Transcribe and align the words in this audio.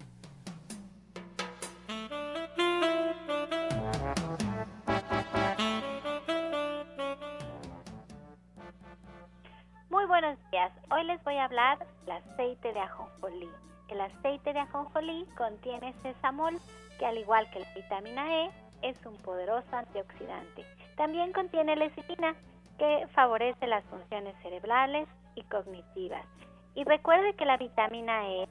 Les 11.05 11.23
voy 11.23 11.37
a 11.37 11.45
hablar 11.45 11.77
del 12.05 12.17
aceite 12.17 12.73
de 12.73 12.79
ajonjolí. 12.79 13.49
El 13.89 14.01
aceite 14.01 14.53
de 14.53 14.59
ajonjolí 14.59 15.27
contiene 15.37 15.93
sesamol, 16.01 16.57
que 16.97 17.05
al 17.05 17.19
igual 17.19 17.47
que 17.51 17.59
la 17.59 17.73
vitamina 17.75 18.43
E, 18.43 18.49
es 18.81 19.05
un 19.05 19.15
poderoso 19.17 19.67
antioxidante. 19.71 20.65
También 20.97 21.31
contiene 21.31 21.75
lecitina, 21.75 22.33
que 22.79 23.07
favorece 23.13 23.67
las 23.67 23.83
funciones 23.85 24.35
cerebrales 24.41 25.07
y 25.35 25.43
cognitivas. 25.43 26.25
Y 26.73 26.83
recuerde 26.85 27.35
que 27.35 27.45
la 27.45 27.57
vitamina 27.57 28.27
E 28.27 28.49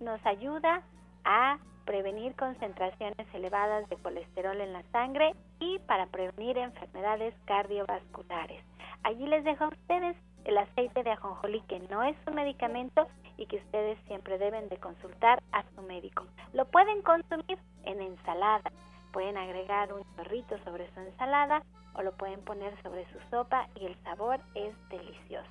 nos 0.00 0.24
ayuda 0.24 0.82
a 1.24 1.58
prevenir 1.84 2.34
concentraciones 2.36 3.26
elevadas 3.34 3.86
de 3.90 3.96
colesterol 3.96 4.58
en 4.62 4.72
la 4.72 4.82
sangre 4.92 5.34
y 5.60 5.78
para 5.80 6.06
prevenir 6.06 6.56
enfermedades 6.56 7.34
cardiovasculares. 7.44 8.64
Allí 9.02 9.26
les 9.26 9.44
dejo 9.44 9.64
a 9.64 9.68
ustedes 9.68 10.16
el 10.44 10.58
aceite 10.58 11.02
de 11.02 11.12
ajonjolí 11.12 11.60
que 11.68 11.80
no 11.90 12.02
es 12.02 12.16
un 12.26 12.34
medicamento 12.34 13.08
y 13.36 13.46
que 13.46 13.56
ustedes 13.56 13.98
siempre 14.06 14.38
deben 14.38 14.68
de 14.68 14.76
consultar 14.78 15.42
a 15.52 15.64
su 15.74 15.82
médico. 15.82 16.24
Lo 16.52 16.64
pueden 16.66 17.02
consumir 17.02 17.58
en 17.84 18.00
ensalada, 18.00 18.70
pueden 19.12 19.36
agregar 19.36 19.92
un 19.92 20.04
chorrito 20.16 20.58
sobre 20.64 20.92
su 20.94 21.00
ensalada 21.00 21.62
o 21.94 22.02
lo 22.02 22.12
pueden 22.12 22.40
poner 22.42 22.80
sobre 22.82 23.04
su 23.12 23.18
sopa 23.30 23.68
y 23.76 23.86
el 23.86 23.96
sabor 24.02 24.40
es 24.54 24.74
delicioso. 24.88 25.50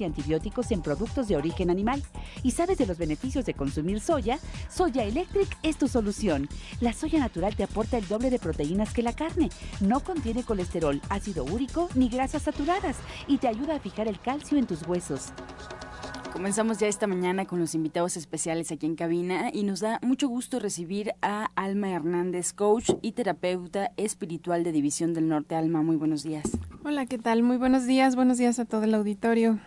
y 0.00 0.04
antibióticos 0.04 0.70
en 0.70 0.82
productos 0.82 1.28
de 1.28 1.36
origen 1.36 1.70
animal 1.70 2.02
y 2.42 2.52
sabes 2.52 2.78
de 2.78 2.86
los 2.86 2.98
beneficios 2.98 3.44
de 3.44 3.54
consumir 3.54 4.00
soya, 4.00 4.38
Soya 4.70 5.04
Electric 5.04 5.56
es 5.62 5.76
tu 5.76 5.88
solución. 5.88 6.48
La 6.80 6.92
soya 6.92 7.20
natural 7.20 7.56
te 7.56 7.64
aporta 7.64 7.98
el 7.98 8.08
doble 8.08 8.30
de 8.30 8.38
proteínas 8.38 8.92
que 8.92 9.02
la 9.02 9.12
carne, 9.12 9.50
no 9.80 10.00
contiene 10.00 10.42
colesterol, 10.42 11.00
ácido 11.08 11.44
úrico 11.44 11.88
ni 11.94 12.08
grasas 12.08 12.42
saturadas 12.42 12.96
y 13.26 13.38
te 13.38 13.48
ayuda 13.48 13.76
a 13.76 13.80
fijar 13.80 14.08
el 14.08 14.20
calcio 14.20 14.58
en 14.58 14.66
tus 14.66 14.86
huesos. 14.86 15.32
Comenzamos 16.34 16.78
ya 16.78 16.88
esta 16.88 17.06
mañana 17.06 17.44
con 17.44 17.60
los 17.60 17.76
invitados 17.76 18.16
especiales 18.16 18.72
aquí 18.72 18.86
en 18.86 18.96
cabina 18.96 19.50
y 19.52 19.62
nos 19.62 19.78
da 19.78 20.00
mucho 20.02 20.26
gusto 20.26 20.58
recibir 20.58 21.12
a 21.22 21.50
Alma 21.54 21.90
Hernández, 21.90 22.52
coach 22.52 22.90
y 23.02 23.12
terapeuta 23.12 23.92
espiritual 23.96 24.64
de 24.64 24.72
División 24.72 25.14
del 25.14 25.28
Norte. 25.28 25.54
Alma, 25.54 25.82
muy 25.82 25.94
buenos 25.94 26.24
días. 26.24 26.42
Hola, 26.84 27.06
¿qué 27.06 27.18
tal? 27.18 27.44
Muy 27.44 27.56
buenos 27.56 27.86
días, 27.86 28.16
buenos 28.16 28.36
días 28.36 28.58
a 28.58 28.64
todo 28.64 28.82
el 28.82 28.94
auditorio. 28.94 29.60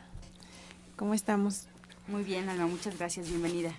¿Cómo 0.98 1.14
estamos? 1.14 1.68
Muy 2.08 2.24
bien, 2.24 2.50
Alma, 2.50 2.66
muchas 2.66 2.98
gracias, 2.98 3.30
bienvenida. 3.30 3.72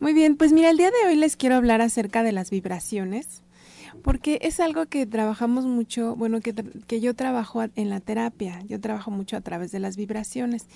Muy 0.00 0.14
bien, 0.14 0.36
pues 0.38 0.52
mira, 0.52 0.70
el 0.70 0.78
día 0.78 0.90
de 0.90 1.08
hoy 1.08 1.16
les 1.16 1.36
quiero 1.36 1.54
hablar 1.54 1.82
acerca 1.82 2.22
de 2.22 2.32
las 2.32 2.50
vibraciones, 2.50 3.42
porque 4.02 4.38
es 4.40 4.58
algo 4.58 4.86
que 4.86 5.04
trabajamos 5.04 5.66
mucho, 5.66 6.16
bueno, 6.16 6.40
que, 6.40 6.54
que 6.86 7.02
yo 7.02 7.14
trabajo 7.14 7.62
en 7.76 7.90
la 7.90 8.00
terapia, 8.00 8.62
yo 8.66 8.80
trabajo 8.80 9.10
mucho 9.10 9.36
a 9.36 9.42
través 9.42 9.70
de 9.70 9.80
las 9.80 9.98
vibraciones. 9.98 10.66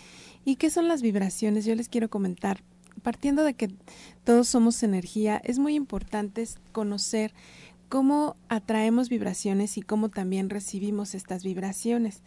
¿Y 0.45 0.57
qué 0.57 0.69
son 0.69 0.87
las 0.87 1.01
vibraciones? 1.01 1.65
Yo 1.65 1.75
les 1.75 1.89
quiero 1.89 2.11
comentar. 2.11 2.63
Partiendo 3.03 3.43
de 3.43 3.55
que 3.55 3.71
todos 4.23 4.47
somos 4.47 4.83
energía, 4.83 5.41
es 5.45 5.59
muy 5.59 5.75
importante 5.75 6.47
conocer 6.73 7.33
cómo 7.89 8.37
atraemos 8.51 9.09
vibraciones 9.09 9.79
y 9.79 9.83
cómo 9.83 10.11
también 10.11 10.51
recibimos 10.51 11.15
estas 11.15 11.43
vibraciones. 11.43 12.21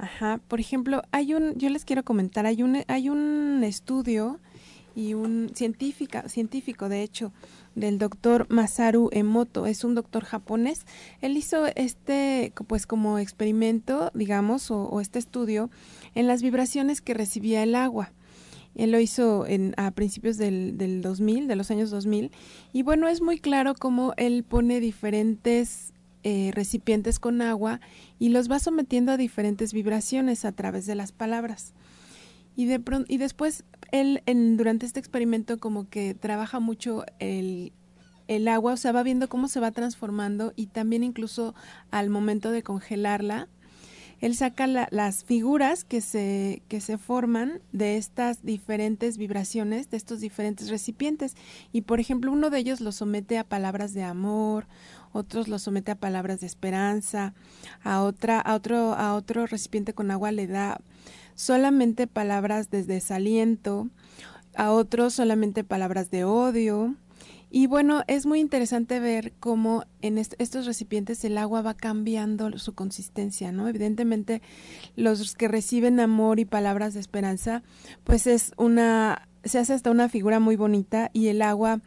Ajá, 0.00 0.40
por 0.48 0.60
ejemplo, 0.60 1.02
hay 1.12 1.34
un, 1.34 1.58
yo 1.58 1.68
les 1.68 1.84
quiero 1.84 2.04
comentar, 2.04 2.46
hay 2.46 2.62
un, 2.62 2.82
hay 2.88 3.10
un 3.10 3.62
estudio 3.62 4.40
y 4.94 5.12
un 5.12 5.50
científica, 5.54 6.26
científico 6.26 6.88
de 6.88 7.02
hecho, 7.02 7.32
del 7.74 7.98
doctor 7.98 8.46
Masaru 8.48 9.10
Emoto, 9.12 9.66
es 9.66 9.84
un 9.84 9.94
doctor 9.94 10.24
japonés. 10.24 10.86
Él 11.20 11.36
hizo 11.36 11.66
este, 11.76 12.54
pues 12.66 12.86
como 12.86 13.18
experimento, 13.18 14.10
digamos, 14.14 14.70
o, 14.70 14.84
o 14.84 15.02
este 15.02 15.18
estudio 15.18 15.68
en 16.14 16.26
las 16.26 16.40
vibraciones 16.40 17.02
que 17.02 17.12
recibía 17.12 17.62
el 17.62 17.74
agua. 17.74 18.10
Él 18.74 18.92
lo 18.92 19.00
hizo 19.00 19.46
en, 19.46 19.74
a 19.76 19.90
principios 19.90 20.38
del, 20.38 20.78
del 20.78 21.02
2000, 21.02 21.46
de 21.46 21.56
los 21.56 21.70
años 21.70 21.90
2000, 21.90 22.30
y 22.72 22.82
bueno, 22.82 23.06
es 23.06 23.20
muy 23.20 23.38
claro 23.38 23.74
cómo 23.74 24.14
él 24.16 24.44
pone 24.44 24.80
diferentes 24.80 25.92
eh, 26.22 26.50
recipientes 26.54 27.18
con 27.18 27.42
agua 27.42 27.80
y 28.18 28.28
los 28.28 28.50
va 28.50 28.58
sometiendo 28.58 29.12
a 29.12 29.16
diferentes 29.16 29.72
vibraciones 29.72 30.44
a 30.44 30.52
través 30.52 30.86
de 30.86 30.94
las 30.94 31.12
palabras. 31.12 31.72
Y, 32.56 32.66
de 32.66 32.82
y 33.08 33.16
después 33.16 33.64
él 33.90 34.22
en, 34.26 34.56
durante 34.56 34.86
este 34.86 35.00
experimento 35.00 35.58
como 35.58 35.88
que 35.88 36.14
trabaja 36.14 36.60
mucho 36.60 37.04
el, 37.20 37.72
el 38.28 38.48
agua, 38.48 38.74
o 38.74 38.76
sea, 38.76 38.92
va 38.92 39.02
viendo 39.02 39.28
cómo 39.28 39.48
se 39.48 39.60
va 39.60 39.70
transformando 39.72 40.52
y 40.56 40.66
también 40.66 41.02
incluso 41.02 41.54
al 41.90 42.10
momento 42.10 42.50
de 42.50 42.62
congelarla, 42.62 43.48
él 44.20 44.36
saca 44.36 44.66
las 44.66 45.24
figuras 45.24 45.84
que 45.84 46.00
se, 46.02 46.62
que 46.68 46.80
se 46.80 46.98
forman 46.98 47.60
de 47.72 47.96
estas 47.96 48.44
diferentes 48.44 49.16
vibraciones, 49.16 49.90
de 49.90 49.96
estos 49.96 50.20
diferentes 50.20 50.68
recipientes. 50.68 51.36
Y 51.72 51.82
por 51.82 52.00
ejemplo, 52.00 52.30
uno 52.30 52.50
de 52.50 52.58
ellos 52.58 52.80
lo 52.80 52.92
somete 52.92 53.38
a 53.38 53.44
palabras 53.44 53.94
de 53.94 54.02
amor, 54.02 54.66
otros 55.12 55.48
lo 55.48 55.58
somete 55.58 55.92
a 55.92 55.96
palabras 55.96 56.40
de 56.40 56.46
esperanza, 56.46 57.32
a 57.82 58.02
otra, 58.02 58.40
a 58.40 58.54
otro, 58.54 58.94
a 58.94 59.14
otro 59.14 59.46
recipiente 59.46 59.94
con 59.94 60.10
agua 60.10 60.32
le 60.32 60.46
da 60.46 60.80
solamente 61.34 62.06
palabras 62.06 62.70
de 62.70 62.84
desaliento, 62.84 63.88
a 64.54 64.72
otros 64.72 65.14
solamente 65.14 65.64
palabras 65.64 66.10
de 66.10 66.24
odio. 66.24 66.94
Y 67.52 67.66
bueno, 67.66 68.02
es 68.06 68.26
muy 68.26 68.38
interesante 68.38 69.00
ver 69.00 69.32
cómo 69.40 69.82
en 70.02 70.18
estos 70.18 70.66
recipientes 70.66 71.24
el 71.24 71.36
agua 71.36 71.62
va 71.62 71.74
cambiando 71.74 72.56
su 72.58 72.74
consistencia, 72.74 73.50
¿no? 73.50 73.66
Evidentemente, 73.66 74.40
los 74.94 75.34
que 75.34 75.48
reciben 75.48 75.98
amor 75.98 76.38
y 76.38 76.44
palabras 76.44 76.94
de 76.94 77.00
esperanza, 77.00 77.64
pues 78.04 78.28
es 78.28 78.52
una, 78.56 79.28
se 79.42 79.58
hace 79.58 79.72
hasta 79.72 79.90
una 79.90 80.08
figura 80.08 80.38
muy 80.38 80.54
bonita 80.54 81.10
y 81.12 81.26
el 81.26 81.42
agua 81.42 81.80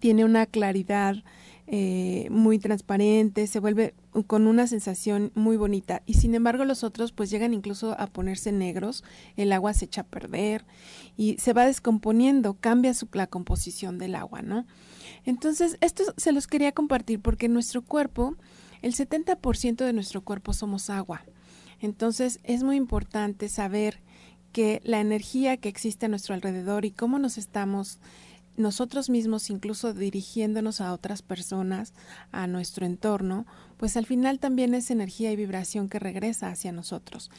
tiene 0.00 0.24
una 0.24 0.44
claridad, 0.46 1.22
eh, 1.68 2.26
muy 2.30 2.58
transparente, 2.58 3.46
se 3.46 3.60
vuelve 3.60 3.94
con 4.22 4.46
una 4.46 4.66
sensación 4.66 5.32
muy 5.34 5.56
bonita. 5.56 6.02
Y 6.06 6.14
sin 6.14 6.34
embargo 6.34 6.64
los 6.64 6.84
otros 6.84 7.12
pues 7.12 7.30
llegan 7.30 7.52
incluso 7.52 7.98
a 7.98 8.06
ponerse 8.06 8.52
negros, 8.52 9.02
el 9.36 9.52
agua 9.52 9.74
se 9.74 9.86
echa 9.86 10.02
a 10.02 10.06
perder 10.06 10.64
y 11.16 11.36
se 11.38 11.52
va 11.52 11.66
descomponiendo, 11.66 12.54
cambia 12.54 12.94
su, 12.94 13.08
la 13.12 13.26
composición 13.26 13.98
del 13.98 14.14
agua, 14.14 14.42
¿no? 14.42 14.66
Entonces, 15.24 15.78
esto 15.80 16.04
se 16.16 16.32
los 16.32 16.46
quería 16.46 16.72
compartir 16.72 17.20
porque 17.20 17.48
nuestro 17.48 17.82
cuerpo, 17.82 18.36
el 18.82 18.94
70% 18.94 19.84
de 19.84 19.92
nuestro 19.92 20.22
cuerpo 20.22 20.52
somos 20.52 20.90
agua. 20.90 21.24
Entonces, 21.80 22.40
es 22.44 22.62
muy 22.62 22.76
importante 22.76 23.48
saber 23.48 24.00
que 24.52 24.80
la 24.84 25.00
energía 25.00 25.56
que 25.56 25.68
existe 25.68 26.06
a 26.06 26.08
nuestro 26.08 26.34
alrededor 26.34 26.84
y 26.84 26.92
cómo 26.92 27.18
nos 27.18 27.38
estamos 27.38 27.98
nosotros 28.56 29.10
mismos, 29.10 29.50
incluso 29.50 29.92
dirigiéndonos 29.92 30.80
a 30.80 30.92
otras 30.92 31.22
personas, 31.22 31.92
a 32.30 32.46
nuestro 32.46 32.86
entorno, 32.86 33.46
pues 33.76 33.96
al 33.96 34.06
final 34.06 34.38
también 34.38 34.74
es 34.74 34.90
energía 34.90 35.32
y 35.32 35.36
vibración 35.36 35.88
que 35.88 35.98
regresa 35.98 36.48
hacia 36.48 36.72
nosotros. 36.72 37.30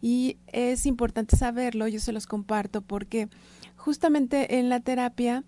Y 0.00 0.38
es 0.46 0.86
importante 0.86 1.36
saberlo, 1.36 1.88
yo 1.88 2.00
se 2.00 2.12
los 2.12 2.26
comparto 2.26 2.80
porque 2.80 3.28
justamente 3.76 4.58
en 4.58 4.68
la 4.68 4.80
terapia 4.80 5.44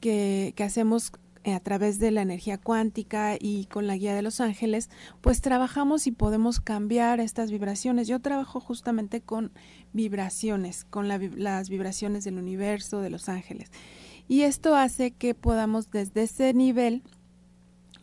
que, 0.00 0.54
hacemos 0.58 1.12
a 1.44 1.60
través 1.60 1.98
de 1.98 2.10
la 2.10 2.20
energía 2.20 2.58
cuántica 2.58 3.36
y 3.40 3.64
con 3.64 3.86
la 3.86 3.96
guía 3.96 4.14
de 4.14 4.22
los 4.22 4.40
ángeles, 4.40 4.90
pues 5.22 5.40
trabajamos 5.40 6.06
y 6.06 6.12
podemos 6.12 6.60
cambiar 6.60 7.18
estas 7.18 7.50
vibraciones. 7.50 8.08
Yo 8.08 8.20
trabajo 8.20 8.60
justamente 8.60 9.22
con 9.22 9.50
vibraciones, 9.94 10.84
con 10.84 11.08
las 11.08 11.68
vibraciones 11.70 12.24
del 12.24 12.36
universo, 12.36 13.00
de 13.00 13.10
los 13.10 13.30
ángeles. 13.30 13.70
Y 14.30 14.42
esto 14.42 14.76
hace 14.76 15.10
que 15.10 15.34
podamos 15.34 15.90
desde 15.90 16.22
ese 16.22 16.54
nivel 16.54 17.02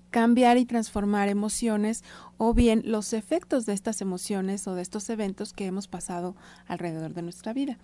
cambiar 0.10 0.58
y 0.58 0.66
transformar 0.66 1.30
emociones 1.30 2.04
o 2.36 2.54
bien 2.54 2.82
los 2.84 3.14
efectos 3.14 3.66
de 3.66 3.72
estas 3.72 4.02
emociones 4.02 4.68
o 4.68 4.76
de 4.76 4.82
estos 4.82 5.10
eventos 5.10 5.54
que 5.54 5.66
hemos 5.68 5.88
pasado 5.88 6.36
alrededor 6.68 7.14
de 7.14 7.22
nuestra 7.22 7.54
vida. 7.54 7.78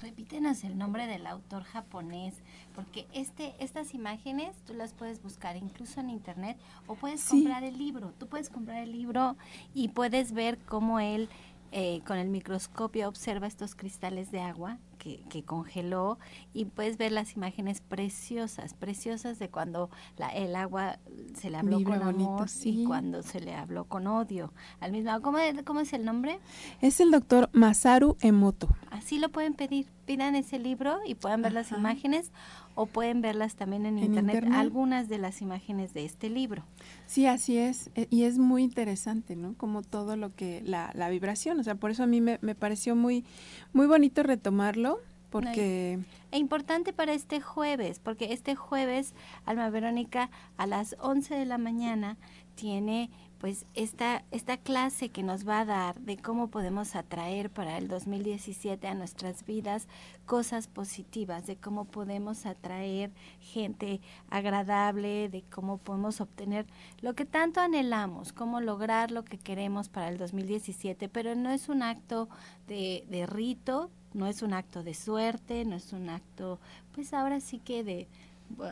Repítenos 0.00 0.64
el 0.64 0.78
nombre 0.78 1.06
del 1.06 1.26
autor 1.26 1.64
japonés, 1.64 2.32
porque 2.74 3.06
este, 3.12 3.54
estas 3.58 3.92
imágenes 3.92 4.56
tú 4.66 4.72
las 4.72 4.94
puedes 4.94 5.22
buscar 5.22 5.58
incluso 5.58 6.00
en 6.00 6.08
internet 6.08 6.56
o 6.86 6.94
puedes 6.94 7.22
comprar 7.26 7.62
el 7.62 7.76
libro. 7.76 8.14
Tú 8.18 8.26
puedes 8.26 8.48
comprar 8.48 8.82
el 8.82 8.92
libro 8.92 9.36
y 9.74 9.88
puedes 9.88 10.32
ver 10.32 10.56
cómo 10.64 10.98
él 10.98 11.28
eh, 11.72 12.00
con 12.06 12.16
el 12.16 12.30
microscopio 12.30 13.06
observa 13.06 13.46
estos 13.46 13.74
cristales 13.74 14.30
de 14.30 14.40
agua 14.40 14.78
que, 15.04 15.42
congeló 15.44 16.18
y 16.52 16.64
puedes 16.64 16.96
ver 16.96 17.12
las 17.12 17.36
imágenes 17.36 17.80
preciosas, 17.80 18.74
preciosas 18.74 19.38
de 19.38 19.50
cuando 19.50 19.90
la, 20.16 20.28
el 20.28 20.56
agua 20.56 20.98
se 21.34 21.50
le 21.50 21.58
habló 21.58 21.82
con 21.82 22.02
amor 22.02 22.46
y 22.64 22.84
cuando 22.84 23.22
se 23.22 23.40
le 23.40 23.54
habló 23.54 23.84
con 23.84 24.06
odio. 24.06 24.52
Al 24.80 24.92
mismo, 24.92 25.20
¿cómo, 25.20 25.38
¿Cómo 25.64 25.80
es 25.80 25.92
el 25.92 26.04
nombre? 26.04 26.38
Es 26.80 27.00
el 27.00 27.10
doctor 27.10 27.50
Masaru 27.52 28.16
Emoto. 28.20 28.68
Así 28.90 29.18
lo 29.18 29.28
pueden 29.28 29.54
pedir, 29.54 29.86
pidan 30.06 30.34
ese 30.34 30.58
libro 30.58 30.98
y 31.06 31.14
puedan 31.14 31.42
ver 31.42 31.52
las 31.52 31.70
imágenes 31.72 32.32
o 32.74 32.86
pueden 32.86 33.20
verlas 33.20 33.54
también 33.54 33.86
en, 33.86 33.98
internet, 33.98 34.44
algunas 34.52 35.08
de 35.08 35.18
las 35.18 35.40
imágenes 35.42 35.94
de 35.94 36.04
este 36.04 36.28
libro. 36.28 36.64
Sí, 37.06 37.26
así 37.26 37.58
es, 37.58 37.90
e, 37.94 38.06
y 38.10 38.24
es 38.24 38.38
muy 38.38 38.62
interesante, 38.62 39.36
¿no? 39.36 39.54
Como 39.54 39.82
todo 39.82 40.16
lo 40.16 40.34
que, 40.34 40.62
la, 40.64 40.90
la 40.94 41.08
vibración, 41.08 41.60
o 41.60 41.64
sea, 41.64 41.74
por 41.74 41.90
eso 41.90 42.02
a 42.02 42.06
mí 42.06 42.20
me, 42.20 42.38
me 42.42 42.54
pareció 42.54 42.96
muy, 42.96 43.24
muy 43.72 43.86
bonito 43.86 44.22
retomarlo 44.22 44.98
porque... 45.30 45.98
E 46.30 46.38
importante 46.38 46.92
para 46.92 47.12
este 47.12 47.40
jueves, 47.40 47.98
porque 47.98 48.32
este 48.32 48.54
jueves, 48.54 49.14
Alma 49.46 49.68
Verónica, 49.68 50.30
a 50.56 50.66
las 50.66 50.94
11 51.00 51.34
de 51.34 51.44
la 51.44 51.58
mañana, 51.58 52.16
tiene 52.54 53.10
pues 53.44 53.66
esta, 53.74 54.24
esta 54.30 54.56
clase 54.56 55.10
que 55.10 55.22
nos 55.22 55.46
va 55.46 55.60
a 55.60 55.64
dar 55.66 56.00
de 56.00 56.16
cómo 56.16 56.48
podemos 56.48 56.96
atraer 56.96 57.50
para 57.50 57.76
el 57.76 57.88
2017 57.88 58.88
a 58.88 58.94
nuestras 58.94 59.44
vidas 59.44 59.86
cosas 60.24 60.66
positivas, 60.66 61.46
de 61.46 61.56
cómo 61.56 61.84
podemos 61.84 62.46
atraer 62.46 63.10
gente 63.40 64.00
agradable, 64.30 65.28
de 65.28 65.42
cómo 65.42 65.76
podemos 65.76 66.22
obtener 66.22 66.64
lo 67.02 67.12
que 67.12 67.26
tanto 67.26 67.60
anhelamos, 67.60 68.32
cómo 68.32 68.62
lograr 68.62 69.10
lo 69.10 69.26
que 69.26 69.36
queremos 69.36 69.90
para 69.90 70.08
el 70.08 70.16
2017, 70.16 71.10
pero 71.10 71.34
no 71.34 71.50
es 71.50 71.68
un 71.68 71.82
acto 71.82 72.30
de, 72.66 73.04
de 73.10 73.26
rito, 73.26 73.90
no 74.14 74.26
es 74.26 74.40
un 74.40 74.54
acto 74.54 74.82
de 74.82 74.94
suerte, 74.94 75.66
no 75.66 75.76
es 75.76 75.92
un 75.92 76.08
acto, 76.08 76.60
pues 76.94 77.12
ahora 77.12 77.40
sí 77.40 77.58
que 77.58 77.84
de, 77.84 78.08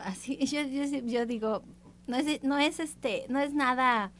así, 0.03 0.35
yo, 0.47 0.63
yo, 0.63 0.83
yo 1.05 1.27
digo, 1.27 1.61
no 2.07 2.17
es, 2.17 2.43
no 2.43 2.57
es 2.57 2.79
este, 2.79 3.27
no 3.29 3.39
es 3.39 3.53
nada, 3.53 4.11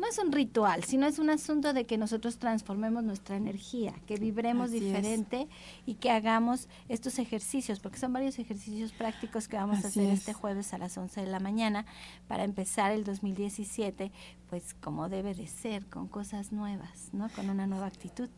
no 0.00 0.08
es 0.08 0.18
un 0.18 0.32
ritual, 0.32 0.82
sino 0.84 1.06
es 1.06 1.18
un 1.18 1.30
asunto 1.30 1.72
de 1.72 1.84
que 1.84 1.98
nosotros 1.98 2.38
transformemos 2.38 3.04
nuestra 3.04 3.36
energía, 3.36 3.94
que 4.06 4.16
vibremos 4.16 4.70
diferente 4.70 5.48
y 5.86 5.94
que 5.94 6.10
hagamos 6.10 6.68
estos 6.88 7.18
ejercicios, 7.18 7.80
porque 7.80 7.98
son 7.98 8.12
varios 8.12 8.38
ejercicios 8.38 8.92
prácticos 8.92 9.46
que 9.46 9.56
vamos 9.56 9.84
a 9.84 9.88
hacer 9.88 10.08
este 10.10 10.32
jueves 10.32 10.72
a 10.72 10.78
las 10.78 10.96
11 10.96 11.20
de 11.20 11.26
la 11.26 11.38
mañana 11.38 11.84
para 12.26 12.44
empezar 12.44 12.92
el 12.92 13.04
2017, 13.04 14.10
pues 14.48 14.74
como 14.74 15.08
debe 15.08 15.34
de 15.34 15.46
ser, 15.46 15.86
con 15.86 16.08
cosas 16.08 16.50
nuevas, 16.50 17.10
¿no? 17.12 17.28
Con 17.36 17.50
una 17.50 17.66
nueva 17.66 17.86
actitud. 17.86 18.28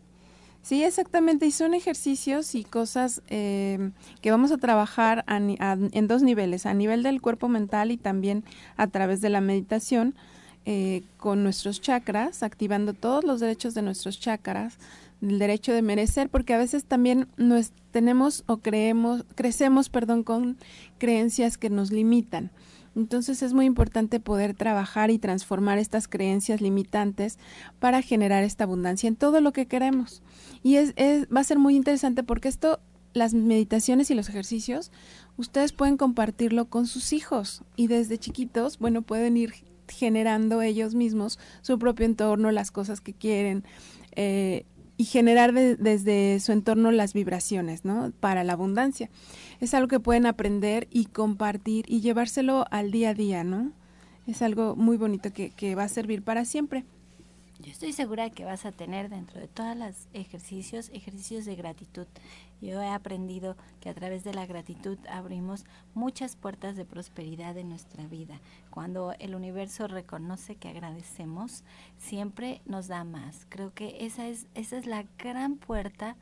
Sí, 0.63 0.85
exactamente. 0.85 1.45
Y 1.47 1.51
son 1.51 1.75
ejercicios 1.75 2.55
y 2.55 2.63
cosas 2.63 3.21
eh, 3.29 3.91
que 4.21 4.31
vamos 4.31 4.53
a 4.53 4.59
trabajar 4.59 5.25
en 5.27 6.07
dos 6.07 6.23
niveles, 6.23 6.67
a 6.67 6.75
nivel 6.75 7.03
del 7.03 7.21
cuerpo 7.21 7.49
mental 7.49 7.91
y 7.91 7.97
también 7.97 8.45
a 8.77 8.87
través 8.87 9.21
de 9.21 9.29
la 9.29 9.41
meditación 9.41 10.15
eh, 10.65 11.03
con 11.17 11.43
nuestros 11.43 11.81
chakras, 11.81 12.43
activando 12.43 12.95
todos 12.95 13.25
los 13.25 13.41
derechos 13.41 13.75
de 13.75 13.83
nuestros 13.83 14.21
chakras, 14.21 14.79
el 15.21 15.39
derecho 15.39 15.73
de 15.73 15.83
merecer, 15.83 16.29
porque 16.29 16.55
a 16.55 16.59
veces 16.59 16.85
también 16.85 17.29
nos 17.37 17.73
tenemos 17.91 18.45
o 18.47 18.59
creemos, 18.59 19.25
crecemos, 19.35 19.89
perdón, 19.89 20.23
con 20.23 20.57
creencias 20.99 21.59
que 21.59 21.71
nos 21.71 21.91
limitan. 21.91 22.51
Entonces 22.95 23.43
es 23.43 23.55
muy 23.55 23.67
importante 23.67 24.21
poder 24.21 24.55
trabajar 24.55 25.11
y 25.11 25.19
transformar 25.19 25.79
estas 25.79 26.09
creencias 26.09 26.61
limitantes 26.61 27.39
para 27.79 28.03
generar 28.03 28.45
esta 28.45 28.65
abundancia 28.65 29.09
en 29.09 29.17
todo 29.17 29.41
lo 29.41 29.53
que 29.53 29.67
queremos. 29.67 30.23
Y 30.63 30.77
es, 30.77 30.95
va 31.35 31.41
a 31.41 31.45
ser 31.45 31.59
muy 31.59 31.75
interesante 31.75 32.23
porque 32.23 32.49
esto, 32.49 32.81
las 33.15 33.35
meditaciones 33.35 34.11
y 34.11 34.15
los 34.15 34.29
ejercicios, 34.29 34.91
ustedes 35.37 35.73
pueden 35.73 35.97
compartirlo 35.97 36.67
con 36.67 36.87
sus 36.87 37.13
hijos 37.13 37.63
y 37.77 37.87
desde 37.87 38.19
chiquitos, 38.19 38.79
bueno, 38.79 39.03
pueden 39.03 39.37
ir 39.37 39.55
generando 39.89 40.63
ellos 40.63 40.95
mismos 40.95 41.39
su 41.61 41.79
propio 41.79 42.07
entorno, 42.07 42.51
las 42.51 42.71
cosas 42.71 43.01
que 43.01 43.13
quieren. 43.13 43.65
Eh, 44.15 44.65
y 44.97 45.05
generar 45.05 45.53
desde 45.53 46.39
su 46.39 46.53
entorno 46.53 46.93
las 46.93 47.13
vibraciones, 47.13 47.85
¿no? 47.85 48.13
Para 48.21 48.45
la 48.45 48.53
abundancia. 48.53 49.11
Es 49.61 49.75
algo 49.75 49.89
que 49.89 49.99
pueden 49.99 50.27
aprender 50.27 50.87
y 50.91 51.07
compartir 51.07 51.87
y 51.89 52.03
llevárselo 52.03 52.67
al 52.71 52.93
día 52.93 53.11
a 53.11 53.15
día, 53.15 53.43
¿no? 53.43 53.73
Es 54.29 54.43
algo 54.43 54.77
muy 54.77 54.97
bonito 54.97 55.33
que, 55.33 55.51
que 55.51 55.75
va 55.75 55.85
a 55.85 55.89
servir 55.89 56.23
para 56.23 56.45
siempre. 56.45 56.85
Yo 57.63 57.71
estoy 57.71 57.93
segura 57.93 58.29
que 58.31 58.45
vas 58.45 58.67
a 58.67 58.73
tener 58.73 59.09
dentro 59.09 59.41
de 59.41 59.47
todos 59.47 59.77
los 59.77 60.09
ejercicios, 60.15 60.91
ejercicios 60.93 61.45
de 61.45 61.55
gratitud. 61.55 62.09
Yo 62.61 62.83
he 62.83 62.89
aprendido 62.89 63.57
que 63.81 63.89
a 63.89 63.95
través 63.95 64.25
de 64.25 64.35
la 64.35 64.47
gratitud 64.47 64.99
abrimos 65.09 65.65
muchas 65.95 66.35
puertas 66.35 66.75
de 66.75 66.85
prosperidad 66.85 67.57
en 67.57 67.69
nuestra 67.69 68.05
vida. 68.09 68.41
Cuando 68.71 69.15
el 69.21 69.37
universo 69.37 69.87
reconoce 69.87 70.57
que 70.57 70.71
agradecemos, 70.71 71.63
siempre 71.99 72.63
nos 72.67 72.89
da 72.89 73.05
más. 73.05 73.47
Creo 73.49 73.73
que 73.73 74.07
esa 74.07 74.27
es, 74.27 74.49
esa 74.57 74.77
es 74.77 74.87
la 74.87 75.05
gran 75.17 75.55
puerta 75.55 76.17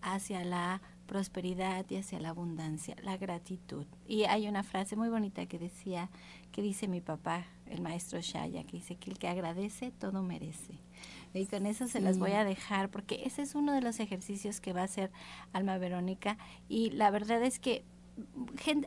hacia 0.00 0.44
la 0.44 0.80
prosperidad 1.08 1.86
y 1.88 1.96
hacia 1.96 2.20
la 2.20 2.28
abundancia, 2.28 2.94
la 3.02 3.16
gratitud. 3.16 3.86
Y 4.06 4.24
hay 4.24 4.46
una 4.46 4.62
frase 4.62 4.94
muy 4.94 5.08
bonita 5.08 5.46
que 5.46 5.58
decía, 5.58 6.08
que 6.54 6.62
dice 6.62 6.86
mi 6.86 7.00
papá, 7.00 7.46
el 7.66 7.82
maestro 7.82 8.20
Shaya, 8.20 8.62
que 8.62 8.76
dice 8.76 8.94
que 8.94 9.10
el 9.10 9.18
que 9.18 9.26
agradece 9.26 9.90
todo 9.90 10.22
merece. 10.22 10.78
Y 11.34 11.46
con 11.46 11.66
eso 11.66 11.88
se 11.88 12.00
las 12.00 12.16
voy 12.16 12.30
a 12.30 12.44
dejar 12.44 12.90
porque 12.90 13.22
ese 13.24 13.42
es 13.42 13.56
uno 13.56 13.72
de 13.72 13.80
los 13.80 13.98
ejercicios 13.98 14.60
que 14.60 14.72
va 14.72 14.82
a 14.82 14.84
hacer 14.84 15.10
Alma 15.52 15.78
Verónica. 15.78 16.38
Y 16.68 16.90
la 16.90 17.10
verdad 17.10 17.42
es 17.42 17.58
que 17.58 17.84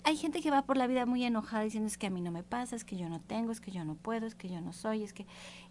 hay 0.03 0.15
gente 0.15 0.41
que 0.41 0.51
va 0.51 0.61
por 0.61 0.77
la 0.77 0.87
vida 0.87 1.05
muy 1.05 1.23
enojada 1.25 1.63
diciendo 1.63 1.87
es 1.87 1.97
que 1.97 2.07
a 2.07 2.09
mí 2.09 2.21
no 2.21 2.31
me 2.31 2.43
pasa, 2.43 2.77
es 2.77 2.85
que 2.85 2.95
yo 2.95 3.09
no 3.09 3.19
tengo, 3.19 3.51
es 3.51 3.59
que 3.59 3.71
yo 3.71 3.83
no 3.83 3.95
puedo, 3.95 4.25
es 4.25 4.35
que 4.35 4.47
yo 4.47 4.61
no 4.61 4.71
soy, 4.71 5.03
es 5.03 5.11
que 5.11 5.25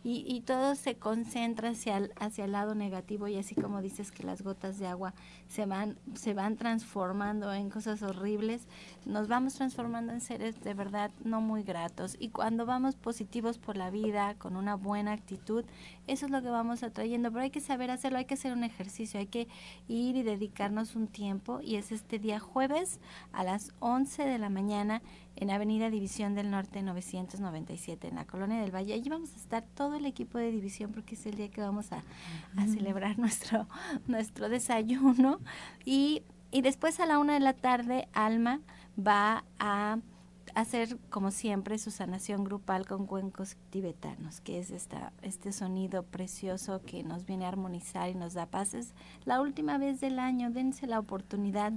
y, 0.04 0.24
y 0.28 0.42
todo 0.42 0.74
se 0.74 0.96
concentra 0.96 1.70
hacia 1.70 1.96
el, 1.96 2.12
hacia 2.16 2.44
el 2.44 2.52
lado 2.52 2.74
negativo 2.74 3.28
y 3.28 3.36
así 3.36 3.54
como 3.54 3.80
dices 3.80 4.12
que 4.12 4.24
las 4.24 4.42
gotas 4.42 4.78
de 4.78 4.86
agua 4.86 5.14
se 5.48 5.64
van 5.64 5.98
se 6.14 6.34
van 6.34 6.56
transformando 6.56 7.52
en 7.54 7.70
cosas 7.70 8.02
horribles, 8.02 8.68
nos 9.06 9.28
vamos 9.28 9.54
transformando 9.54 10.12
en 10.12 10.20
seres 10.20 10.60
de 10.60 10.74
verdad 10.74 11.12
no 11.24 11.40
muy 11.40 11.62
gratos 11.62 12.16
y 12.18 12.30
cuando 12.30 12.66
vamos 12.66 12.96
positivos 12.96 13.56
por 13.56 13.76
la 13.76 13.88
vida 13.88 14.34
con 14.34 14.56
una 14.56 14.74
buena 14.74 15.12
actitud, 15.12 15.64
eso 16.08 16.26
es 16.26 16.32
lo 16.32 16.42
que 16.42 16.50
vamos 16.50 16.82
atrayendo, 16.82 17.30
pero 17.30 17.42
hay 17.42 17.50
que 17.50 17.60
saber 17.60 17.92
hacerlo, 17.92 18.18
hay 18.18 18.24
que 18.24 18.34
hacer 18.34 18.52
un 18.52 18.64
ejercicio, 18.64 19.20
hay 19.20 19.28
que 19.28 19.46
ir 19.86 20.16
y 20.16 20.24
dedicarnos 20.24 20.96
un 20.96 21.06
tiempo 21.06 21.60
y 21.62 21.76
es 21.76 21.92
este 21.92 22.18
día 22.18 22.40
jueves 22.40 22.98
a 23.32 23.44
las 23.44 23.72
11 23.78 24.24
de 24.24 24.38
la 24.38 24.50
mañana 24.50 25.02
en 25.36 25.52
Avenida 25.52 25.88
División 25.88 26.34
del 26.34 26.50
Norte 26.50 26.82
997 26.82 28.08
en 28.08 28.16
la 28.16 28.24
Colonia 28.24 28.60
del 28.60 28.74
Valle. 28.74 28.94
Allí 28.94 29.08
vamos 29.08 29.32
a 29.34 29.36
estar 29.36 29.62
todo 29.62 29.94
el 29.94 30.06
equipo 30.06 30.38
de 30.38 30.50
división 30.50 30.90
porque 30.90 31.14
es 31.14 31.26
el 31.26 31.36
día 31.36 31.48
que 31.48 31.60
vamos 31.60 31.92
a, 31.92 32.02
celebrar 32.66 33.18
nuestro, 33.20 33.68
nuestro 34.08 34.48
desayuno. 34.48 35.38
Y, 35.84 36.22
y 36.50 36.62
después 36.62 36.98
a 36.98 37.06
la 37.06 37.18
una 37.18 37.34
de 37.34 37.40
la 37.40 37.52
tarde, 37.52 38.08
Alma 38.12 38.60
va 38.98 39.44
a 39.58 39.98
hacer, 40.54 40.98
como 41.10 41.30
siempre, 41.30 41.78
su 41.78 41.90
sanación 41.90 42.44
grupal 42.44 42.86
con 42.86 43.06
cuencos 43.06 43.56
tibetanos, 43.70 44.40
que 44.40 44.58
es 44.58 44.70
esta, 44.70 45.12
este 45.22 45.52
sonido 45.52 46.02
precioso 46.04 46.80
que 46.82 47.02
nos 47.02 47.26
viene 47.26 47.44
a 47.44 47.48
armonizar 47.48 48.08
y 48.08 48.14
nos 48.14 48.34
da 48.34 48.46
paz. 48.46 48.74
Es 48.74 48.94
la 49.24 49.40
última 49.40 49.78
vez 49.78 50.00
del 50.00 50.18
año, 50.18 50.50
dense 50.50 50.86
la 50.86 50.98
oportunidad 50.98 51.72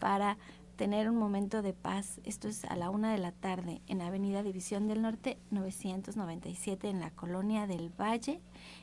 para 0.00 0.36
tener 0.76 1.10
un 1.10 1.16
momento 1.16 1.60
de 1.62 1.72
paz. 1.72 2.20
Esto 2.24 2.48
es 2.48 2.64
a 2.64 2.76
la 2.76 2.90
una 2.90 3.12
de 3.12 3.18
la 3.18 3.32
tarde 3.32 3.82
en 3.88 4.00
Avenida 4.00 4.42
División 4.42 4.86
del 4.86 5.02
Norte 5.02 5.38
997 5.50 6.88
en 6.88 7.00
la 7.00 7.10
colonia 7.10 7.66
del 7.66 7.90
Valle. 7.90 8.40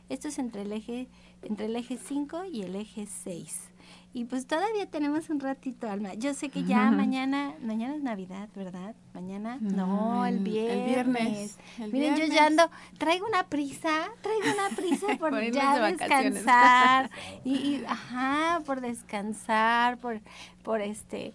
Esto 0.10 0.28
es 0.28 0.38
entre 0.38 0.64
el 0.64 0.74
eje 0.74 1.08
entre 1.42 1.68
el 1.68 1.76
eje 1.76 1.98
5 1.98 2.46
y 2.46 2.64
el 2.64 2.76
eje 2.76 3.06
6. 3.06 3.75
Y 4.16 4.24
pues 4.24 4.48
todavía 4.48 4.86
tenemos 4.86 5.30
un 5.30 5.42
ratito, 5.42 5.90
Alma. 5.90 6.14
Yo 6.14 6.34
sé 6.34 6.48
que 6.48 6.64
ya 6.64 6.90
mañana, 6.90 7.54
mañana 7.62 7.96
es 7.96 8.02
Navidad, 8.02 8.48
¿verdad? 8.56 8.96
Mañana, 9.14 9.58
no, 9.60 10.26
el 10.26 10.40
viernes. 10.40 11.58
Miren, 11.92 12.16
yo 12.16 12.26
ya 12.26 12.46
ando, 12.46 12.64
traigo 12.98 13.28
una 13.28 13.48
prisa, 13.48 14.10
traigo 14.22 14.58
una 14.58 14.74
prisa 14.74 15.08
por, 15.20 15.52
ya 15.52 15.92
descansar. 15.92 17.10
y, 17.44 17.56
y, 17.56 17.86
ajá, 17.90 18.62
por 18.66 18.80
descansar, 18.80 19.98
por, 19.98 20.22
por 20.64 20.80
este, 20.80 21.34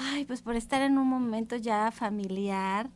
Ay, 0.00 0.24
pues 0.24 0.42
por 0.42 0.56
estar 0.56 0.82
en 0.82 0.98
un 0.98 1.06
momento 1.06 1.54
ya 1.54 1.92
familiar, 1.92 2.88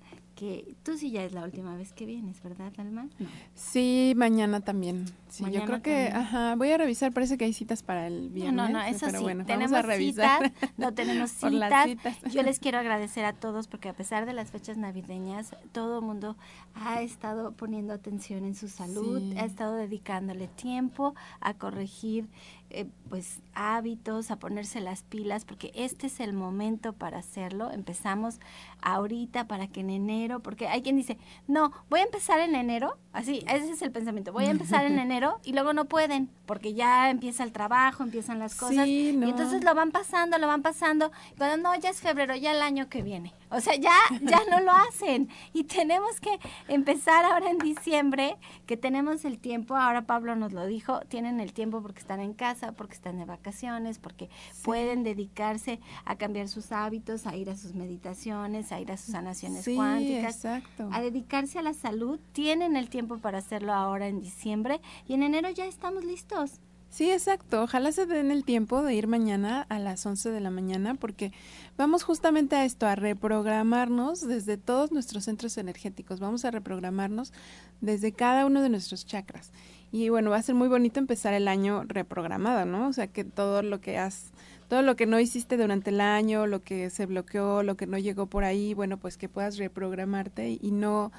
que 0.42 0.75
tú 0.82 0.99
sí 0.99 1.12
ya 1.12 1.22
es 1.22 1.32
la 1.32 1.44
última 1.44 1.76
vez 1.76 1.92
que 1.92 2.04
vienes, 2.04 2.42
¿verdad, 2.42 2.72
Alma? 2.76 3.08
Sí, 3.54 4.12
mañana 4.16 4.61
también. 4.61 5.04
Sí, 5.28 5.44
yo 5.52 5.64
creo 5.64 5.82
que, 5.82 6.08
ajá, 6.08 6.56
voy 6.56 6.72
a 6.72 6.78
revisar, 6.78 7.12
parece 7.12 7.38
que 7.38 7.44
hay 7.44 7.52
citas 7.52 7.84
para 7.84 8.08
el 8.08 8.28
viernes. 8.28 8.54
No, 8.54 8.66
no, 8.66 8.80
no, 8.80 8.82
eso 8.82 9.08
sí, 9.08 9.25
tenemos 9.46 9.87
citas, 9.96 10.50
no 10.76 10.92
tenemos 10.94 11.30
citas. 11.30 11.90
Yo 12.32 12.42
les 12.42 12.58
quiero 12.58 12.78
agradecer 12.78 13.25
a 13.25 13.34
todos 13.34 13.68
porque 13.68 13.88
a 13.88 13.92
pesar 13.92 14.26
de 14.26 14.32
las 14.32 14.50
fechas 14.50 14.76
navideñas, 14.76 15.54
todo 15.70 16.00
el 16.00 16.04
mundo 16.04 16.37
ha 16.75 17.02
estado 17.02 17.52
poniendo 17.52 17.94
atención 17.94 18.44
en 18.44 18.56
su 18.56 18.66
salud, 18.66 19.22
ha 19.37 19.44
estado 19.44 19.76
dedicándole 19.76 20.49
tiempo 20.49 21.14
a 21.40 21.54
corregir 21.54 22.26
eh, 22.75 22.87
pues 23.11 23.40
hábitos, 23.54 24.30
a 24.30 24.38
ponerse 24.38 24.80
las 24.80 25.02
pilas, 25.02 25.44
porque 25.44 25.70
este 25.75 26.06
es 26.06 26.20
el 26.20 26.32
momento 26.32 26.94
para 26.94 27.18
hacerlo. 27.18 27.70
Empezamos 27.70 28.40
ahorita 28.82 29.46
para 29.46 29.68
que 29.68 29.80
en 29.80 29.90
enero, 29.90 30.40
porque 30.40 30.68
hay 30.68 30.82
quien 30.82 30.96
dice, 30.96 31.18
no, 31.46 31.72
voy 31.88 32.00
a 32.00 32.04
empezar 32.04 32.40
en 32.40 32.54
enero, 32.54 32.98
así, 33.12 33.44
ese 33.48 33.72
es 33.72 33.82
el 33.82 33.92
pensamiento, 33.92 34.32
voy 34.32 34.44
a 34.44 34.50
empezar 34.50 34.84
en 34.84 34.98
enero 34.98 35.40
y 35.44 35.52
luego 35.52 35.72
no 35.72 35.86
pueden, 35.86 36.30
porque 36.46 36.74
ya 36.74 37.10
empieza 37.10 37.44
el 37.44 37.52
trabajo, 37.52 38.02
empiezan 38.02 38.38
las 38.38 38.54
cosas, 38.54 38.86
y 38.86 39.10
entonces 39.10 39.64
lo 39.64 39.74
van 39.74 39.90
pasando, 39.90 40.38
lo 40.38 40.46
van 40.46 40.62
pasando, 40.62 41.10
pero 41.38 41.56
no, 41.56 41.74
ya 41.76 41.90
es 41.90 42.00
febrero, 42.00 42.34
ya 42.36 42.52
el 42.52 42.62
año 42.62 42.88
que 42.88 43.02
viene. 43.02 43.32
O 43.50 43.60
sea, 43.60 43.74
ya, 43.76 43.96
ya 44.22 44.40
no 44.50 44.60
lo 44.60 44.72
hacen. 44.72 45.28
Y 45.52 45.64
tenemos 45.64 46.20
que 46.20 46.38
empezar 46.68 47.26
ahora 47.26 47.50
en 47.50 47.58
diciembre, 47.58 48.38
que 48.66 48.78
tenemos 48.78 49.26
el 49.26 49.38
tiempo, 49.38 49.76
ahora 49.76 50.06
Pablo 50.06 50.34
nos 50.36 50.52
lo 50.52 50.66
dijo, 50.66 51.00
tienen 51.08 51.38
el 51.38 51.52
tiempo 51.52 51.82
porque 51.82 52.00
están 52.00 52.20
en 52.20 52.32
casa, 52.32 52.72
porque 52.72 52.94
están 52.94 53.18
de 53.18 53.26
vacaciones, 53.26 53.98
porque 53.98 54.30
pueden 54.62 55.02
dedicarse 55.02 55.80
a 56.06 56.16
cambiar 56.16 56.48
sus 56.48 56.72
hábitos, 56.72 57.26
a 57.26 57.36
ir 57.36 57.50
a 57.50 57.56
sus 57.56 57.74
meditaciones, 57.74 58.71
a 58.72 58.80
ir 58.80 58.90
a 58.90 58.96
sus 58.96 59.12
sanaciones 59.12 59.64
sí, 59.64 59.76
cuánticas, 59.76 60.36
exacto. 60.36 60.88
a 60.92 61.00
dedicarse 61.00 61.58
a 61.58 61.62
la 61.62 61.74
salud. 61.74 62.18
Tienen 62.32 62.76
el 62.76 62.88
tiempo 62.88 63.18
para 63.18 63.38
hacerlo 63.38 63.72
ahora 63.72 64.08
en 64.08 64.20
diciembre 64.20 64.80
y 65.06 65.14
en 65.14 65.22
enero 65.22 65.50
ya 65.50 65.66
estamos 65.66 66.04
listos. 66.04 66.60
Sí, 66.92 67.10
exacto. 67.10 67.62
Ojalá 67.62 67.90
se 67.90 68.04
den 68.04 68.30
el 68.30 68.44
tiempo 68.44 68.82
de 68.82 68.94
ir 68.94 69.06
mañana 69.06 69.64
a 69.70 69.78
las 69.78 70.04
11 70.04 70.30
de 70.30 70.40
la 70.40 70.50
mañana 70.50 70.94
porque 70.94 71.32
vamos 71.78 72.02
justamente 72.02 72.54
a 72.54 72.66
esto, 72.66 72.86
a 72.86 72.94
reprogramarnos 72.96 74.20
desde 74.20 74.58
todos 74.58 74.92
nuestros 74.92 75.24
centros 75.24 75.56
energéticos. 75.56 76.20
Vamos 76.20 76.44
a 76.44 76.50
reprogramarnos 76.50 77.32
desde 77.80 78.12
cada 78.12 78.44
uno 78.44 78.60
de 78.60 78.68
nuestros 78.68 79.06
chakras. 79.06 79.52
Y 79.90 80.10
bueno, 80.10 80.28
va 80.28 80.36
a 80.36 80.42
ser 80.42 80.54
muy 80.54 80.68
bonito 80.68 81.00
empezar 81.00 81.32
el 81.32 81.48
año 81.48 81.84
reprogramado, 81.84 82.66
¿no? 82.66 82.88
O 82.88 82.92
sea, 82.92 83.06
que 83.06 83.24
todo 83.24 83.62
lo 83.62 83.80
que 83.80 83.96
has 83.96 84.30
todo 84.72 84.80
lo 84.80 84.96
que 84.96 85.04
no 85.04 85.20
hiciste 85.20 85.58
durante 85.58 85.90
el 85.90 86.00
año, 86.00 86.46
lo 86.46 86.62
que 86.62 86.88
se 86.88 87.04
bloqueó, 87.04 87.62
lo 87.62 87.76
que 87.76 87.86
no 87.86 87.98
llegó 87.98 88.24
por 88.24 88.42
ahí, 88.42 88.72
bueno, 88.72 88.96
pues 88.96 89.18
que 89.18 89.28
puedas 89.28 89.58
reprogramarte 89.58 90.58
y 90.62 90.70
no 90.70 91.12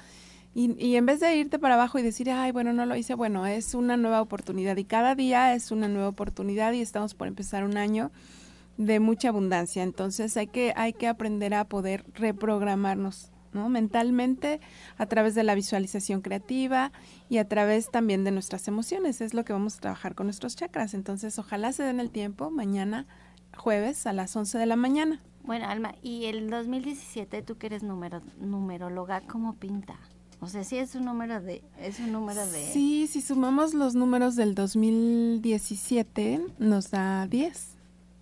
y, 0.56 0.74
y, 0.84 0.96
en 0.96 1.06
vez 1.06 1.20
de 1.20 1.36
irte 1.36 1.60
para 1.60 1.74
abajo 1.74 2.00
y 2.00 2.02
decir, 2.02 2.28
ay, 2.32 2.50
bueno, 2.50 2.72
no 2.72 2.84
lo 2.84 2.96
hice, 2.96 3.14
bueno, 3.14 3.46
es 3.46 3.74
una 3.74 3.96
nueva 3.96 4.22
oportunidad 4.22 4.76
y 4.76 4.82
cada 4.82 5.14
día 5.14 5.54
es 5.54 5.70
una 5.70 5.86
nueva 5.86 6.08
oportunidad 6.08 6.72
y 6.72 6.80
estamos 6.80 7.14
por 7.14 7.28
empezar 7.28 7.62
un 7.62 7.76
año 7.76 8.10
de 8.76 8.98
mucha 8.98 9.28
abundancia. 9.28 9.84
Entonces 9.84 10.36
hay 10.36 10.48
que, 10.48 10.72
hay 10.74 10.92
que 10.92 11.06
aprender 11.06 11.54
a 11.54 11.62
poder 11.62 12.04
reprogramarnos 12.14 13.30
¿no? 13.52 13.68
mentalmente 13.68 14.58
a 14.98 15.06
través 15.06 15.36
de 15.36 15.44
la 15.44 15.54
visualización 15.54 16.22
creativa 16.22 16.90
y 17.28 17.38
a 17.38 17.46
través 17.46 17.88
también 17.92 18.24
de 18.24 18.32
nuestras 18.32 18.66
emociones. 18.66 19.20
Es 19.20 19.32
lo 19.32 19.44
que 19.44 19.52
vamos 19.52 19.76
a 19.76 19.80
trabajar 19.80 20.16
con 20.16 20.26
nuestros 20.26 20.56
chakras. 20.56 20.92
Entonces 20.92 21.38
ojalá 21.38 21.72
se 21.72 21.84
den 21.84 22.00
el 22.00 22.10
tiempo 22.10 22.50
mañana 22.50 23.06
jueves 23.56 24.06
a 24.06 24.12
las 24.12 24.34
11 24.34 24.58
de 24.58 24.66
la 24.66 24.76
mañana. 24.76 25.20
Bueno, 25.44 25.66
Alma, 25.68 25.94
y 26.02 26.24
el 26.24 26.48
2017, 26.48 27.42
tú 27.42 27.58
que 27.58 27.66
eres 27.66 27.82
numero, 27.82 28.22
numeróloga, 28.40 29.20
¿cómo 29.22 29.54
pinta? 29.54 29.98
O 30.40 30.46
sea, 30.46 30.64
sí 30.64 30.76
es 30.76 30.94
un 30.94 31.04
número 31.04 31.40
de 31.40 31.62
es 31.80 32.00
un 32.00 32.12
número 32.12 32.46
de 32.46 32.66
Sí, 32.72 33.06
si 33.06 33.20
sumamos 33.20 33.72
los 33.72 33.94
números 33.94 34.36
del 34.36 34.54
2017 34.54 36.46
nos 36.58 36.90
da 36.90 37.26
10. 37.26 37.76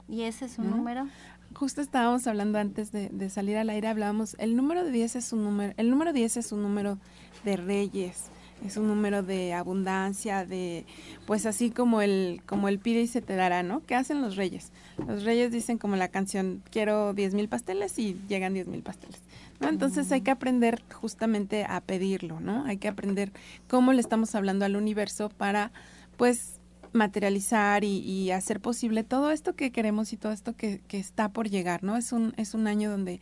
¿Y 0.08 0.22
ese 0.22 0.44
es 0.44 0.58
un 0.58 0.70
número? 0.70 1.08
Justo 1.54 1.80
estábamos 1.80 2.26
hablando 2.26 2.58
antes 2.58 2.92
de, 2.92 3.08
de, 3.08 3.28
salir 3.28 3.56
al 3.56 3.70
aire, 3.70 3.88
hablábamos, 3.88 4.36
el 4.38 4.56
número 4.56 4.84
de 4.84 4.90
10 4.90 5.16
es 5.16 5.32
un 5.32 5.44
número, 5.44 5.74
el 5.76 5.90
número 5.90 6.12
10 6.12 6.38
es 6.38 6.52
un 6.52 6.62
número 6.62 6.98
de 7.44 7.56
reyes, 7.56 8.30
es 8.64 8.76
un 8.76 8.88
número 8.88 9.23
de 9.23 9.52
abundancia, 9.54 10.45
de 10.45 10.87
pues 11.26 11.47
así 11.47 11.71
como 11.71 12.02
el 12.02 12.42
como 12.47 12.69
el 12.69 12.78
pide 12.78 13.02
y 13.02 13.07
se 13.07 13.23
te 13.23 13.37
dará, 13.37 13.62
¿no? 13.62 13.83
¿Qué 13.85 13.95
hacen 13.95 14.21
los 14.21 14.37
reyes? 14.37 14.73
Los 15.07 15.25
reyes 15.25 15.50
dicen 15.50 15.78
como 15.78 15.97
la 15.97 16.09
canción, 16.09 16.62
quiero 16.71 17.14
10 17.14 17.35
mil 17.35 17.49
pasteles 17.49 17.99
y 17.99 18.16
llegan 18.28 18.54
10 18.54 18.69
mil 18.69 18.83
pasteles. 18.83 19.21
Entonces 19.61 20.11
hay 20.12 20.23
que 20.23 20.31
aprender 20.31 20.83
justamente 20.92 21.64
a 21.69 21.81
pedirlo, 21.81 22.40
¿no? 22.40 22.64
Hay 22.64 22.78
que 22.78 22.88
aprender 22.88 23.33
cómo 23.69 23.92
le 23.92 24.00
estamos 24.00 24.35
hablando 24.35 24.64
al 24.64 24.76
universo 24.76 25.28
para, 25.28 25.73
pues, 26.16 26.61
materializar 26.92 27.85
y, 27.85 28.31
hacer 28.33 28.61
posible 28.61 29.04
todo 29.04 29.31
esto 29.31 29.54
que 29.54 29.71
queremos 29.71 30.12
y 30.12 30.16
todo 30.16 30.33
esto 30.33 30.54
que, 30.54 30.81
que, 30.88 30.99
está 30.99 31.31
por 31.31 31.49
llegar, 31.49 31.83
¿no? 31.83 31.97
Es 31.97 32.12
un, 32.12 32.35
es 32.37 32.54
un 32.54 32.66
año 32.66 32.90
donde 32.90 33.21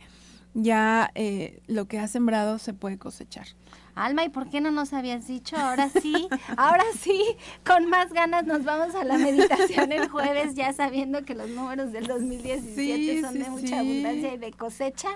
ya 0.53 1.11
eh, 1.15 1.61
lo 1.67 1.85
que 1.85 1.99
ha 1.99 2.07
sembrado 2.07 2.59
se 2.59 2.73
puede 2.73 2.97
cosechar. 2.97 3.47
Alma, 3.95 4.23
¿y 4.23 4.29
por 4.29 4.49
qué 4.49 4.61
no 4.61 4.71
nos 4.71 4.93
habías 4.93 5.27
dicho? 5.27 5.57
Ahora 5.57 5.89
sí, 5.89 6.27
ahora 6.57 6.83
sí, 6.99 7.21
con 7.65 7.87
más 7.89 8.13
ganas 8.13 8.45
nos 8.45 8.63
vamos 8.63 8.95
a 8.95 9.03
la 9.03 9.17
meditación 9.17 9.91
el 9.91 10.07
jueves, 10.09 10.55
ya 10.55 10.73
sabiendo 10.73 11.23
que 11.23 11.35
los 11.35 11.49
números 11.49 11.91
del 11.91 12.07
2017 12.07 13.21
son 13.21 13.33
de 13.33 13.49
mucha 13.49 13.79
abundancia 13.79 14.33
y 14.33 14.37
de 14.37 14.51
cosecha, 14.51 15.09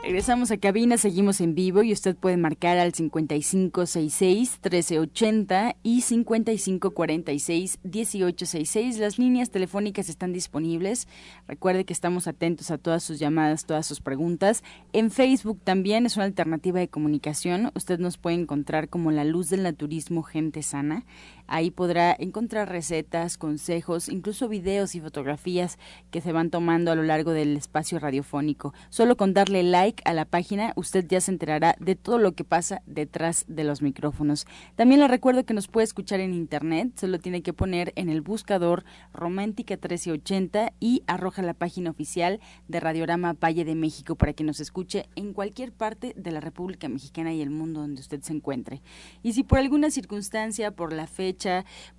Regresamos 0.06 0.52
a 0.52 0.58
cabina, 0.58 0.98
seguimos 0.98 1.42
en 1.42 1.56
vivo 1.56 1.82
y 1.82 1.92
usted 1.92 2.16
puede 2.16 2.38
marcar 2.38 2.78
al 2.78 2.94
5566-1380 2.94 5.78
y 5.82 6.04
5546-1866. 6.04 9.00
Las 9.00 9.18
líneas 9.18 9.50
telefónicas 9.50 10.08
están 10.08 10.32
disponibles. 10.32 11.08
Recuerde 11.48 11.86
que 11.86 11.94
estamos 11.94 12.28
atentos 12.28 12.70
a 12.70 12.78
todas 12.78 13.02
sus 13.02 13.18
llamadas, 13.18 13.66
todas 13.66 13.88
sus 13.88 14.00
preguntas. 14.00 14.64
En 14.94 15.10
Facebook 15.10 15.60
también 15.64 16.06
es 16.06 16.18
una 16.18 16.26
alternativa 16.26 16.80
de 16.80 16.88
comunicación. 16.88 17.72
Usted 17.74 17.98
nos 17.98 18.20
puede 18.20 18.36
encontrar 18.36 18.90
como 18.90 19.10
La 19.10 19.24
Luz 19.24 19.50
del 19.50 19.64
Naturismo 19.64 20.22
Gente 20.22 20.62
Sana. 20.62 21.04
Ahí 21.48 21.72
podrá 21.72 22.16
encontrar 22.18 22.70
recetas, 22.70 23.38
consejos, 23.38 24.10
incluso 24.10 24.50
videos 24.50 24.96
y 24.96 25.02
fotografías 25.02 25.78
que 26.12 26.22
se 26.22 26.32
van 26.32 26.50
tomando 26.50 26.92
a 26.92 26.96
lo 26.96 27.04
largo 27.04 27.32
del 27.32 27.56
espacio 27.56 28.00
radiofónico. 28.00 28.74
Solo 28.90 29.16
con 29.18 29.34
darle 29.34 29.64
like 29.64 30.02
a 30.06 30.14
la 30.14 30.26
página, 30.26 30.74
usted 30.76 31.06
ya 31.08 31.22
se 31.22 31.32
enterará 31.32 31.76
de 31.80 31.96
todo 31.96 32.18
lo 32.18 32.34
que 32.34 32.44
pasa 32.44 32.82
detrás 32.86 33.46
de 33.48 33.64
los 33.64 33.82
micrófonos. 33.82 34.46
También 34.76 35.02
le 35.02 35.08
recuerdo 35.08 35.46
que 35.46 35.54
nos 35.54 35.68
puede 35.68 35.86
escuchar 35.86 36.20
en 36.20 36.34
internet, 36.34 36.94
solo 36.96 37.20
tiene 37.20 37.42
que 37.42 37.54
poner 37.54 37.94
en 37.96 38.10
el 38.10 38.22
buscador 38.22 38.84
Romántica 39.14 39.76
1380 39.76 40.74
y 40.80 41.04
arroja 41.08 41.42
la 41.42 41.54
página 41.54 41.92
oficial 41.92 42.40
de 42.68 42.80
Radiorama 42.80 43.34
Valle 43.34 43.66
de 43.66 43.76
México 43.76 44.16
para 44.16 44.34
que 44.34 44.44
nos 44.44 44.60
escuche 44.60 45.08
en 45.16 45.34
cualquier 45.34 45.72
parte 45.72 46.14
de 46.16 46.32
la 46.32 46.40
República 46.40 46.90
Mexicana 46.90 47.34
y 47.34 47.42
el 47.42 47.50
mundo 47.50 47.82
donde 47.82 48.02
usted 48.02 48.22
se 48.22 48.34
encuentre. 48.34 48.82
Y 49.22 49.34
si 49.34 49.44
por 49.44 49.60
alguna 49.60 49.92
circunstancia, 49.92 50.72
por 50.72 50.94
la 50.94 51.08
fecha, 51.08 51.35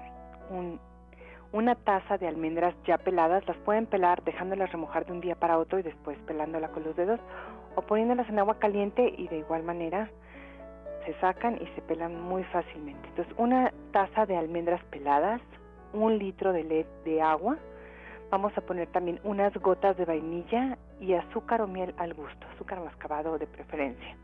una 1.52 1.74
taza 1.74 2.16
de 2.16 2.26
almendras 2.26 2.74
ya 2.86 2.96
peladas. 2.96 3.46
Las 3.46 3.58
pueden 3.58 3.84
pelar 3.84 4.24
dejándolas 4.24 4.72
remojar 4.72 5.04
de 5.04 5.12
un 5.12 5.20
día 5.20 5.34
para 5.34 5.58
otro 5.58 5.78
y 5.78 5.82
después 5.82 6.16
pelándola 6.20 6.68
con 6.68 6.84
los 6.84 6.96
dedos 6.96 7.20
o 7.74 7.82
poniéndolas 7.82 8.26
en 8.30 8.38
agua 8.38 8.58
caliente 8.58 9.12
y 9.14 9.28
de 9.28 9.40
igual 9.40 9.62
manera 9.62 10.08
se 11.04 11.12
sacan 11.20 11.56
y 11.60 11.66
se 11.74 11.82
pelan 11.82 12.18
muy 12.18 12.44
fácilmente. 12.44 13.06
Entonces, 13.08 13.34
una 13.36 13.74
taza 13.92 14.24
de 14.24 14.38
almendras 14.38 14.82
peladas, 14.84 15.42
un 15.92 16.16
litro 16.16 16.54
de, 16.54 16.86
de 17.04 17.20
agua, 17.20 17.58
Vamos 18.30 18.52
a 18.58 18.60
poner 18.60 18.88
también 18.88 19.20
unas 19.24 19.54
gotas 19.54 19.96
de 19.96 20.04
vainilla 20.04 20.76
y 21.00 21.14
azúcar 21.14 21.62
o 21.62 21.66
miel 21.66 21.94
al 21.98 22.14
gusto, 22.14 22.46
azúcar 22.54 22.80
mascabado 22.80 23.38
de 23.38 23.46
preferencia. 23.46 24.16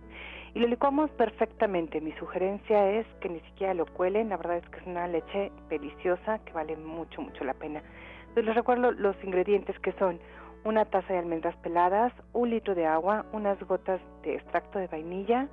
Y 0.54 0.60
lo 0.60 0.68
licuamos 0.68 1.10
perfectamente. 1.12 2.00
Mi 2.00 2.12
sugerencia 2.12 2.90
es 2.92 3.06
que 3.20 3.28
ni 3.28 3.40
siquiera 3.40 3.74
lo 3.74 3.86
cuelen. 3.86 4.28
La 4.28 4.36
verdad 4.36 4.58
es 4.58 4.68
que 4.68 4.78
es 4.78 4.86
una 4.86 5.08
leche 5.08 5.50
deliciosa 5.68 6.38
que 6.44 6.52
vale 6.52 6.76
mucho, 6.76 7.20
mucho 7.20 7.42
la 7.42 7.54
pena. 7.54 7.82
Entonces 8.20 8.44
les 8.44 8.54
recuerdo 8.54 8.92
los 8.92 9.16
ingredientes 9.24 9.76
que 9.80 9.92
son 9.92 10.20
una 10.64 10.84
taza 10.84 11.12
de 11.12 11.18
almendras 11.18 11.56
peladas, 11.56 12.12
un 12.32 12.50
litro 12.50 12.74
de 12.74 12.86
agua, 12.86 13.26
unas 13.32 13.58
gotas 13.64 14.00
de 14.22 14.36
extracto 14.36 14.78
de 14.78 14.86
vainilla 14.86 15.48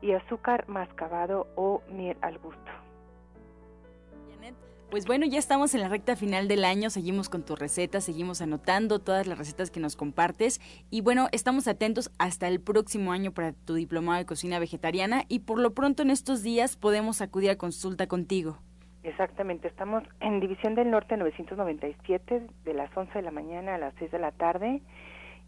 y 0.00 0.12
azúcar 0.12 0.64
mascabado 0.68 1.46
o 1.54 1.82
miel 1.88 2.16
al 2.20 2.38
gusto. 2.38 2.83
Pues 4.90 5.06
bueno, 5.06 5.26
ya 5.26 5.38
estamos 5.38 5.74
en 5.74 5.80
la 5.80 5.88
recta 5.88 6.14
final 6.14 6.46
del 6.46 6.64
año, 6.64 6.88
seguimos 6.88 7.28
con 7.28 7.44
tu 7.44 7.56
receta, 7.56 8.00
seguimos 8.00 8.40
anotando 8.40 9.00
todas 9.00 9.26
las 9.26 9.38
recetas 9.38 9.70
que 9.70 9.80
nos 9.80 9.96
compartes 9.96 10.60
y 10.90 11.00
bueno, 11.00 11.28
estamos 11.32 11.66
atentos 11.66 12.12
hasta 12.18 12.46
el 12.46 12.60
próximo 12.60 13.12
año 13.12 13.32
para 13.32 13.52
tu 13.52 13.74
diplomado 13.74 14.18
de 14.18 14.26
cocina 14.26 14.58
vegetariana 14.58 15.24
y 15.28 15.40
por 15.40 15.58
lo 15.58 15.74
pronto 15.74 16.02
en 16.02 16.10
estos 16.10 16.42
días 16.42 16.76
podemos 16.76 17.22
acudir 17.22 17.50
a 17.50 17.56
consulta 17.56 18.06
contigo. 18.06 18.58
Exactamente, 19.02 19.68
estamos 19.68 20.04
en 20.20 20.38
División 20.40 20.74
del 20.74 20.90
Norte 20.90 21.16
997 21.16 22.46
de 22.64 22.74
las 22.74 22.96
11 22.96 23.12
de 23.14 23.22
la 23.22 23.30
mañana 23.30 23.74
a 23.74 23.78
las 23.78 23.94
6 23.98 24.12
de 24.12 24.18
la 24.18 24.32
tarde. 24.32 24.80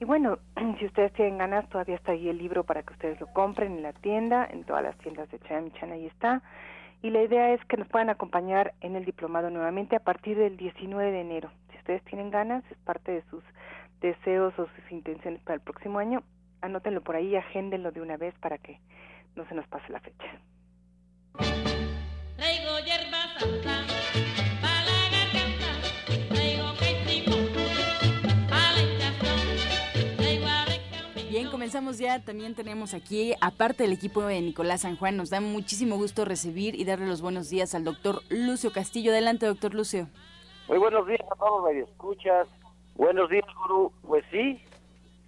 Y 0.01 0.05
bueno, 0.05 0.39
si 0.79 0.87
ustedes 0.87 1.13
tienen 1.13 1.39
ganas, 1.39 1.69
todavía 1.69 1.95
está 1.95 2.13
ahí 2.13 2.29
el 2.29 2.39
libro 2.39 2.65
para 2.65 2.83
que 2.83 2.93
ustedes 2.93 3.21
lo 3.21 3.29
compren 3.29 3.77
en 3.77 3.83
la 3.83 3.93
tienda, 3.93 4.47
en 4.51 4.65
todas 4.65 4.83
las 4.83 4.99
tiendas 4.99 5.31
de 5.31 5.39
Chamichan, 5.41 5.93
ahí 5.93 6.07
está 6.07 6.43
y 7.03 7.11
la 7.11 7.23
idea 7.23 7.53
es 7.53 7.65
que 7.67 7.77
nos 7.77 7.89
puedan 7.89 8.11
acompañar 8.11 8.75
en 8.81 8.97
el 8.97 9.05
diplomado 9.05 9.51
nuevamente 9.51 9.97
a 9.97 10.01
partir 10.01 10.37
del 10.37 10.57
19 10.57 11.13
de 11.13 11.21
enero. 11.21 11.51
Si 11.71 11.79
ustedes 11.79 12.03
tienen 12.05 12.31
ganas, 12.31 12.65
es 12.71 12.79
parte 12.79 13.13
de 13.13 13.23
sus 13.31 13.45
deseos 14.01 14.59
o 14.59 14.67
sus 14.67 14.93
intenciones 14.93 15.41
para 15.43 15.55
el 15.55 15.61
próximo 15.61 15.99
año, 15.99 16.23
anótenlo 16.61 17.03
por 17.03 17.17
ahí, 17.17 17.37
agéndenlo 17.37 17.93
de 17.93 18.01
una 18.01 18.17
vez 18.17 18.35
para 18.41 18.59
que 18.59 18.81
no 19.35 19.47
se 19.47 19.55
nos 19.55 19.67
pase 19.69 19.93
la 19.93 20.01
fecha. 20.01 21.66
Comenzamos 31.67 31.99
ya. 31.99 32.21
También 32.21 32.55
tenemos 32.55 32.95
aquí, 32.95 33.35
aparte 33.41 33.83
del 33.83 33.93
equipo 33.93 34.23
de 34.23 34.41
Nicolás 34.41 34.83
San 34.83 34.97
Juan, 34.97 35.17
nos 35.17 35.31
da 35.31 35.41
muchísimo 35.41 35.97
gusto 35.97 36.25
recibir 36.25 36.77
y 36.77 36.85
darle 36.85 37.09
los 37.09 37.21
buenos 37.21 37.51
días 37.51 37.75
al 37.75 37.83
doctor 37.83 38.23
Lucio 38.29 38.71
Castillo. 38.71 39.11
Adelante, 39.11 39.47
doctor 39.47 39.75
Lucio. 39.75 40.07
Muy 40.69 40.79
buenos 40.79 41.09
días 41.09 41.23
a 41.29 41.35
todos 41.35 41.75
los 41.75 41.89
escuchas. 41.89 42.47
Buenos 42.95 43.29
días, 43.31 43.47
Guru. 43.57 43.93
Pues 44.07 44.25
sí, 44.31 44.63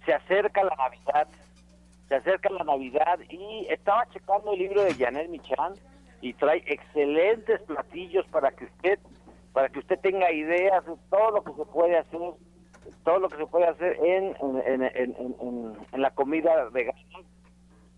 se 0.05 0.13
acerca 0.13 0.63
la 0.63 0.73
Navidad. 0.77 1.27
Se 2.07 2.15
acerca 2.15 2.49
la 2.51 2.63
Navidad 2.63 3.19
y 3.29 3.67
estaba 3.69 4.07
checando 4.13 4.53
el 4.53 4.59
libro 4.59 4.81
de 4.83 4.93
Janet 4.93 5.27
Michan 5.27 5.73
y 6.21 6.31
trae 6.35 6.63
excelentes 6.67 7.59
platillos 7.63 8.25
para 8.27 8.51
que 8.51 8.63
usted 8.63 8.97
para 9.51 9.67
que 9.67 9.79
usted 9.79 9.99
tenga 9.99 10.31
ideas 10.31 10.85
de 10.85 10.93
todo 11.09 11.31
lo 11.31 11.43
que 11.43 11.51
se 11.51 11.65
puede 11.65 11.97
hacer 11.97 12.21
todo 13.03 13.19
lo 13.19 13.29
que 13.29 13.37
se 13.37 13.45
puede 13.47 13.67
hacer 13.67 13.97
en, 14.03 14.35
en, 14.65 14.83
en, 14.83 15.75
en, 15.91 16.01
la 16.01 16.11
comida 16.11 16.69
vegana. 16.71 16.99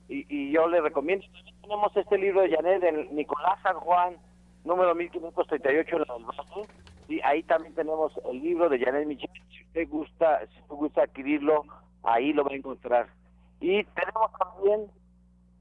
Y, 0.08 0.25
y, 0.30 0.51
yo 0.51 0.67
le 0.67 0.82
recomiendo, 0.82 1.25
tenemos 1.62 1.95
este 1.95 2.17
libro 2.17 2.41
de 2.41 2.56
Janet, 2.56 2.82
de 2.82 3.10
Nicolás 3.12 3.60
San 3.63 3.75
Juan, 3.75 4.17
número 4.65 4.93
1538 4.93 5.95
en 5.95 6.01
la 6.01 6.15
del 6.15 6.67
y 7.08 7.19
ahí 7.25 7.43
también 7.43 7.75
tenemos 7.75 8.13
el 8.30 8.41
libro 8.41 8.69
de 8.69 8.80
Janet 8.80 9.06
Michel, 9.06 9.30
si 9.49 9.63
usted 9.65 9.89
gusta, 9.89 10.39
si 10.47 10.62
usted 10.62 10.75
gusta 10.75 11.04
adquirirlo, 11.04 11.65
ahí 12.04 12.32
lo 12.32 12.45
va 12.45 12.51
a 12.51 12.56
encontrar. 12.56 13.10
Y 13.60 13.84
tenemos 13.84 14.32
también, 14.39 14.91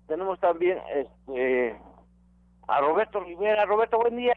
tenemos 0.06 0.38
también 0.38 0.78
este 0.94 1.76
a 2.68 2.80
Roberto 2.80 3.18
Rivera. 3.18 3.64
Roberto, 3.64 3.98
buen 3.98 4.16
día. 4.16 4.32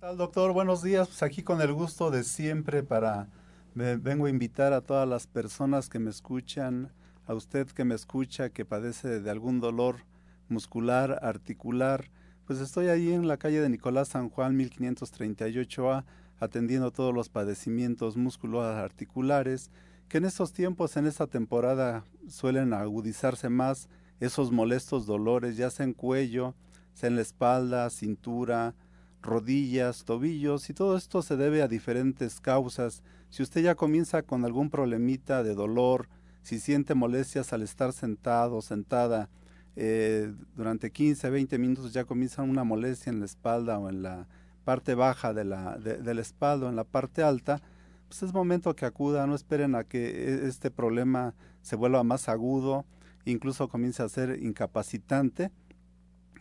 tal, 0.00 0.16
doctor? 0.16 0.52
Buenos 0.52 0.82
días. 0.82 1.06
Pues 1.06 1.22
aquí 1.22 1.44
con 1.44 1.60
el 1.60 1.72
gusto 1.72 2.10
de 2.10 2.24
siempre 2.24 2.82
para 2.82 3.28
vengo 3.76 4.24
a 4.24 4.30
invitar 4.30 4.72
a 4.72 4.80
todas 4.80 5.06
las 5.06 5.26
personas 5.26 5.90
que 5.90 5.98
me 5.98 6.08
escuchan, 6.08 6.92
a 7.26 7.34
usted 7.34 7.66
que 7.66 7.84
me 7.84 7.94
escucha, 7.94 8.48
que 8.48 8.64
padece 8.64 9.20
de 9.20 9.30
algún 9.30 9.60
dolor 9.60 9.96
muscular, 10.48 11.18
articular. 11.22 12.10
Pues 12.46 12.60
estoy 12.60 12.88
ahí 12.88 13.12
en 13.12 13.28
la 13.28 13.36
calle 13.36 13.60
de 13.60 13.68
Nicolás 13.68 14.08
San 14.08 14.30
Juan 14.30 14.56
1538A 14.58 16.04
atendiendo 16.40 16.90
todos 16.90 17.14
los 17.14 17.28
padecimientos 17.28 18.16
musculoarticulares 18.16 19.70
que 20.08 20.18
en 20.18 20.24
estos 20.24 20.52
tiempos, 20.52 20.96
en 20.96 21.06
esta 21.06 21.26
temporada, 21.26 22.04
suelen 22.28 22.72
agudizarse 22.72 23.50
más 23.50 23.88
esos 24.20 24.52
molestos 24.52 25.04
dolores, 25.04 25.56
ya 25.56 25.68
sea 25.68 25.84
en 25.84 25.92
cuello, 25.92 26.54
sea 26.94 27.08
en 27.08 27.16
la 27.16 27.22
espalda, 27.22 27.90
cintura, 27.90 28.74
rodillas, 29.22 30.04
tobillos, 30.04 30.70
y 30.70 30.74
todo 30.74 30.96
esto 30.96 31.22
se 31.22 31.36
debe 31.36 31.62
a 31.62 31.68
diferentes 31.68 32.40
causas. 32.40 33.02
Si 33.30 33.42
usted 33.42 33.62
ya 33.62 33.74
comienza 33.74 34.22
con 34.22 34.44
algún 34.44 34.70
problemita 34.70 35.42
de 35.42 35.54
dolor, 35.54 36.08
si 36.42 36.60
siente 36.60 36.94
molestias 36.94 37.52
al 37.52 37.62
estar 37.62 37.92
sentado, 37.92 38.62
sentada, 38.62 39.28
eh, 39.74 40.32
durante 40.56 40.90
15, 40.90 41.28
20 41.28 41.58
minutos 41.58 41.92
ya 41.92 42.04
comienza 42.04 42.42
una 42.42 42.64
molestia 42.64 43.10
en 43.10 43.20
la 43.20 43.26
espalda 43.26 43.78
o 43.78 43.90
en 43.90 44.02
la 44.02 44.26
parte 44.64 44.94
baja 44.94 45.34
de 45.34 45.44
la, 45.44 45.76
de 45.76 46.14
la 46.14 46.20
espalda 46.20 46.66
o 46.66 46.68
en 46.70 46.76
la 46.76 46.84
parte 46.84 47.22
alta, 47.22 47.60
pues 48.08 48.22
es 48.22 48.32
momento 48.32 48.74
que 48.74 48.86
acuda, 48.86 49.26
no 49.26 49.34
esperen 49.34 49.74
a 49.74 49.84
que 49.84 50.06
e, 50.06 50.48
este 50.48 50.70
problema 50.70 51.34
se 51.62 51.76
vuelva 51.76 52.02
más 52.04 52.28
agudo, 52.28 52.84
incluso 53.24 53.68
comience 53.68 54.02
a 54.02 54.08
ser 54.08 54.42
incapacitante 54.42 55.50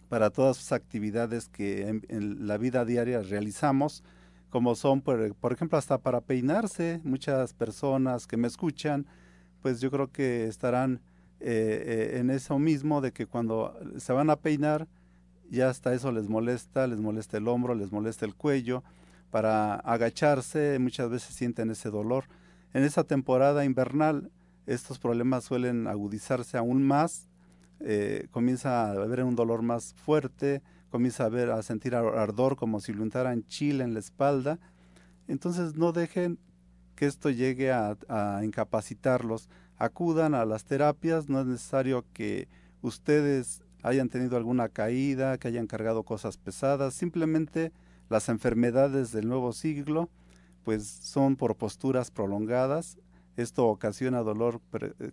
para 0.10 0.30
todas 0.30 0.58
sus 0.58 0.72
actividades 0.72 1.50
que 1.50 1.88
en, 1.88 2.48
la 2.48 2.58
vida 2.58 2.86
diaria 2.86 3.22
realizamos, 3.22 4.04
como 4.50 4.76
son, 4.76 5.02
por, 5.02 5.52
ejemplo, 5.52 5.78
hasta 5.78 5.98
para 5.98 6.22
peinarse. 6.22 7.02
Muchas 7.04 7.54
personas 7.54 8.28
que 8.28 8.38
me 8.38 8.48
escuchan, 8.48 9.06
pues 9.62 9.82
yo 9.82 9.92
creo 9.92 10.12
que 10.12 10.48
estarán 10.48 11.02
eh, 11.40 12.12
eh, 12.14 12.20
en 12.20 12.30
eso 12.30 12.58
mismo 12.60 13.02
de 13.02 13.12
que 13.12 13.26
cuando 13.26 13.78
se 13.98 14.14
van 14.14 14.30
a 14.30 14.38
peinar, 14.38 14.88
ya 15.50 15.70
hasta 15.70 15.94
eso 15.94 16.12
les 16.12 16.30
molesta, 16.30 16.88
les 16.88 17.00
molesta 17.00 17.38
el 17.38 17.48
hombro, 17.48 17.76
les 17.76 17.92
molesta 17.92 18.26
el 18.26 18.36
cuello, 18.36 18.84
para 19.30 19.76
agacharse, 19.76 20.80
muchas 20.80 21.10
veces 21.10 21.36
sienten 21.36 21.70
ese 21.72 21.90
dolor. 21.90 22.26
En 22.74 22.84
esa 22.84 23.04
temporada 23.04 23.66
invernal, 23.66 24.32
estos 24.66 25.00
problemas 25.00 25.44
suelen 25.44 25.88
agudizarse 25.88 26.58
aún 26.58 26.84
más, 26.84 27.28
eh, 27.80 28.28
comienza 28.32 28.88
a 28.88 28.92
haber 28.92 29.24
un 29.24 29.36
dolor 29.36 29.62
más 29.62 29.94
fuerte, 29.96 30.62
comienza 30.90 31.26
a, 31.26 31.30
ver, 31.30 31.52
a 31.52 31.62
sentir 31.62 31.96
ardor 31.96 32.56
como 32.56 32.80
si 32.80 32.94
le 32.94 33.02
untaran 33.02 33.46
chile 33.48 33.84
en 33.84 33.94
la 33.94 34.00
espalda. 34.00 34.60
Entonces 35.28 35.76
no 35.76 35.92
dejen 35.92 36.40
que 36.96 37.06
esto 37.06 37.30
llegue 37.30 37.72
a, 37.72 37.98
a 38.08 38.42
incapacitarlos. 38.44 39.50
Acudan 39.78 40.36
a 40.36 40.46
las 40.46 40.64
terapias, 40.66 41.28
no 41.28 41.42
es 41.42 41.46
necesario 41.46 42.06
que 42.14 42.48
ustedes 42.82 43.62
hayan 43.84 44.10
tenido 44.10 44.38
alguna 44.38 44.70
caída, 44.70 45.38
que 45.38 45.48
hayan 45.48 45.68
cargado 45.68 46.04
cosas 46.04 46.38
pesadas, 46.38 46.94
simplemente 46.94 47.72
las 48.10 48.30
enfermedades 48.30 49.12
del 49.12 49.28
nuevo 49.28 49.54
siglo 49.54 50.10
pues 50.64 50.88
son 50.88 51.36
por 51.36 51.56
posturas 51.56 52.12
prolongadas. 52.12 52.98
Esto 53.38 53.68
ocasiona 53.68 54.24
dolor 54.24 54.62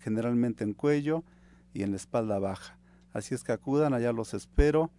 generalmente 0.01 0.65
en 0.65 0.73
cuello 0.73 1.25
y 1.73 1.83
en 1.83 1.91
la 1.91 1.97
espalda 1.97 2.39
baja. 2.39 2.79
Así 3.13 3.35
es 3.35 3.45
que 3.45 3.53
acudan, 3.53 3.95
allá 3.95 4.13
los 4.13 4.35
espero. 4.35 4.91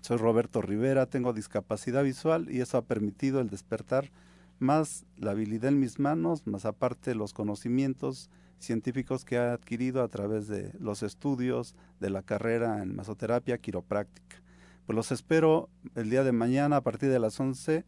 Soy 0.00 0.16
Roberto 0.16 0.62
Rivera, 0.62 1.06
tengo 1.06 1.32
discapacidad 1.32 2.02
visual 2.02 2.48
y 2.50 2.60
eso 2.60 2.78
ha 2.78 2.82
permitido 2.82 3.40
el 3.40 3.50
despertar 3.50 4.10
más 4.58 5.04
la 5.16 5.32
habilidad 5.32 5.70
en 5.70 5.80
mis 5.80 5.98
manos, 5.98 6.46
más 6.46 6.64
aparte 6.64 7.14
los 7.14 7.34
conocimientos 7.34 8.30
científicos 8.58 9.24
que 9.24 9.34
he 9.34 9.38
adquirido 9.38 10.02
a 10.02 10.08
través 10.08 10.46
de 10.46 10.72
los 10.78 11.02
estudios 11.02 11.74
de 12.00 12.10
la 12.10 12.22
carrera 12.22 12.82
en 12.82 12.94
masoterapia 12.94 13.58
quiropráctica. 13.58 14.40
Pues 14.86 14.96
los 14.96 15.12
espero 15.12 15.68
el 15.94 16.10
día 16.10 16.24
de 16.24 16.32
mañana 16.32 16.76
a 16.76 16.80
partir 16.80 17.10
de 17.10 17.18
las 17.18 17.38
11, 17.38 17.84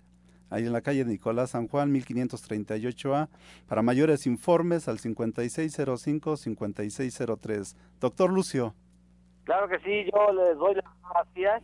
ahí 0.54 0.66
en 0.66 0.72
la 0.72 0.82
calle 0.82 1.04
Nicolás 1.04 1.50
San 1.50 1.68
Juan, 1.68 1.92
1538A. 1.92 3.28
Para 3.68 3.82
mayores 3.82 4.26
informes 4.26 4.88
al 4.88 4.96
5605-5603. 4.98 7.76
Doctor 8.00 8.32
Lucio. 8.32 8.74
Claro 9.44 9.68
que 9.68 9.78
sí, 9.80 10.10
yo 10.12 10.32
les 10.32 10.56
doy 10.56 10.76
las 10.76 10.84
gracias 11.10 11.62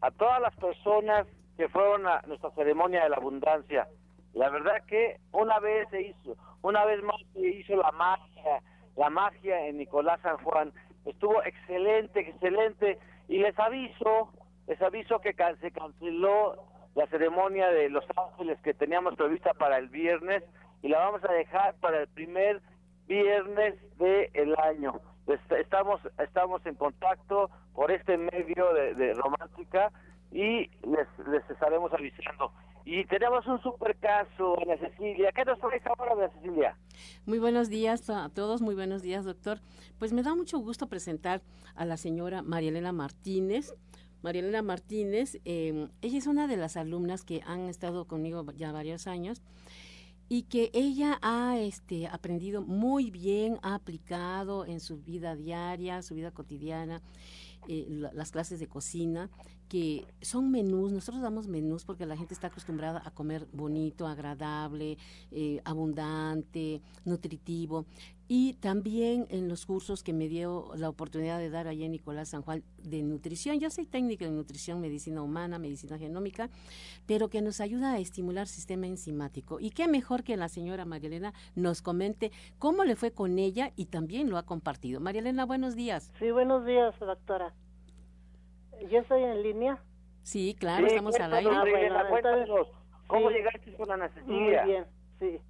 a 0.00 0.10
todas 0.10 0.40
las 0.40 0.56
personas 0.56 1.28
que 1.56 1.68
fueron 1.68 2.04
a 2.06 2.22
nuestra 2.22 2.50
ceremonia 2.52 3.04
de 3.04 3.10
la 3.10 3.16
abundancia. 3.16 3.86
La 4.34 4.48
verdad 4.48 4.82
que 4.86 5.20
una 5.32 5.60
vez 5.60 5.86
se 5.90 6.00
hizo, 6.02 6.36
una 6.62 6.86
vez 6.86 7.02
más 7.02 7.16
se 7.34 7.46
hizo 7.46 7.76
la 7.76 7.92
magia, 7.92 8.62
la 8.96 9.10
magia 9.10 9.66
en 9.66 9.76
Nicolás 9.76 10.22
San 10.22 10.38
Juan. 10.38 10.72
Estuvo 11.04 11.42
excelente, 11.44 12.20
excelente. 12.20 12.98
Y 13.28 13.36
les 13.38 13.58
aviso, 13.58 14.30
les 14.66 14.80
aviso 14.80 15.20
que 15.20 15.34
se 15.60 15.70
canceló 15.70 16.71
la 16.94 17.06
ceremonia 17.06 17.68
de 17.68 17.88
Los 17.88 18.04
Ángeles 18.16 18.58
que 18.62 18.74
teníamos 18.74 19.14
prevista 19.16 19.54
para 19.54 19.78
el 19.78 19.88
viernes 19.88 20.42
y 20.82 20.88
la 20.88 20.98
vamos 20.98 21.24
a 21.24 21.32
dejar 21.32 21.74
para 21.76 22.00
el 22.00 22.08
primer 22.08 22.60
viernes 23.06 23.74
del 23.98 24.54
año. 24.58 25.00
Estamos, 25.58 26.00
estamos 26.18 26.64
en 26.66 26.74
contacto 26.74 27.50
por 27.74 27.90
este 27.90 28.18
medio 28.18 28.72
de, 28.74 29.14
romántica 29.14 29.92
y 30.30 30.68
les, 30.86 31.08
les 31.28 31.48
estaremos 31.48 31.92
avisando. 31.92 32.52
Y 32.84 33.04
tenemos 33.04 33.46
un 33.46 33.62
super 33.62 33.96
caso, 33.98 34.56
Ana 34.60 34.76
Cecilia. 34.76 35.30
¿Qué 35.32 35.44
nos 35.44 35.58
traes 35.60 35.82
ahora, 35.86 36.28
Cecilia? 36.30 36.76
Muy 37.26 37.38
buenos 37.38 37.68
días 37.68 38.10
a 38.10 38.28
todos, 38.28 38.60
muy 38.60 38.74
buenos 38.74 39.02
días, 39.02 39.24
doctor. 39.24 39.60
Pues 39.98 40.12
me 40.12 40.22
da 40.22 40.34
mucho 40.34 40.58
gusto 40.58 40.88
presentar 40.88 41.42
a 41.76 41.84
la 41.84 41.96
señora 41.96 42.42
María 42.42 42.70
Elena 42.70 42.92
Martínez. 42.92 43.72
Marielena 44.22 44.62
Martínez, 44.62 45.40
em, 45.44 45.88
ella 46.00 46.18
es 46.18 46.26
una 46.26 46.46
de 46.46 46.56
las 46.56 46.76
alumnas 46.76 47.24
que 47.24 47.42
han 47.44 47.68
estado 47.68 48.06
conmigo 48.06 48.44
ya 48.56 48.72
varios 48.72 49.06
años 49.06 49.42
y 50.28 50.44
que 50.44 50.70
ella 50.72 51.18
ha 51.22 51.58
este, 51.58 52.06
aprendido 52.06 52.62
muy 52.62 53.10
bien, 53.10 53.58
ha 53.62 53.74
aplicado 53.74 54.64
en 54.64 54.80
su 54.80 54.98
vida 54.98 55.36
diaria, 55.36 56.02
su 56.02 56.14
vida 56.14 56.30
cotidiana, 56.30 57.02
eh, 57.68 57.86
las 57.90 58.30
clases 58.30 58.58
de 58.58 58.66
cocina 58.66 59.28
que 59.72 60.04
son 60.20 60.50
menús, 60.50 60.92
nosotros 60.92 61.22
damos 61.22 61.48
menús 61.48 61.86
porque 61.86 62.04
la 62.04 62.14
gente 62.14 62.34
está 62.34 62.48
acostumbrada 62.48 63.00
a 63.06 63.10
comer 63.10 63.48
bonito, 63.54 64.06
agradable, 64.06 64.98
eh, 65.30 65.62
abundante, 65.64 66.82
nutritivo. 67.06 67.86
Y 68.28 68.52
también 68.60 69.26
en 69.30 69.48
los 69.48 69.64
cursos 69.64 70.02
que 70.02 70.12
me 70.12 70.28
dio 70.28 70.72
la 70.76 70.90
oportunidad 70.90 71.38
de 71.38 71.48
dar 71.48 71.68
allá 71.68 71.86
en 71.86 71.92
Nicolás 71.92 72.28
San 72.28 72.42
Juan 72.42 72.62
de 72.82 73.02
nutrición. 73.02 73.60
Yo 73.60 73.70
soy 73.70 73.86
técnica 73.86 74.26
en 74.26 74.36
nutrición, 74.36 74.78
medicina 74.78 75.22
humana, 75.22 75.58
medicina 75.58 75.96
genómica, 75.96 76.50
pero 77.06 77.30
que 77.30 77.40
nos 77.40 77.62
ayuda 77.62 77.94
a 77.94 77.98
estimular 77.98 78.42
el 78.42 78.48
sistema 78.48 78.86
enzimático. 78.86 79.58
Y 79.58 79.70
qué 79.70 79.88
mejor 79.88 80.22
que 80.22 80.36
la 80.36 80.50
señora 80.50 80.84
María 80.84 81.08
Elena 81.08 81.32
nos 81.54 81.80
comente 81.80 82.30
cómo 82.58 82.84
le 82.84 82.94
fue 82.94 83.12
con 83.12 83.38
ella 83.38 83.72
y 83.74 83.86
también 83.86 84.28
lo 84.28 84.36
ha 84.36 84.42
compartido. 84.42 85.00
María 85.00 85.22
Elena, 85.22 85.46
buenos 85.46 85.74
días. 85.76 86.12
Sí, 86.18 86.30
buenos 86.30 86.66
días, 86.66 86.94
doctora. 87.00 87.54
¿Yo 88.90 89.00
estoy 89.00 89.22
en 89.22 89.42
línea? 89.42 89.78
Sí, 90.22 90.56
claro, 90.58 90.86
estamos 90.86 91.18
al 91.20 91.34
aire. 91.34 91.50
¿Cómo 93.06 93.30
llegaste 93.30 93.74
con 93.74 93.88
la 93.88 94.10
Muy 94.24 94.50
bien, 94.64 94.86
sí. 95.18 95.40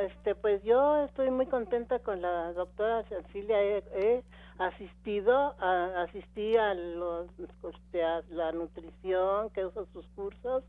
Este, 0.00 0.34
pues 0.34 0.62
yo 0.64 1.04
estoy 1.04 1.30
muy 1.30 1.46
contenta 1.46 2.00
con 2.00 2.20
la 2.22 2.52
doctora 2.52 3.04
Cecilia. 3.04 3.62
He, 3.62 4.22
asistido, 4.58 5.54
a, 5.58 6.02
asistí 6.02 6.56
a, 6.56 6.74
los, 6.74 7.28
este, 7.38 8.04
a 8.04 8.22
la 8.28 8.52
nutrición, 8.52 9.48
que 9.50 9.64
uso 9.64 9.86
sus 9.86 10.06
cursos, 10.08 10.64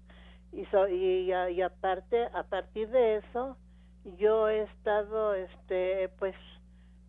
y, 0.54 0.62
y, 0.62 1.34
y, 1.34 1.62
aparte, 1.62 2.26
a 2.34 2.44
partir 2.44 2.90
de 2.90 3.18
eso, 3.18 3.58
yo 4.18 4.48
he 4.48 4.62
estado, 4.62 5.34
este, 5.34 6.10
pues, 6.20 6.36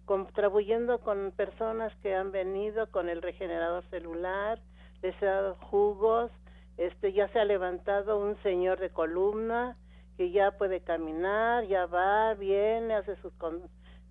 contribuyendo 0.04 1.00
con 1.00 1.32
personas 1.32 1.94
que 2.02 2.14
han 2.14 2.32
venido 2.32 2.90
con 2.90 3.08
el 3.08 3.22
regenerador 3.22 3.84
celular, 3.90 4.58
les 5.02 5.20
he 5.22 5.26
dado 5.26 5.56
jugos, 5.56 6.30
este 6.76 7.12
ya 7.12 7.28
se 7.28 7.38
ha 7.38 7.44
levantado 7.44 8.18
un 8.18 8.36
señor 8.42 8.80
de 8.80 8.90
columna 8.90 9.76
que 10.16 10.30
ya 10.30 10.52
puede 10.52 10.80
caminar, 10.80 11.64
ya 11.66 11.86
va, 11.86 12.34
viene, 12.34 12.94
hace 12.94 13.16
sus 13.16 13.32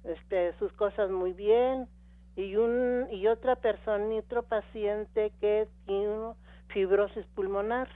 este 0.03 0.53
sus 0.57 0.71
cosas 0.73 1.11
muy 1.11 1.33
bien 1.33 1.87
y 2.35 2.55
un 2.55 3.07
y 3.11 3.27
otra 3.27 3.55
persona, 3.55 4.15
otro 4.15 4.43
paciente 4.43 5.31
que 5.39 5.67
tiene 5.85 6.33
fibrosis 6.67 7.25
pulmonar. 7.35 7.87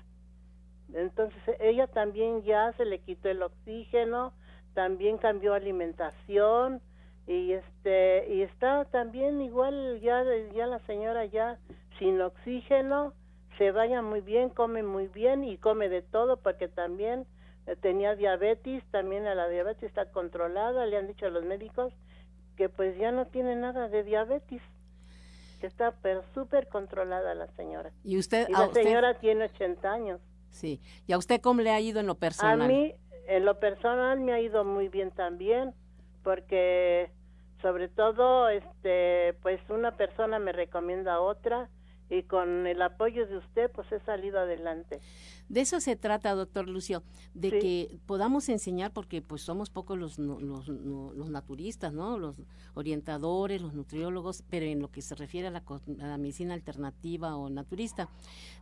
Entonces 0.94 1.42
ella 1.60 1.88
también 1.88 2.44
ya 2.44 2.72
se 2.74 2.86
le 2.86 3.00
quitó 3.00 3.30
el 3.30 3.42
oxígeno, 3.42 4.34
también 4.74 5.18
cambió 5.18 5.54
alimentación, 5.54 6.82
y 7.28 7.54
este 7.54 8.34
y 8.34 8.42
está 8.42 8.86
también 8.86 9.42
igual 9.42 10.00
ya 10.02 10.24
ya 10.54 10.68
la 10.68 10.80
señora 10.86 11.26
ya 11.26 11.58
sin 11.98 12.22
oxígeno 12.22 13.14
se 13.58 13.72
vaya 13.72 14.02
muy 14.02 14.22
bien, 14.22 14.50
come 14.50 14.84
muy 14.84 15.08
bien 15.08 15.44
y 15.44 15.58
come 15.58 15.90
de 15.90 16.02
todo 16.02 16.38
porque 16.38 16.68
también 16.68 17.26
eh, 17.68 17.76
tenía 17.76 18.16
diabetes, 18.16 18.84
también 18.92 19.28
a 19.28 19.36
la 19.36 19.48
diabetes 19.48 19.84
está 19.84 20.12
controlada, 20.12 20.86
le 20.86 20.98
han 20.98 21.08
dicho 21.08 21.26
a 21.26 21.30
los 21.30 21.44
médicos 21.44 21.94
que 22.58 22.70
pues 22.70 22.98
ya 22.98 23.12
no 23.12 23.26
tiene 23.28 23.56
nada 23.56 23.90
de 23.90 24.04
diabetes, 24.04 24.62
que 25.60 25.68
está 25.68 25.94
pero 26.02 26.24
súper 26.34 26.68
controlada 26.68 27.34
la 27.36 27.48
señora. 27.56 27.92
Y 28.04 28.18
usted, 28.18 28.48
la 28.50 28.72
señora 28.72 29.20
tiene 29.20 29.46
80 29.46 29.92
años. 29.92 30.22
Sí, 30.50 30.82
¿y 31.06 31.14
a 31.14 31.18
usted 31.18 31.42
cómo 31.42 31.62
le 31.62 31.72
ha 31.72 31.82
ido 31.82 32.00
en 32.00 32.08
lo 32.08 32.16
personal? 32.16 32.62
A 32.62 32.68
mí, 32.68 32.94
en 33.28 33.46
lo 33.46 33.60
personal, 33.60 34.20
me 34.20 34.32
ha 34.32 34.40
ido 34.40 34.64
muy 34.64 34.88
bien 34.88 35.12
también, 35.12 35.74
porque 36.26 37.12
sobre 37.62 37.88
todo, 37.88 38.50
este, 38.50 39.36
pues 39.42 39.62
una 39.70 39.96
persona 39.96 40.40
me 40.40 40.52
recomienda 40.52 41.14
a 41.14 41.22
otra 41.22 41.70
y 42.10 42.24
con 42.24 42.68
el 42.68 42.82
apoyo 42.82 43.28
de 43.28 43.38
usted, 43.38 43.72
pues 43.72 43.92
he 43.92 44.00
salido 44.02 44.40
adelante. 44.40 45.00
De 45.50 45.62
eso 45.62 45.80
se 45.80 45.96
trata, 45.96 46.34
doctor 46.34 46.68
Lucio, 46.68 47.04
de 47.34 47.60
que 47.60 48.00
podamos 48.08 48.50
enseñar, 48.50 48.92
porque 48.92 49.22
pues 49.22 49.44
somos 49.44 49.70
pocos 49.70 49.98
los, 49.98 50.20
los, 50.20 50.68
los, 50.68 51.30
naturistas, 51.30 51.94
¿no? 51.94 52.18
Los 52.18 52.42
orientadores, 52.74 53.62
los 53.62 53.74
nutriólogos, 53.74 54.44
pero 54.50 54.66
en 54.66 54.80
lo 54.80 54.92
que 54.92 55.02
se 55.02 55.16
refiere 55.16 55.48
a 55.48 55.52
la, 55.52 55.64
a 55.68 56.08
la 56.08 56.18
medicina 56.18 56.56
alternativa 56.56 57.36
o 57.36 57.50
naturista. 57.50 58.10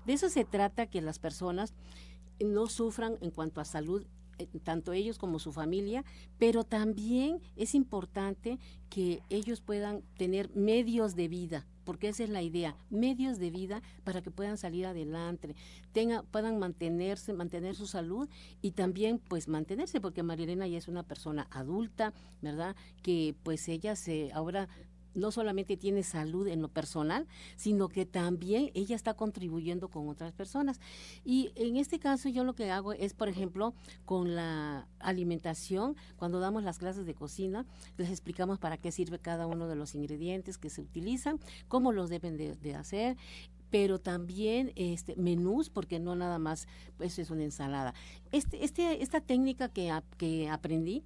De 0.05 0.13
eso 0.13 0.29
se 0.29 0.45
trata 0.45 0.87
que 0.87 1.01
las 1.01 1.19
personas 1.19 1.73
no 2.39 2.67
sufran 2.67 3.17
en 3.21 3.31
cuanto 3.31 3.61
a 3.61 3.65
salud 3.65 4.05
tanto 4.63 4.93
ellos 4.93 5.17
como 5.17 5.39
su 5.39 5.51
familia, 5.51 6.03
pero 6.37 6.63
también 6.63 7.39
es 7.55 7.75
importante 7.75 8.59
que 8.89 9.21
ellos 9.29 9.61
puedan 9.61 10.01
tener 10.17 10.49
medios 10.55 11.15
de 11.15 11.27
vida, 11.27 11.65
porque 11.83 12.09
esa 12.09 12.23
es 12.23 12.29
la 12.29 12.41
idea, 12.41 12.75
medios 12.89 13.39
de 13.39 13.51
vida 13.51 13.81
para 14.03 14.21
que 14.21 14.31
puedan 14.31 14.57
salir 14.57 14.85
adelante, 14.85 15.55
tenga, 15.91 16.23
puedan 16.23 16.59
mantenerse, 16.59 17.33
mantener 17.33 17.75
su 17.75 17.87
salud 17.87 18.29
y 18.61 18.71
también 18.71 19.19
pues 19.19 19.47
mantenerse, 19.47 19.99
porque 19.99 20.23
Marilena 20.23 20.67
ya 20.67 20.77
es 20.77 20.87
una 20.87 21.03
persona 21.03 21.47
adulta, 21.51 22.13
¿verdad? 22.41 22.75
Que 23.01 23.35
pues 23.43 23.67
ella 23.67 23.95
se 23.95 24.31
ahora 24.33 24.69
no 25.15 25.31
solamente 25.31 25.77
tiene 25.77 26.03
salud 26.03 26.47
en 26.47 26.61
lo 26.61 26.69
personal, 26.69 27.27
sino 27.55 27.89
que 27.89 28.05
también 28.05 28.71
ella 28.73 28.95
está 28.95 29.13
contribuyendo 29.13 29.89
con 29.89 30.09
otras 30.09 30.33
personas. 30.33 30.79
Y 31.23 31.51
en 31.55 31.77
este 31.77 31.99
caso 31.99 32.29
yo 32.29 32.43
lo 32.43 32.53
que 32.53 32.71
hago 32.71 32.93
es, 32.93 33.13
por 33.13 33.29
ejemplo, 33.29 33.73
con 34.05 34.35
la 34.35 34.87
alimentación, 34.99 35.95
cuando 36.15 36.39
damos 36.39 36.63
las 36.63 36.79
clases 36.79 37.05
de 37.05 37.13
cocina, 37.13 37.65
les 37.97 38.09
explicamos 38.09 38.59
para 38.59 38.77
qué 38.77 38.91
sirve 38.91 39.19
cada 39.19 39.47
uno 39.47 39.67
de 39.67 39.75
los 39.75 39.95
ingredientes 39.95 40.57
que 40.57 40.69
se 40.69 40.81
utilizan, 40.81 41.39
cómo 41.67 41.91
los 41.91 42.09
deben 42.09 42.37
de, 42.37 42.73
hacer 42.73 43.17
pero 43.69 43.99
también 43.99 44.71
este 44.75 45.15
menús 45.15 45.69
porque 45.69 45.99
no 45.99 46.15
nada 46.15 46.37
más 46.37 46.67
pues 46.97 47.17
es 47.17 47.31
una 47.31 47.43
ensalada. 47.43 47.95
Este, 48.31 48.63
este, 48.63 49.01
esta 49.01 49.19
técnica 49.19 49.67
que, 49.67 49.91
que 50.17 50.47
aprendí 50.47 51.03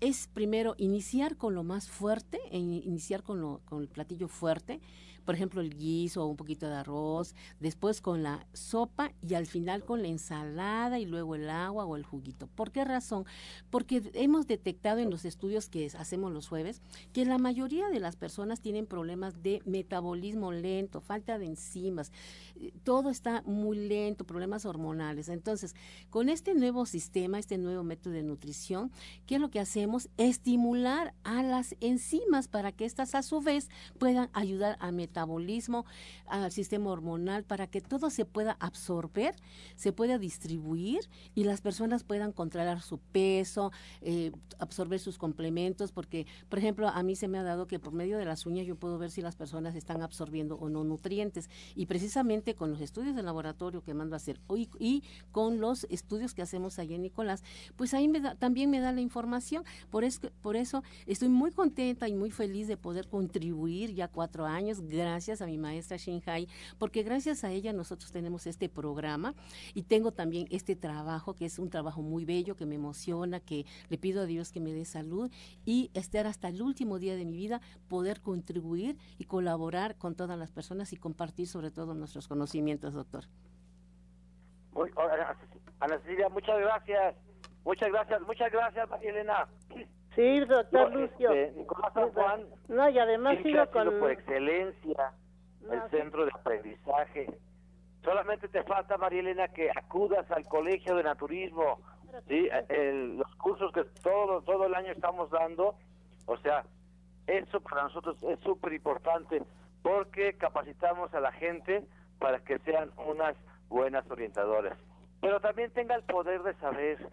es 0.00 0.28
primero 0.32 0.74
iniciar 0.78 1.36
con 1.36 1.54
lo 1.54 1.64
más 1.64 1.88
fuerte, 1.88 2.38
e 2.50 2.58
iniciar 2.58 3.22
con, 3.22 3.40
lo, 3.40 3.60
con 3.64 3.80
el 3.82 3.88
platillo 3.88 4.28
fuerte, 4.28 4.80
por 5.26 5.34
ejemplo, 5.34 5.60
el 5.60 5.76
guiso 5.76 6.22
o 6.22 6.26
un 6.26 6.36
poquito 6.36 6.68
de 6.68 6.76
arroz, 6.76 7.34
después 7.58 8.00
con 8.00 8.22
la 8.22 8.46
sopa 8.52 9.12
y 9.28 9.34
al 9.34 9.46
final 9.46 9.84
con 9.84 10.00
la 10.00 10.08
ensalada 10.08 11.00
y 11.00 11.04
luego 11.04 11.34
el 11.34 11.50
agua 11.50 11.84
o 11.84 11.96
el 11.96 12.04
juguito. 12.04 12.46
¿Por 12.54 12.70
qué 12.70 12.84
razón? 12.84 13.26
Porque 13.68 14.08
hemos 14.14 14.46
detectado 14.46 15.00
en 15.00 15.10
los 15.10 15.24
estudios 15.24 15.68
que 15.68 15.86
hacemos 15.98 16.32
los 16.32 16.48
jueves 16.48 16.80
que 17.12 17.24
la 17.24 17.38
mayoría 17.38 17.88
de 17.88 17.98
las 17.98 18.14
personas 18.14 18.60
tienen 18.60 18.86
problemas 18.86 19.42
de 19.42 19.60
metabolismo 19.64 20.52
lento, 20.52 21.00
falta 21.00 21.38
de 21.38 21.46
enzimas, 21.46 22.12
eh, 22.54 22.72
todo 22.84 23.10
está 23.10 23.42
muy 23.42 23.88
lento, 23.88 24.24
problemas 24.24 24.64
hormonales. 24.64 25.28
Entonces, 25.28 25.74
con 26.08 26.28
este 26.28 26.54
nuevo 26.54 26.86
sistema, 26.86 27.40
este 27.40 27.58
nuevo 27.58 27.82
método 27.82 28.14
de 28.14 28.22
nutrición, 28.22 28.92
¿qué 29.26 29.34
es 29.34 29.40
lo 29.40 29.50
que 29.50 29.58
hacemos? 29.58 30.08
Estimular 30.18 31.14
a 31.24 31.42
las 31.42 31.74
enzimas 31.80 32.46
para 32.46 32.70
que 32.70 32.84
éstas 32.84 33.16
a 33.16 33.24
su 33.24 33.40
vez 33.40 33.68
puedan 33.98 34.30
ayudar 34.32 34.76
a 34.78 34.92
metabolizar 34.92 35.15
metabolismo, 35.16 35.86
al 36.26 36.52
sistema 36.52 36.90
hormonal, 36.90 37.42
para 37.42 37.66
que 37.66 37.80
todo 37.80 38.10
se 38.10 38.26
pueda 38.26 38.56
absorber, 38.60 39.34
se 39.74 39.92
pueda 39.92 40.18
distribuir 40.18 41.08
y 41.34 41.44
las 41.44 41.62
personas 41.62 42.04
puedan 42.04 42.32
controlar 42.32 42.82
su 42.82 42.98
peso, 42.98 43.72
eh, 44.02 44.32
absorber 44.58 45.00
sus 45.00 45.16
complementos, 45.16 45.90
porque, 45.90 46.26
por 46.50 46.58
ejemplo, 46.58 46.88
a 46.88 47.02
mí 47.02 47.16
se 47.16 47.28
me 47.28 47.38
ha 47.38 47.42
dado 47.42 47.66
que 47.66 47.78
por 47.78 47.94
medio 47.94 48.18
de 48.18 48.26
las 48.26 48.44
uñas 48.44 48.66
yo 48.66 48.76
puedo 48.76 48.98
ver 48.98 49.10
si 49.10 49.22
las 49.22 49.36
personas 49.36 49.74
están 49.74 50.02
absorbiendo 50.02 50.56
o 50.56 50.68
no 50.68 50.84
nutrientes. 50.84 51.48
Y 51.74 51.86
precisamente 51.86 52.54
con 52.54 52.70
los 52.70 52.82
estudios 52.82 53.16
de 53.16 53.22
laboratorio 53.22 53.82
que 53.82 53.94
mando 53.94 54.16
a 54.16 54.18
hacer 54.18 54.38
y, 54.54 54.68
y 54.78 55.02
con 55.32 55.60
los 55.60 55.84
estudios 55.84 56.34
que 56.34 56.42
hacemos 56.42 56.78
allí 56.78 56.94
en 56.94 57.02
Nicolás, 57.02 57.42
pues 57.76 57.94
ahí 57.94 58.06
me 58.06 58.20
da, 58.20 58.34
también 58.34 58.68
me 58.68 58.80
da 58.80 58.92
la 58.92 59.00
información. 59.00 59.64
Por 59.90 60.04
eso, 60.04 60.30
por 60.42 60.56
eso 60.56 60.82
estoy 61.06 61.30
muy 61.30 61.52
contenta 61.52 62.06
y 62.06 62.12
muy 62.12 62.30
feliz 62.30 62.68
de 62.68 62.76
poder 62.76 63.08
contribuir 63.08 63.94
ya 63.94 64.08
cuatro 64.08 64.44
años 64.44 64.82
gracias 64.82 65.05
a 65.06 65.46
mi 65.46 65.56
maestra 65.56 65.96
Shinhai, 65.96 66.48
porque 66.78 67.02
gracias 67.04 67.44
a 67.44 67.50
ella 67.50 67.72
nosotros 67.72 68.10
tenemos 68.10 68.46
este 68.46 68.68
programa 68.68 69.34
y 69.72 69.84
tengo 69.84 70.10
también 70.12 70.48
este 70.50 70.74
trabajo 70.74 71.34
que 71.34 71.44
es 71.44 71.58
un 71.60 71.70
trabajo 71.70 72.02
muy 72.02 72.24
bello, 72.24 72.56
que 72.56 72.66
me 72.66 72.74
emociona, 72.74 73.38
que 73.38 73.66
le 73.88 73.98
pido 73.98 74.22
a 74.22 74.26
Dios 74.26 74.50
que 74.50 74.60
me 74.60 74.72
dé 74.72 74.84
salud 74.84 75.30
y 75.64 75.90
estar 75.94 76.26
hasta 76.26 76.48
el 76.48 76.60
último 76.60 76.98
día 76.98 77.14
de 77.14 77.24
mi 77.24 77.36
vida, 77.36 77.60
poder 77.88 78.20
contribuir 78.20 78.96
y 79.16 79.24
colaborar 79.26 79.96
con 79.96 80.16
todas 80.16 80.36
las 80.36 80.50
personas 80.50 80.92
y 80.92 80.96
compartir 80.96 81.46
sobre 81.46 81.70
todo 81.70 81.94
nuestros 81.94 82.26
conocimientos, 82.26 82.94
doctor. 82.94 83.24
Ana 85.78 85.98
Cecilia, 86.00 86.28
muchas 86.28 86.58
gracias. 86.58 87.14
Muchas 87.64 87.90
gracias, 87.90 88.20
muchas 88.22 88.52
gracias, 88.52 88.90
María 88.90 89.10
Elena. 89.10 89.48
Sí, 90.16 90.40
doctor 90.40 90.92
Lucio. 90.92 91.30
Este, 91.30 91.58
Nicolás 91.58 91.92
San 91.92 92.10
Juan. 92.12 92.46
No, 92.68 92.88
y 92.88 92.98
además 92.98 93.36
sigo 93.42 93.66
con. 93.70 94.00
por 94.00 94.10
excelencia 94.10 95.12
el 95.70 95.90
centro 95.90 96.24
de 96.24 96.32
aprendizaje. 96.34 97.38
Solamente 98.02 98.48
te 98.48 98.62
falta, 98.62 98.96
María 98.96 99.20
Elena, 99.20 99.48
que 99.48 99.70
acudas 99.70 100.28
al 100.30 100.44
colegio 100.46 100.96
de 100.96 101.02
naturismo. 101.02 101.80
Sí, 102.28 102.48
los 102.70 103.34
cursos 103.36 103.72
que 103.72 103.84
todo, 104.02 104.40
todo 104.42 104.66
el 104.66 104.74
año 104.74 104.92
estamos 104.92 105.30
dando. 105.30 105.74
O 106.26 106.36
sea, 106.38 106.64
eso 107.26 107.60
para 107.60 107.82
nosotros 107.82 108.16
es 108.22 108.38
súper 108.40 108.72
importante 108.72 109.42
porque 109.82 110.34
capacitamos 110.34 111.12
a 111.14 111.20
la 111.20 111.32
gente 111.32 111.84
para 112.18 112.38
que 112.40 112.58
sean 112.60 112.90
unas 113.06 113.36
buenas 113.68 114.08
orientadoras. 114.10 114.78
Pero 115.20 115.40
también 115.40 115.70
tenga 115.72 115.94
el 115.94 116.02
poder 116.04 116.42
de 116.42 116.54
saber 116.54 117.08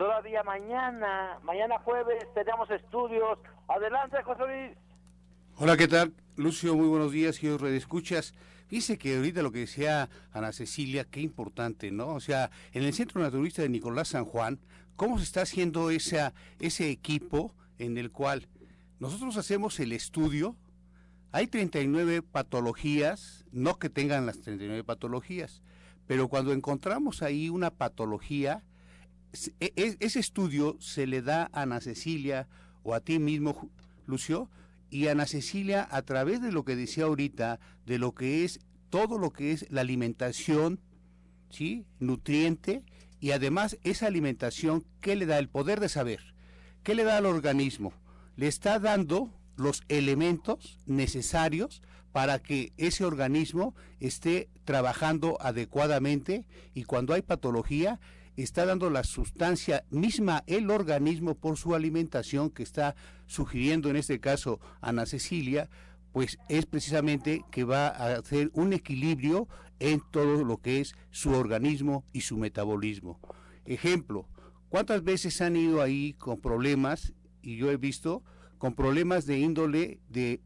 Todavía 0.00 0.42
mañana, 0.42 1.38
mañana 1.42 1.78
jueves, 1.80 2.24
tenemos 2.32 2.70
estudios. 2.70 3.38
Adelante, 3.68 4.16
José 4.22 4.42
Luis. 4.46 4.78
Hola, 5.56 5.76
¿qué 5.76 5.88
tal? 5.88 6.14
Lucio, 6.36 6.74
muy 6.74 6.88
buenos 6.88 7.12
días, 7.12 7.38
os 7.44 7.60
redescuchas. 7.60 8.32
Dice 8.70 8.96
que 8.96 9.18
ahorita 9.18 9.42
lo 9.42 9.52
que 9.52 9.58
decía 9.58 10.08
Ana 10.32 10.52
Cecilia, 10.52 11.04
qué 11.04 11.20
importante, 11.20 11.90
¿no? 11.90 12.14
O 12.14 12.20
sea, 12.20 12.50
en 12.72 12.84
el 12.84 12.94
Centro 12.94 13.20
Naturista 13.20 13.60
de 13.60 13.68
Nicolás 13.68 14.08
San 14.08 14.24
Juan, 14.24 14.58
¿cómo 14.96 15.18
se 15.18 15.24
está 15.24 15.42
haciendo 15.42 15.90
esa, 15.90 16.32
ese 16.60 16.88
equipo 16.88 17.54
en 17.78 17.98
el 17.98 18.10
cual 18.10 18.48
nosotros 19.00 19.36
hacemos 19.36 19.78
el 19.80 19.92
estudio? 19.92 20.56
Hay 21.30 21.46
39 21.46 22.22
patologías, 22.22 23.44
no 23.52 23.78
que 23.78 23.90
tengan 23.90 24.24
las 24.24 24.40
39 24.40 24.82
patologías, 24.82 25.60
pero 26.06 26.28
cuando 26.28 26.54
encontramos 26.54 27.20
ahí 27.20 27.50
una 27.50 27.70
patología, 27.70 28.64
e, 29.32 29.72
e, 29.76 29.96
ese 30.00 30.18
estudio 30.18 30.76
se 30.80 31.06
le 31.06 31.22
da 31.22 31.50
a 31.52 31.62
Ana 31.62 31.80
Cecilia 31.80 32.48
o 32.82 32.94
a 32.94 33.00
ti 33.00 33.18
mismo, 33.18 33.70
Lucio, 34.06 34.50
y 34.90 35.06
Ana 35.06 35.26
Cecilia 35.26 35.86
a 35.90 36.02
través 36.02 36.42
de 36.42 36.52
lo 36.52 36.64
que 36.64 36.76
decía 36.76 37.04
ahorita, 37.04 37.60
de 37.86 37.98
lo 37.98 38.12
que 38.12 38.44
es 38.44 38.60
todo 38.90 39.18
lo 39.18 39.30
que 39.30 39.52
es 39.52 39.70
la 39.70 39.82
alimentación, 39.82 40.80
¿sí? 41.48 41.86
Nutriente, 42.00 42.82
y 43.20 43.30
además 43.30 43.78
esa 43.84 44.06
alimentación, 44.06 44.84
¿qué 45.00 45.14
le 45.14 45.26
da? 45.26 45.38
El 45.38 45.48
poder 45.48 45.78
de 45.78 45.88
saber. 45.88 46.34
¿Qué 46.82 46.94
le 46.94 47.04
da 47.04 47.18
al 47.18 47.26
organismo? 47.26 47.92
Le 48.36 48.48
está 48.48 48.78
dando 48.78 49.30
los 49.56 49.82
elementos 49.88 50.78
necesarios 50.86 51.82
para 52.12 52.40
que 52.40 52.72
ese 52.78 53.04
organismo 53.04 53.74
esté 54.00 54.48
trabajando 54.64 55.36
adecuadamente 55.40 56.46
y 56.74 56.84
cuando 56.84 57.14
hay 57.14 57.22
patología 57.22 58.00
está 58.36 58.64
dando 58.64 58.90
la 58.90 59.04
sustancia 59.04 59.84
misma 59.90 60.44
el 60.46 60.70
organismo 60.70 61.34
por 61.34 61.56
su 61.56 61.74
alimentación 61.74 62.50
que 62.50 62.62
está 62.62 62.94
sugiriendo 63.26 63.90
en 63.90 63.96
este 63.96 64.20
caso 64.20 64.60
Ana 64.80 65.06
Cecilia, 65.06 65.68
pues 66.12 66.38
es 66.48 66.66
precisamente 66.66 67.44
que 67.50 67.64
va 67.64 67.88
a 67.88 68.16
hacer 68.16 68.50
un 68.54 68.72
equilibrio 68.72 69.48
en 69.78 70.02
todo 70.10 70.44
lo 70.44 70.58
que 70.58 70.80
es 70.80 70.94
su 71.10 71.30
organismo 71.30 72.04
y 72.12 72.22
su 72.22 72.36
metabolismo. 72.36 73.20
Ejemplo, 73.64 74.28
¿cuántas 74.68 75.04
veces 75.04 75.40
han 75.40 75.56
ido 75.56 75.82
ahí 75.82 76.14
con 76.14 76.40
problemas, 76.40 77.12
y 77.42 77.56
yo 77.56 77.70
he 77.70 77.76
visto, 77.76 78.22
con 78.58 78.74
problemas 78.74 79.26
de 79.26 79.38
índole 79.38 80.00
de 80.08 80.40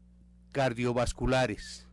cardiovasculares? 0.51 1.87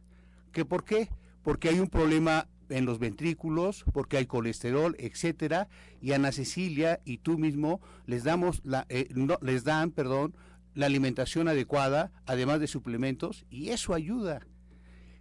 ¿Que 0.52 0.64
por 0.64 0.84
qué? 0.84 1.08
Porque 1.42 1.68
hay 1.68 1.80
un 1.80 1.88
problema 1.88 2.48
en 2.72 2.84
los 2.84 2.98
ventrículos 2.98 3.84
porque 3.92 4.16
hay 4.16 4.26
colesterol, 4.26 4.96
etcétera, 4.98 5.68
y 6.00 6.12
Ana 6.12 6.32
Cecilia 6.32 7.00
y 7.04 7.18
tú 7.18 7.38
mismo 7.38 7.80
les 8.06 8.24
damos 8.24 8.60
la 8.64 8.86
eh, 8.88 9.08
no, 9.14 9.38
les 9.42 9.64
dan, 9.64 9.90
perdón, 9.90 10.34
la 10.74 10.86
alimentación 10.86 11.48
adecuada, 11.48 12.12
además 12.26 12.60
de 12.60 12.66
suplementos, 12.66 13.44
y 13.50 13.70
eso 13.70 13.94
ayuda. 13.94 14.46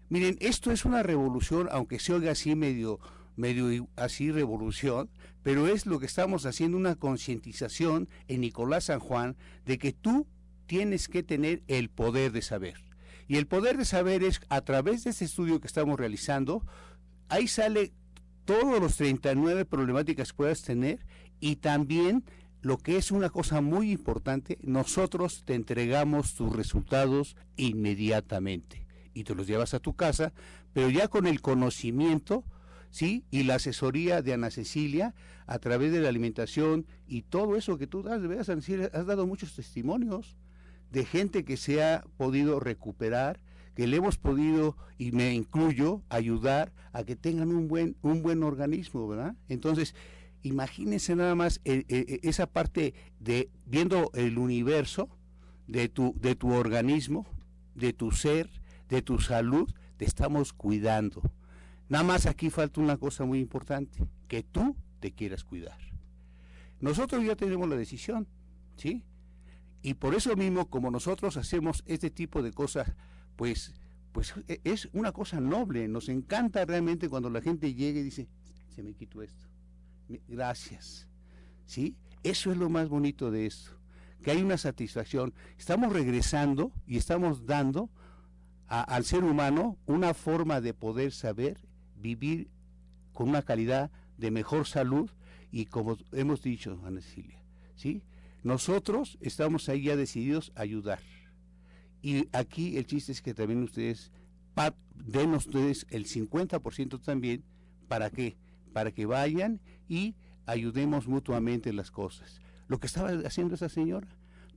Miren, 0.10 0.38
esto 0.40 0.72
es 0.72 0.86
una 0.86 1.04
revolución, 1.04 1.68
aunque 1.72 2.00
se 2.00 2.14
oiga 2.14 2.32
así 2.32 2.56
medio 2.56 3.00
medio 3.36 3.88
así 3.96 4.32
revolución, 4.32 5.10
pero 5.44 5.68
es 5.68 5.86
lo 5.86 6.00
que 6.00 6.06
estamos 6.06 6.46
haciendo 6.46 6.78
una 6.78 6.96
concientización 6.96 8.10
en 8.28 8.42
Nicolás 8.42 8.86
San 8.86 9.00
Juan 9.00 9.36
de 9.66 9.78
que 9.78 9.94
tú 9.94 10.28
tienes 10.68 11.08
que 11.08 11.24
tener 11.24 11.64
el 11.68 11.90
poder 11.90 12.32
de 12.32 12.42
saber. 12.42 12.76
Y 13.28 13.38
el 13.38 13.48
poder 13.48 13.78
de 13.78 13.86
saber 13.86 14.24
es 14.24 14.42
a 14.50 14.62
través 14.62 15.04
de 15.04 15.12
este 15.12 15.26
estudio 15.26 15.62
que 15.62 15.68
estamos 15.68 16.00
realizando, 16.00 16.66
ahí 17.32 17.48
sale 17.48 17.94
todos 18.46 18.80
los 18.80 18.98
39 18.98 19.66
problemáticas 19.66 20.32
que 20.32 20.38
puedas 20.38 20.62
tener 20.62 21.06
y 21.40 21.56
también 21.56 22.24
lo 22.62 22.78
que 22.78 22.98
es 22.98 23.10
una 23.10 23.30
cosa 23.30 23.62
muy 23.62 23.92
importante, 23.92 24.60
nosotros 24.62 25.44
te 25.46 25.56
entregamos 25.56 26.36
tus 26.36 26.56
resultados 26.56 27.36
inmediatamente 27.56 28.86
y 29.14 29.24
te 29.24 29.34
los 29.34 29.48
llevas 29.48 29.74
a 29.74 29.80
tu 29.80 29.96
casa, 29.96 30.34
pero 30.74 30.90
ya 30.90 31.08
con 31.08 31.26
el 31.26 31.42
conocimiento, 31.42 32.44
¿sí? 32.92 33.24
Y 33.32 33.44
la 33.44 33.56
asesoría 33.56 34.22
de 34.22 34.34
Ana 34.34 34.52
Cecilia 34.52 35.16
a 35.48 35.58
través 35.58 35.92
de 35.92 36.02
la 36.02 36.10
alimentación 36.10 36.86
y 37.08 37.24
todo 37.24 37.56
eso 37.56 37.78
que 37.78 37.88
tú 37.88 38.04
das, 38.04 38.22
de 38.22 38.40
has 38.40 39.06
dado 39.06 39.26
muchos 39.26 39.56
testimonios 39.56 40.36
de 40.92 41.06
gente 41.06 41.46
que 41.46 41.58
se 41.58 41.82
ha 41.82 42.04
podido 42.18 42.60
recuperar, 42.60 43.40
que 43.82 43.88
le 43.88 43.98
hemos 43.98 44.20
podido, 44.20 44.78
y 45.00 45.12
me 45.12 45.34
incluyo, 45.34 46.04
ayudar 46.08 46.72
a 46.94 47.04
que 47.04 47.16
tengan 47.16 47.50
un 47.50 47.68
buen, 47.68 47.98
un 48.04 48.22
buen 48.22 48.44
organismo, 48.44 49.08
¿verdad? 49.08 49.36
Entonces, 49.50 49.96
imagínense 50.44 51.16
nada 51.16 51.34
más 51.34 51.62
eh, 51.66 51.84
eh, 51.90 52.06
eh, 52.08 52.20
esa 52.22 52.46
parte 52.46 52.94
de 53.20 53.50
viendo 53.66 54.12
el 54.14 54.38
universo 54.38 55.10
de 55.66 55.90
tu, 55.90 56.14
de 56.22 56.36
tu 56.36 56.54
organismo, 56.54 57.26
de 57.74 57.92
tu 57.92 58.12
ser, 58.12 58.52
de 58.88 59.02
tu 59.02 59.18
salud, 59.18 59.68
te 59.98 60.06
estamos 60.06 60.54
cuidando. 60.54 61.24
Nada 61.90 62.04
más 62.04 62.28
aquí 62.28 62.52
falta 62.52 62.82
una 62.82 62.98
cosa 62.98 63.26
muy 63.26 63.40
importante, 63.40 63.98
que 64.28 64.44
tú 64.44 64.76
te 65.00 65.12
quieras 65.12 65.44
cuidar. 65.44 65.80
Nosotros 66.80 67.26
ya 67.26 67.36
tenemos 67.36 67.68
la 67.68 67.78
decisión, 67.78 68.28
¿sí? 68.76 69.02
Y 69.82 69.96
por 69.96 70.14
eso 70.14 70.36
mismo, 70.36 70.70
como 70.70 70.92
nosotros 70.92 71.36
hacemos 71.36 71.84
este 71.88 72.12
tipo 72.12 72.44
de 72.44 72.54
cosas, 72.54 72.94
pues, 73.42 73.74
pues 74.12 74.36
e, 74.48 74.62
es 74.64 74.88
una 74.94 75.12
cosa 75.12 75.40
noble. 75.40 75.88
Nos 75.88 76.10
encanta 76.10 76.64
realmente 76.64 77.10
cuando 77.10 77.28
la 77.28 77.42
gente 77.42 77.74
llega 77.74 78.00
y 78.00 78.04
dice, 78.04 78.28
se 78.70 78.84
me 78.84 78.94
quitó 78.94 79.24
esto. 79.24 79.48
Gracias. 80.28 81.08
¿Sí? 81.66 81.96
Eso 82.22 82.52
es 82.52 82.58
lo 82.60 82.70
más 82.70 82.88
bonito 82.88 83.32
de 83.32 83.48
esto, 83.48 83.72
que 84.22 84.30
hay 84.30 84.44
una 84.44 84.60
satisfacción. 84.60 85.34
Estamos 85.58 85.92
regresando 85.92 86.72
y 86.86 86.98
estamos 86.98 87.48
dando 87.48 87.90
al 88.68 89.06
ser 89.06 89.24
humano 89.24 89.80
una 89.88 90.14
forma 90.14 90.62
de 90.62 90.76
poder 90.76 91.12
saber 91.12 91.58
vivir 91.96 92.52
con 93.12 93.28
una 93.28 93.42
calidad 93.42 93.90
de 94.20 94.30
mejor 94.30 94.68
salud 94.68 95.10
y 95.52 95.66
como 95.66 95.98
hemos 96.12 96.44
dicho, 96.44 96.80
Ana 96.86 97.02
Cecilia, 97.02 97.42
¿sí? 97.76 98.04
Nosotros 98.44 99.18
estamos 99.20 99.68
ahí 99.68 99.86
ya 99.86 99.96
decididos 99.96 100.52
a 100.54 100.62
ayudar. 100.62 101.00
Y 102.02 102.28
aquí 102.32 102.78
el 102.78 102.86
chiste 102.86 103.12
es 103.12 103.22
que 103.22 103.34
también 103.34 103.62
ustedes 103.64 104.12
den 105.06 105.34
ustedes 105.34 105.86
el 105.90 106.06
50% 106.06 107.02
también, 107.02 107.44
¿para 107.88 108.10
qué? 108.10 108.38
Para 108.74 108.92
que 108.92 109.06
vayan 109.06 109.60
y 109.88 110.16
ayudemos 110.46 111.08
mutuamente 111.08 111.74
las 111.74 111.92
cosas. 111.92 112.42
Lo 112.68 112.80
que 112.80 112.88
estaba 112.88 113.10
haciendo 113.26 113.56
esa 113.56 113.70
señora, 113.70 114.08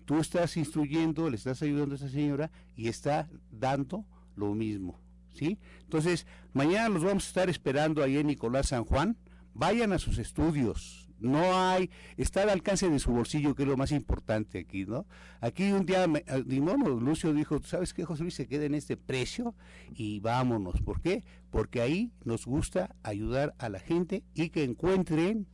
tú 0.04 0.18
estás 0.18 0.56
instruyendo, 0.56 1.30
le 1.30 1.36
estás 1.36 1.62
ayudando 1.62 1.94
a 1.94 1.96
esa 1.96 2.08
señora 2.08 2.50
y 2.76 2.88
está 2.88 3.28
dando 3.50 4.04
lo 4.36 4.54
mismo, 4.54 5.00
¿sí? 5.32 5.58
Entonces, 5.80 6.26
mañana 6.52 6.88
los 6.88 7.02
vamos 7.02 7.24
a 7.24 7.28
estar 7.28 7.50
esperando 7.50 8.02
ahí 8.02 8.18
en 8.18 8.26
Nicolás 8.26 8.68
San 8.68 8.84
Juan, 8.84 9.16
vayan 9.54 9.92
a 9.92 9.98
sus 9.98 10.18
estudios, 10.18 11.03
no 11.18 11.56
hay, 11.56 11.90
está 12.16 12.42
al 12.42 12.50
alcance 12.50 12.88
de 12.88 12.98
su 12.98 13.12
bolsillo, 13.12 13.54
que 13.54 13.62
es 13.62 13.68
lo 13.68 13.76
más 13.76 13.92
importante 13.92 14.58
aquí, 14.58 14.84
¿no? 14.84 15.06
Aquí 15.40 15.72
un 15.72 15.86
día, 15.86 16.06
me, 16.06 16.24
ah, 16.28 16.38
Lucio 16.38 17.32
dijo, 17.32 17.60
¿sabes 17.62 17.94
qué, 17.94 18.04
José 18.04 18.22
Luis? 18.22 18.34
Se 18.34 18.46
queda 18.46 18.64
en 18.64 18.74
este 18.74 18.96
precio 18.96 19.54
y 19.94 20.20
vámonos. 20.20 20.80
¿Por 20.82 21.00
qué? 21.00 21.24
Porque 21.50 21.80
ahí 21.80 22.12
nos 22.24 22.46
gusta 22.46 22.94
ayudar 23.02 23.54
a 23.58 23.68
la 23.68 23.78
gente 23.78 24.24
y 24.34 24.50
que 24.50 24.64
encuentren 24.64 25.46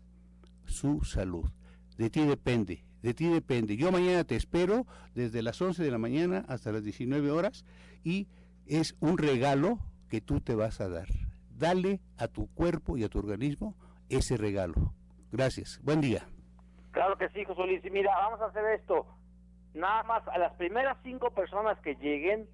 su 0.64 1.05
salud. 1.05 1.51
De 1.96 2.11
ti 2.11 2.25
depende, 2.25 2.85
de 3.03 3.14
ti 3.14 3.27
depende. 3.27 3.77
Yo 3.77 3.92
mañana 3.92 4.25
te 4.25 4.37
espero 4.37 4.87
desde 5.14 5.42
las 5.42 5.61
11 5.61 5.83
de 5.83 5.90
la 5.90 5.99
mañana 5.99 6.44
hasta 6.49 6.73
las 6.73 6.83
19 6.83 7.31
horas 7.31 7.64
y 8.03 8.29
es 8.66 8.96
un 9.01 9.18
regalo 9.18 9.79
que 10.09 10.20
tú 10.20 10.40
te 10.40 10.55
vas 10.55 10.81
a 10.81 10.88
dar. 10.88 11.09
Dale 11.57 12.01
a 12.16 12.29
tu 12.29 12.46
cuerpo 12.49 12.96
y 12.96 13.05
a 13.05 13.09
tu 13.09 13.18
organismo 13.18 13.77
ese 14.09 14.37
regalo. 14.37 14.94
Gracias. 15.32 15.80
Buen 15.82 16.00
día. 16.00 16.26
Claro 16.90 17.16
que 17.16 17.28
sí, 17.30 17.44
José 17.44 17.62
Luis. 17.66 17.82
Mira, 17.90 18.14
vamos 18.16 18.40
a 18.40 18.46
hacer 18.46 18.64
esto. 18.74 19.06
Nada 19.74 20.02
más 20.02 20.26
a 20.28 20.38
las 20.38 20.52
primeras 20.54 20.96
cinco 21.02 21.30
personas 21.30 21.78
que 21.80 21.94
lleguen 21.96 22.48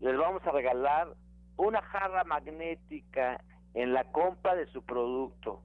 les 0.00 0.16
vamos 0.16 0.44
a 0.46 0.52
regalar 0.52 1.08
una 1.56 1.82
jarra 1.82 2.24
magnética 2.24 3.42
en 3.74 3.92
la 3.92 4.04
compra 4.12 4.54
de 4.54 4.66
su 4.66 4.82
producto. 4.82 5.62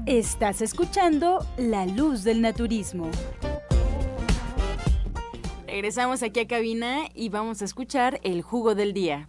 Estás 0.06 0.62
escuchando 0.62 1.40
La 1.58 1.86
Luz 1.86 2.24
del 2.24 2.42
Naturismo. 2.42 3.12
Regresamos 5.68 6.24
aquí 6.24 6.40
a 6.40 6.48
cabina 6.48 7.10
y 7.14 7.28
vamos 7.30 7.62
a 7.62 7.66
escuchar 7.66 8.22
el 8.24 8.42
jugo 8.42 8.74
del 8.76 8.94
día. 8.94 9.28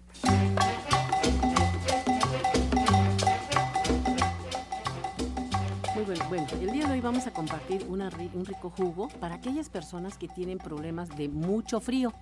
Bueno, 6.29 6.46
el 6.61 6.73
día 6.73 6.87
de 6.88 6.94
hoy 6.94 7.01
vamos 7.01 7.29
a 7.29 7.33
compartir 7.33 7.87
un 7.88 8.44
rico 8.44 8.70
jugo 8.70 9.09
para 9.20 9.37
aquellas 9.37 9.68
personas 9.68 10.18
que 10.18 10.27
tienen 10.27 10.59
problemas 10.59 11.09
de 11.16 11.29
mucho 11.29 11.81
frío. 11.81 12.12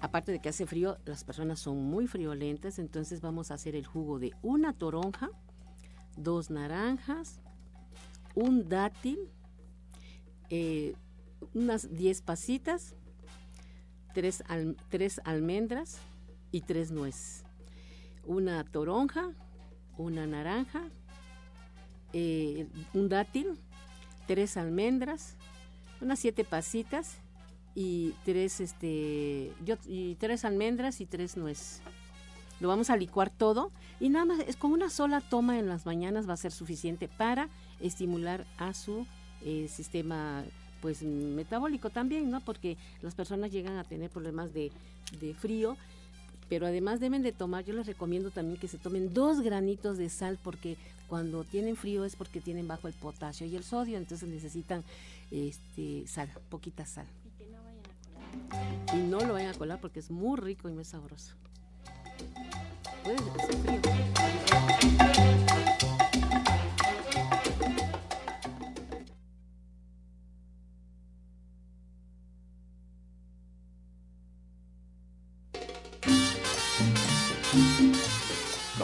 Aparte 0.00 0.30
de 0.30 0.38
que 0.38 0.50
hace 0.50 0.66
frío, 0.66 0.96
las 1.04 1.24
personas 1.24 1.58
son 1.58 1.82
muy 1.82 2.06
friolentas, 2.06 2.78
entonces 2.78 3.20
vamos 3.20 3.50
a 3.50 3.54
hacer 3.54 3.74
el 3.74 3.86
jugo 3.86 4.20
de 4.20 4.32
una 4.42 4.72
toronja, 4.72 5.30
dos 6.16 6.50
naranjas, 6.50 7.40
un 8.36 8.68
dátil, 8.68 9.18
eh, 10.48 10.94
unas 11.54 11.92
10 11.92 12.22
pasitas, 12.22 12.94
tres, 14.14 14.44
tres 14.88 15.20
almendras 15.24 15.98
y 16.52 16.60
tres 16.60 16.92
nueces. 16.92 17.42
Una 18.26 18.62
toronja, 18.62 19.32
una 19.98 20.26
naranja, 20.26 20.84
eh, 22.12 22.66
un 22.94 23.08
dátil, 23.08 23.58
tres 24.26 24.56
almendras, 24.56 25.36
unas 26.00 26.18
siete 26.18 26.44
pasitas 26.44 27.18
y 27.74 28.14
tres 28.24 28.60
este 28.60 29.52
yo, 29.64 29.76
y 29.86 30.16
tres 30.16 30.44
almendras 30.44 31.00
y 31.00 31.06
tres 31.06 31.36
nueces. 31.36 31.80
Lo 32.60 32.68
vamos 32.68 32.90
a 32.90 32.96
licuar 32.96 33.30
todo 33.30 33.70
y 34.00 34.08
nada 34.08 34.24
más 34.24 34.40
es 34.40 34.56
con 34.56 34.72
una 34.72 34.90
sola 34.90 35.20
toma 35.20 35.58
en 35.58 35.68
las 35.68 35.86
mañanas 35.86 36.28
va 36.28 36.34
a 36.34 36.36
ser 36.36 36.52
suficiente 36.52 37.08
para 37.08 37.48
estimular 37.80 38.46
a 38.58 38.74
su 38.74 39.06
eh, 39.42 39.68
sistema 39.68 40.44
pues 40.82 41.02
metabólico 41.02 41.90
también, 41.90 42.30
¿no? 42.30 42.40
Porque 42.40 42.76
las 43.02 43.14
personas 43.14 43.50
llegan 43.52 43.76
a 43.76 43.84
tener 43.84 44.10
problemas 44.10 44.52
de, 44.52 44.72
de 45.20 45.34
frío 45.34 45.76
pero 46.50 46.66
además 46.66 46.98
deben 46.98 47.22
de 47.22 47.30
tomar, 47.30 47.64
yo 47.64 47.72
les 47.72 47.86
recomiendo 47.86 48.32
también 48.32 48.58
que 48.58 48.66
se 48.66 48.76
tomen 48.76 49.14
dos 49.14 49.40
granitos 49.40 49.96
de 49.96 50.10
sal 50.10 50.36
porque 50.42 50.76
cuando 51.06 51.44
tienen 51.44 51.76
frío 51.76 52.04
es 52.04 52.16
porque 52.16 52.40
tienen 52.40 52.66
bajo 52.66 52.88
el 52.88 52.92
potasio 52.92 53.46
y 53.46 53.54
el 53.54 53.62
sodio, 53.62 53.96
entonces 53.96 54.28
necesitan 54.28 54.82
este 55.30 56.06
sal, 56.08 56.28
poquita 56.48 56.84
sal. 56.84 57.06
Y 58.92 58.96
no 58.96 59.20
lo 59.20 59.34
vayan 59.34 59.54
a 59.54 59.58
colar 59.58 59.80
porque 59.80 60.00
es 60.00 60.10
muy 60.10 60.38
rico 60.38 60.68
y 60.68 60.72
muy 60.72 60.84
sabroso. 60.84 61.34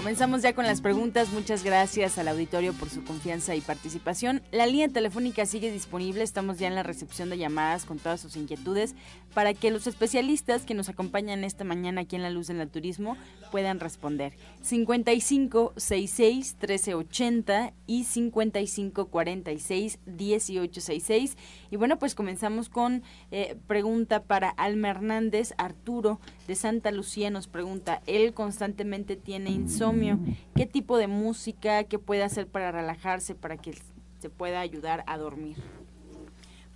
Comenzamos 0.07 0.43
ya 0.43 0.55
con 0.55 0.67
las 0.67 0.83
preguntas. 0.83 1.33
Muchas 1.33 1.65
gracias 1.65 2.17
al 2.17 2.29
auditorio 2.29 2.73
por 2.75 2.89
su 2.89 3.03
confianza 3.03 3.57
y 3.57 3.61
participación. 3.61 4.41
La 4.53 4.65
línea 4.65 4.87
telefónica 4.87 5.47
sigue 5.47 5.73
disponible. 5.73 6.23
Estamos 6.23 6.61
ya 6.61 6.69
en 6.69 6.77
la 6.77 6.85
recepción 6.85 7.29
de 7.29 7.39
llamadas 7.39 7.85
con 7.85 7.99
todas 7.99 8.21
sus 8.21 8.37
inquietudes 8.37 8.95
para 9.35 9.53
que 9.53 9.73
los 9.73 9.89
especialistas 9.89 10.65
que 10.65 10.75
nos 10.75 10.89
acompañan 10.89 11.43
esta 11.43 11.65
mañana 11.65 12.03
aquí 12.03 12.15
en 12.15 12.23
La 12.23 12.31
Luz 12.31 12.47
del 12.47 12.59
Naturismo 12.59 13.17
puedan 13.51 13.81
responder. 13.81 14.35
55 14.63 15.73
66 15.77 16.55
1380 16.55 17.73
y 17.89 18.05
55 18.05 19.07
46 19.07 19.99
1866. 20.07 21.37
Y 21.73 21.77
bueno, 21.77 21.99
pues 21.99 22.15
comenzamos 22.15 22.69
con 22.69 23.03
eh, 23.33 23.57
pregunta 23.67 24.23
para 24.23 24.51
Alma 24.51 24.91
Hernández. 24.91 25.53
Arturo 25.59 26.21
de 26.47 26.55
Santa 26.55 26.91
Lucía 26.91 27.31
nos 27.31 27.49
pregunta, 27.49 28.03
él 28.07 28.33
constantemente 28.35 29.17
tiene 29.17 29.51
insomnio, 29.51 30.19
¿qué 30.55 30.67
tipo 30.67 30.97
de 30.97 31.09
música, 31.09 31.85
qué 31.85 31.99
puede 31.99 32.23
hacer 32.23 32.47
para 32.47 32.73
relajarse, 32.73 33.35
para 33.35 33.57
que 33.57 33.77
se 34.21 34.31
pueda 34.31 34.61
ayudar 34.61 35.05
a 35.07 35.19
dormir? 35.19 35.57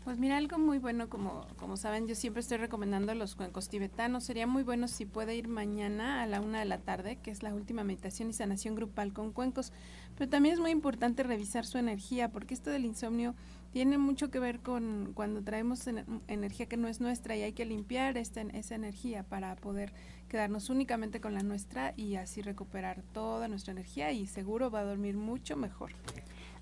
Pues 0.05 0.18
mira, 0.18 0.39
algo 0.39 0.59
muy 0.59 0.79
bueno, 0.79 1.11
como, 1.11 1.47
como 1.57 1.77
saben, 1.77 2.07
yo 2.09 2.14
siempre 2.14 2.41
estoy 2.41 2.57
recomendando 2.57 3.14
los 3.14 3.37
cuencos 3.37 3.68
tibetanos. 3.68 4.25
Sería 4.25 4.47
muy 4.47 4.62
bueno 4.62 4.89
si 4.89 5.05
puede 5.05 5.37
ir 5.37 5.47
mañana 5.47 6.23
a 6.23 6.27
la 6.27 6.41
una 6.41 6.59
de 6.59 6.64
la 6.64 6.79
tarde, 6.79 7.18
que 7.23 7.31
es 7.31 7.43
la 7.43 7.55
última 7.55 7.85
meditación 7.85 8.31
y 8.31 8.33
sanación 8.33 8.75
grupal 8.75 9.12
con 9.12 9.31
cuencos. 9.31 9.73
Pero 10.16 10.31
también 10.31 10.55
es 10.55 10.61
muy 10.61 10.71
importante 10.71 11.23
revisar 11.23 11.66
su 11.66 11.77
energía, 11.77 12.31
porque 12.31 12.55
esto 12.55 12.71
del 12.71 12.87
insomnio 12.87 13.35
tiene 13.73 13.99
mucho 13.99 14.31
que 14.31 14.41
ver 14.41 14.61
con 14.61 15.12
cuando 15.14 15.43
traemos 15.43 15.87
energía 16.29 16.66
que 16.66 16.77
no 16.77 16.89
es 16.89 17.01
nuestra 17.01 17.37
y 17.37 17.43
hay 17.43 17.53
que 17.53 17.64
limpiar 17.64 18.16
esta, 18.16 18.41
esa 18.41 18.75
energía 18.75 19.23
para 19.23 19.55
poder 19.57 19.93
quedarnos 20.29 20.71
únicamente 20.71 21.21
con 21.21 21.35
la 21.35 21.43
nuestra 21.43 21.95
y 21.97 22.16
así 22.16 22.43
recuperar 22.43 23.03
toda 23.12 23.49
nuestra 23.49 23.73
energía 23.73 24.12
y 24.12 24.27
seguro 24.27 24.71
va 24.71 24.81
a 24.81 24.85
dormir 24.85 25.16
mucho 25.16 25.57
mejor. 25.57 25.93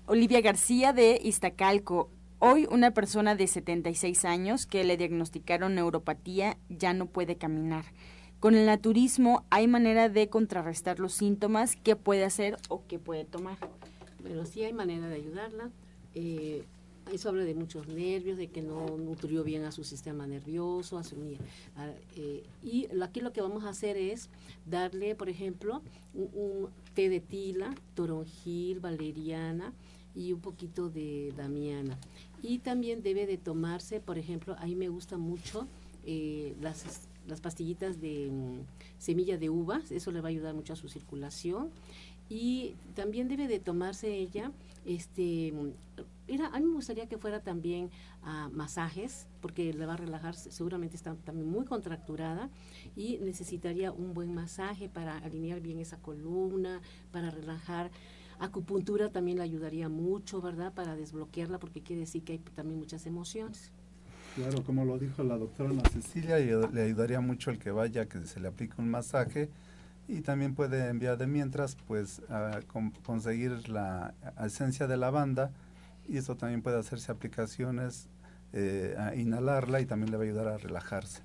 Olivia 0.05 0.41
García 0.41 0.93
de 0.93 1.19
Iztacalco. 1.23 2.09
Hoy 2.39 2.67
una 2.71 2.91
persona 2.91 3.35
de 3.35 3.47
76 3.47 4.25
años 4.25 4.65
que 4.65 4.83
le 4.83 4.95
diagnosticaron 4.95 5.75
neuropatía 5.75 6.57
ya 6.69 6.93
no 6.93 7.07
puede 7.07 7.35
caminar. 7.35 7.85
Con 8.39 8.55
el 8.55 8.65
naturismo 8.65 9.43
hay 9.49 9.67
manera 9.67 10.07
de 10.07 10.29
contrarrestar 10.29 10.99
los 10.99 11.13
síntomas, 11.13 11.75
¿qué 11.75 11.97
puede 11.97 12.23
hacer 12.23 12.55
o 12.69 12.87
qué 12.87 12.97
puede 12.97 13.25
tomar? 13.25 13.57
Bueno, 14.21 14.45
sí 14.45 14.63
hay 14.63 14.71
manera 14.71 15.09
de 15.09 15.15
ayudarla. 15.15 15.69
Eh, 16.15 16.63
eso 17.13 17.29
habla 17.29 17.43
de 17.43 17.55
muchos 17.55 17.87
nervios, 17.87 18.37
de 18.37 18.47
que 18.47 18.61
no 18.61 18.97
nutrió 18.97 19.43
bien 19.43 19.63
a 19.63 19.71
su 19.71 19.83
sistema 19.83 20.27
nervioso, 20.27 20.97
a 20.97 21.03
su 21.03 21.15
eh, 22.15 22.43
y 22.63 22.87
aquí 23.01 23.21
lo 23.21 23.33
que 23.33 23.41
vamos 23.41 23.63
a 23.63 23.69
hacer 23.69 23.97
es 23.97 24.29
darle, 24.65 25.15
por 25.15 25.29
ejemplo, 25.29 25.81
un, 26.13 26.69
té 26.93 27.09
de 27.09 27.19
tila, 27.19 27.75
toronjil, 27.95 28.79
valeriana 28.79 29.73
y 30.15 30.33
un 30.33 30.39
poquito 30.39 30.89
de 30.89 31.33
damiana. 31.35 31.97
Y 32.41 32.59
también 32.59 33.03
debe 33.03 33.25
de 33.25 33.37
tomarse, 33.37 33.99
por 33.99 34.17
ejemplo, 34.17 34.55
a 34.59 34.65
mí 34.65 34.75
me 34.75 34.89
gusta 34.89 35.17
mucho 35.17 35.67
eh, 36.05 36.55
las, 36.61 37.07
las 37.27 37.41
pastillitas 37.41 38.01
de 38.01 38.29
mm, 38.31 38.59
semilla 38.97 39.37
de 39.37 39.49
uvas, 39.49 39.91
eso 39.91 40.11
le 40.11 40.21
va 40.21 40.29
a 40.29 40.31
ayudar 40.31 40.53
mucho 40.53 40.73
a 40.73 40.75
su 40.75 40.89
circulación. 40.89 41.69
Y 42.29 42.75
también 42.95 43.27
debe 43.27 43.47
de 43.47 43.59
tomarse 43.59 44.15
ella 44.15 44.51
este 44.85 45.51
Mira, 46.29 46.47
a 46.53 46.59
mí 46.59 46.65
me 46.67 46.75
gustaría 46.75 47.07
que 47.07 47.17
fuera 47.17 47.39
también 47.41 47.89
a 48.21 48.49
masajes, 48.49 49.27
porque 49.41 49.73
le 49.73 49.85
va 49.87 49.93
a 49.93 49.97
relajar, 49.97 50.35
seguramente 50.35 50.95
está 50.95 51.15
también 51.15 51.49
muy 51.49 51.65
contracturada 51.65 52.49
y 52.95 53.17
necesitaría 53.17 53.91
un 53.91 54.13
buen 54.13 54.33
masaje 54.33 54.89
para 54.89 55.17
alinear 55.17 55.59
bien 55.59 55.79
esa 55.79 55.97
columna, 55.97 56.81
para 57.11 57.31
relajar. 57.31 57.89
Acupuntura 58.37 59.09
también 59.09 59.37
le 59.37 59.43
ayudaría 59.43 59.89
mucho, 59.89 60.39
¿verdad? 60.39 60.71
Para 60.71 60.95
desbloquearla, 60.95 61.59
porque 61.59 61.81
quiere 61.81 62.01
decir 62.01 62.23
que 62.23 62.33
hay 62.33 62.39
también 62.39 62.77
muchas 62.77 63.07
emociones. 63.07 63.71
Claro, 64.35 64.63
como 64.63 64.85
lo 64.85 64.99
dijo 64.99 65.23
la 65.23 65.35
doctora 65.35 65.71
Ana 65.71 65.81
Cecilia, 65.89 66.37
le 66.37 66.81
ayudaría 66.83 67.21
mucho 67.21 67.49
el 67.49 67.57
que 67.57 67.71
vaya, 67.71 68.07
que 68.07 68.23
se 68.27 68.39
le 68.39 68.47
aplique 68.47 68.75
un 68.77 68.89
masaje 68.89 69.49
y 70.07 70.21
también 70.21 70.53
puede 70.53 70.89
enviar 70.89 71.17
de 71.17 71.25
mientras, 71.25 71.75
pues, 71.87 72.21
a 72.29 72.59
conseguir 73.03 73.67
la 73.67 74.13
esencia 74.45 74.85
de 74.85 74.95
lavanda 74.95 75.51
y 76.09 76.17
eso 76.17 76.35
también 76.35 76.61
puede 76.61 76.79
hacerse 76.79 77.11
aplicaciones, 77.11 78.09
eh, 78.51 78.95
a 78.97 79.15
inhalarla 79.15 79.79
y 79.79 79.85
también 79.85 80.11
le 80.11 80.17
va 80.17 80.23
a 80.23 80.27
ayudar 80.27 80.47
a 80.47 80.57
relajarse. 80.57 81.21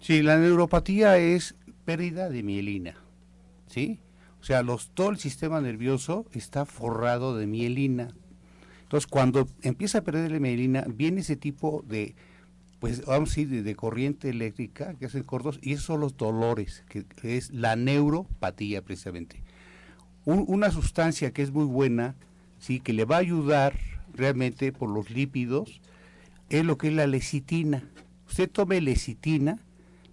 Sí, 0.00 0.22
la 0.22 0.36
neuropatía 0.38 1.16
es 1.18 1.54
pérdida 1.84 2.28
de 2.28 2.42
mielina, 2.42 2.96
¿sí? 3.68 4.00
O 4.40 4.44
sea, 4.44 4.62
los, 4.62 4.90
todo 4.90 5.10
el 5.10 5.18
sistema 5.18 5.60
nervioso 5.60 6.26
está 6.32 6.66
forrado 6.66 7.36
de 7.36 7.46
mielina. 7.46 8.08
Entonces, 8.82 9.06
cuando 9.06 9.48
empieza 9.62 9.98
a 9.98 10.02
perder 10.02 10.32
la 10.32 10.40
mielina, 10.40 10.84
viene 10.86 11.20
ese 11.20 11.36
tipo 11.36 11.84
de, 11.86 12.16
pues 12.80 13.06
vamos 13.06 13.38
a 13.38 13.40
de, 13.40 13.76
corriente 13.76 14.28
eléctrica 14.28 14.94
que 14.94 15.06
hacen 15.06 15.22
cortos, 15.22 15.60
y 15.62 15.72
esos 15.72 15.86
son 15.86 16.00
los 16.00 16.16
dolores, 16.16 16.84
que, 16.88 17.06
es 17.22 17.52
la 17.52 17.76
neuropatía 17.76 18.82
precisamente. 18.82 19.42
una 20.24 20.70
sustancia 20.70 21.32
que 21.32 21.42
es 21.42 21.52
muy 21.52 21.64
buena, 21.64 22.16
sí, 22.58 22.80
que 22.80 22.92
le 22.92 23.04
va 23.04 23.16
a 23.16 23.20
ayudar 23.20 23.74
realmente 24.14 24.72
por 24.72 24.90
los 24.90 25.10
lípidos 25.10 25.80
es 26.48 26.64
lo 26.64 26.78
que 26.78 26.88
es 26.88 26.94
la 26.94 27.06
lecitina. 27.06 27.82
Usted 28.28 28.50
tome 28.50 28.80
lecitina 28.80 29.58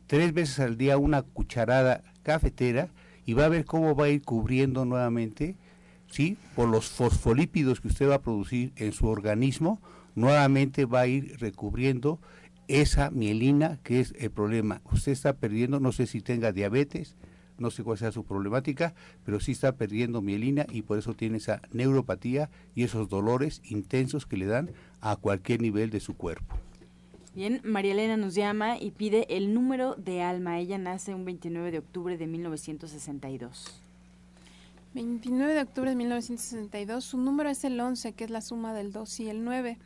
tres 0.08 0.34
veces 0.34 0.60
al 0.60 0.78
día, 0.78 0.98
una 0.98 1.22
cucharada 1.22 2.04
cafetera, 2.24 2.90
y 3.26 3.34
va 3.34 3.46
a 3.46 3.50
ver 3.50 3.66
cómo 3.66 3.96
va 3.96 4.06
a 4.06 4.10
ir 4.10 4.22
cubriendo 4.24 4.84
nuevamente, 4.84 5.56
¿sí? 6.08 6.38
Por 6.56 6.68
los 6.68 6.90
fosfolípidos 6.90 7.80
que 7.80 7.88
usted 7.88 8.10
va 8.10 8.16
a 8.16 8.22
producir 8.22 8.74
en 8.76 8.92
su 8.92 9.08
organismo, 9.08 9.80
nuevamente 10.16 10.86
va 10.86 11.02
a 11.02 11.08
ir 11.08 11.38
recubriendo 11.40 12.20
esa 12.68 13.12
mielina 13.12 13.80
que 13.84 14.00
es 14.00 14.14
el 14.18 14.32
problema. 14.32 14.82
Usted 14.92 15.12
está 15.12 15.34
perdiendo, 15.34 15.80
no 15.80 15.92
sé 15.92 16.08
si 16.08 16.22
tenga 16.22 16.52
diabetes, 16.52 17.16
no 17.62 17.72
sé 17.72 17.84
cuál 17.84 17.98
sea 17.98 18.12
su 18.12 18.24
problemática, 18.24 18.94
pero 19.24 19.40
sí 19.40 19.54
está 19.54 19.72
perdiendo 19.74 20.22
mielina 20.22 20.66
y 20.72 20.82
por 20.82 20.98
eso 20.98 21.14
tiene 21.14 21.38
esa 21.38 21.62
neuropatía 21.72 22.50
y 22.76 22.84
esos 22.84 23.08
dolores 23.08 23.62
intensos 23.64 24.26
que 24.26 24.38
le 24.38 24.48
dan 24.48 24.72
a 25.00 25.16
cualquier 25.16 25.62
nivel 25.62 25.90
de 25.90 26.00
su 26.00 26.16
cuerpo. 26.16 26.58
Bien, 27.34 27.62
María 27.64 27.94
Elena 27.94 28.18
nos 28.18 28.36
llama 28.36 28.78
y 28.78 28.92
pide 28.92 29.38
el 29.38 29.54
número 29.54 29.96
de 29.96 30.22
alma. 30.22 30.60
Ella 30.60 30.78
nace 30.78 31.16
un 31.16 31.24
29 31.24 31.72
de 31.72 31.78
octubre 31.78 32.18
de 32.18 32.28
1962. 32.28 33.82
29 34.94 35.54
de 35.54 35.62
octubre 35.62 35.90
de 35.92 35.96
1962, 35.96 37.06
su 37.06 37.18
número 37.18 37.50
es 37.50 37.64
el 37.64 37.80
11, 37.80 38.12
que 38.12 38.26
es 38.26 38.30
la 38.30 38.42
suma 38.42 38.74
del 38.74 38.92
2 38.92 39.22
y 39.22 39.30
el 39.30 39.46
9. 39.46 39.78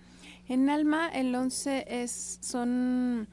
En 0.47 0.69
alma, 0.69 1.09
el 1.09 1.35
11 1.35 1.85
es, 1.87 2.39
son 2.41 3.27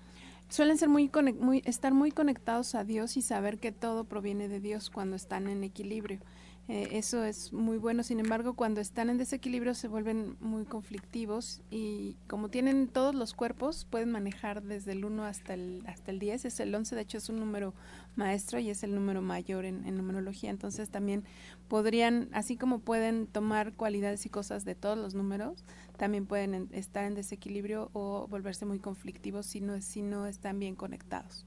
suelen 0.52 0.76
ser 0.76 0.90
muy, 0.90 1.10
muy, 1.40 1.62
estar 1.64 1.94
muy 1.94 2.10
conectados 2.10 2.74
a 2.74 2.84
Dios 2.84 3.16
y 3.16 3.22
saber 3.22 3.58
que 3.58 3.72
todo 3.72 4.04
proviene 4.04 4.48
de 4.48 4.60
Dios 4.60 4.90
cuando 4.90 5.16
están 5.16 5.48
en 5.48 5.64
equilibrio. 5.64 6.20
Eh, 6.68 6.90
eso 6.92 7.24
es 7.24 7.52
muy 7.52 7.76
bueno, 7.76 8.04
sin 8.04 8.20
embargo, 8.20 8.54
cuando 8.54 8.80
están 8.80 9.10
en 9.10 9.18
desequilibrio 9.18 9.74
se 9.74 9.88
vuelven 9.88 10.36
muy 10.40 10.64
conflictivos 10.64 11.60
y 11.70 12.16
como 12.28 12.50
tienen 12.50 12.86
todos 12.86 13.16
los 13.16 13.34
cuerpos, 13.34 13.84
pueden 13.90 14.12
manejar 14.12 14.62
desde 14.62 14.92
el 14.92 15.04
1 15.04 15.24
hasta 15.24 15.54
el, 15.54 15.82
hasta 15.86 16.12
el 16.12 16.20
10, 16.20 16.44
es 16.44 16.60
el 16.60 16.72
11, 16.72 16.94
de 16.94 17.02
hecho 17.02 17.18
es 17.18 17.28
un 17.28 17.40
número 17.40 17.74
maestro 18.14 18.60
y 18.60 18.70
es 18.70 18.84
el 18.84 18.94
número 18.94 19.22
mayor 19.22 19.64
en, 19.64 19.84
en 19.86 19.96
numerología, 19.96 20.50
entonces 20.50 20.88
también 20.88 21.24
podrían, 21.66 22.28
así 22.32 22.56
como 22.56 22.78
pueden 22.78 23.26
tomar 23.26 23.72
cualidades 23.72 24.24
y 24.24 24.28
cosas 24.28 24.64
de 24.64 24.76
todos 24.76 24.96
los 24.96 25.14
números, 25.14 25.64
también 25.96 26.26
pueden 26.26 26.68
estar 26.72 27.04
en 27.04 27.16
desequilibrio 27.16 27.90
o 27.92 28.28
volverse 28.28 28.66
muy 28.66 28.78
conflictivos 28.78 29.46
si 29.46 29.60
no, 29.60 29.80
si 29.80 30.00
no 30.02 30.26
están 30.26 30.60
bien 30.60 30.76
conectados. 30.76 31.44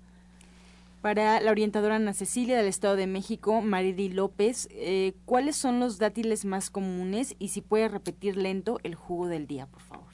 Para 1.02 1.40
la 1.40 1.52
orientadora 1.52 1.98
Ana 1.98 2.14
Cecilia 2.14 2.58
del 2.58 2.66
Estado 2.66 2.96
de 2.96 3.06
México, 3.06 3.62
Maridi 3.62 4.10
López, 4.10 4.68
eh, 4.72 5.14
¿cuáles 5.26 5.56
son 5.56 5.80
los 5.80 6.00
dátiles 6.00 6.46
más 6.46 6.70
comunes 6.70 7.36
y 7.38 7.50
si 7.50 7.62
puede 7.62 7.88
repetir 7.88 8.38
lento 8.38 8.80
el 8.84 8.96
jugo 8.96 9.28
del 9.28 9.46
día, 9.46 9.68
por 9.68 9.82
favor? 9.82 10.08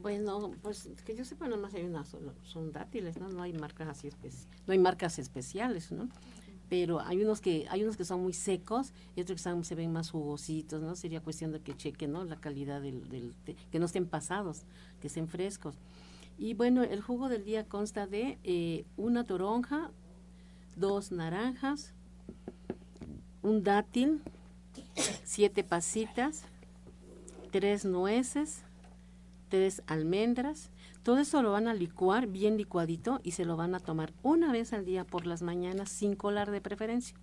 Bueno, 0.00 0.52
pues 0.62 0.88
que 1.04 1.16
yo 1.16 1.24
sepa, 1.24 1.48
nada 1.48 1.68
hay 1.74 1.84
una 1.84 2.04
solo, 2.04 2.32
son 2.44 2.70
dátiles, 2.70 3.18
¿no? 3.18 3.42
Hay 3.42 3.52
marcas 3.52 3.88
así 3.88 4.10
no 4.66 4.72
hay 4.72 4.78
marcas 4.78 5.18
especiales, 5.18 5.90
¿no? 5.90 6.08
Pero 6.68 7.00
hay 7.00 7.20
unos 7.22 7.40
que 7.40 7.66
hay 7.68 7.82
unos 7.82 7.96
que 7.96 8.04
son 8.04 8.22
muy 8.22 8.32
secos 8.32 8.92
y 9.16 9.22
otros 9.22 9.42
que 9.42 9.64
se 9.64 9.74
ven 9.74 9.92
más 9.92 10.10
jugositos, 10.10 10.80
¿no? 10.80 10.94
Sería 10.94 11.20
cuestión 11.20 11.50
de 11.50 11.60
que 11.60 11.76
chequen, 11.76 12.12
¿no? 12.12 12.24
La 12.24 12.36
calidad 12.36 12.80
del, 12.80 13.08
del 13.08 13.34
que 13.72 13.78
no 13.80 13.86
estén 13.86 14.06
pasados, 14.06 14.62
que 15.00 15.08
estén 15.08 15.26
frescos. 15.26 15.74
Y 16.38 16.54
bueno, 16.54 16.84
el 16.84 17.02
jugo 17.02 17.28
del 17.28 17.44
día 17.44 17.64
consta 17.66 18.06
de 18.06 18.38
eh, 18.44 18.84
una 18.96 19.24
toronja, 19.24 19.90
dos 20.78 21.12
naranjas, 21.12 21.92
un 23.42 23.62
dátil, 23.62 24.22
siete 25.24 25.64
pasitas, 25.64 26.44
tres 27.50 27.84
nueces, 27.84 28.62
tres 29.48 29.82
almendras. 29.86 30.70
Todo 31.02 31.18
eso 31.18 31.42
lo 31.42 31.52
van 31.52 31.68
a 31.68 31.74
licuar 31.74 32.26
bien 32.26 32.56
licuadito 32.56 33.20
y 33.22 33.32
se 33.32 33.44
lo 33.44 33.56
van 33.56 33.74
a 33.74 33.80
tomar 33.80 34.12
una 34.22 34.52
vez 34.52 34.72
al 34.72 34.84
día 34.84 35.04
por 35.04 35.26
las 35.26 35.42
mañanas 35.42 35.88
sin 35.88 36.14
colar 36.14 36.50
de 36.50 36.60
preferencia. 36.60 37.16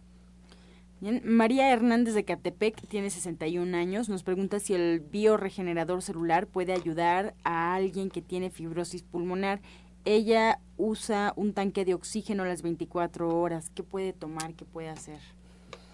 María 1.01 1.72
Hernández 1.72 2.16
de 2.16 2.24
Catepec 2.24 2.88
tiene 2.88 3.10
61 3.10 3.78
años. 3.78 4.10
Nos 4.10 4.24
pregunta 4.24 4.60
si 4.60 4.74
el 4.74 5.01
bioregenerador 5.01 6.01
celular 6.01 6.47
puede 6.47 6.74
ayudar 6.74 7.36
a 7.43 7.76
alguien 7.76 8.10
que 8.10 8.22
tiene 8.22 8.49
fibrosis 8.49 9.03
pulmonar. 9.03 9.62
Ella 10.08 10.60
usa 10.78 11.34
un 11.36 11.53
tanque 11.53 11.84
de 11.84 11.95
oxígeno 11.95 12.45
las 12.45 12.62
24 12.62 13.28
horas. 13.39 13.72
¿Qué 13.74 13.82
puede 13.82 14.14
tomar? 14.14 14.53
¿Qué 14.53 14.64
puede 14.64 14.89
hacer? 14.89 15.20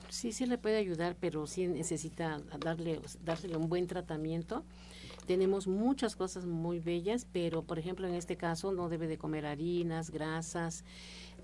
Sí, 0.09 0.34
sí 0.34 0.45
le 0.45 0.57
puede 0.57 0.76
ayudar, 0.76 1.16
pero 1.18 1.47
sí 1.47 1.68
necesita 1.68 2.41
darle, 2.59 2.99
dársele 3.24 3.55
un 3.55 3.70
buen 3.70 3.88
tratamiento. 3.88 4.66
Tenemos 5.28 5.66
muchas 5.66 6.18
cosas 6.18 6.45
muy 6.45 6.80
bellas, 6.80 7.26
pero 7.32 7.64
por 7.64 7.80
ejemplo 7.80 8.05
en 8.05 8.16
este 8.16 8.36
caso 8.36 8.74
no 8.74 8.89
debe 8.89 9.07
de 9.07 9.18
comer 9.18 9.45
harinas, 9.45 10.09
grasas, 10.09 10.84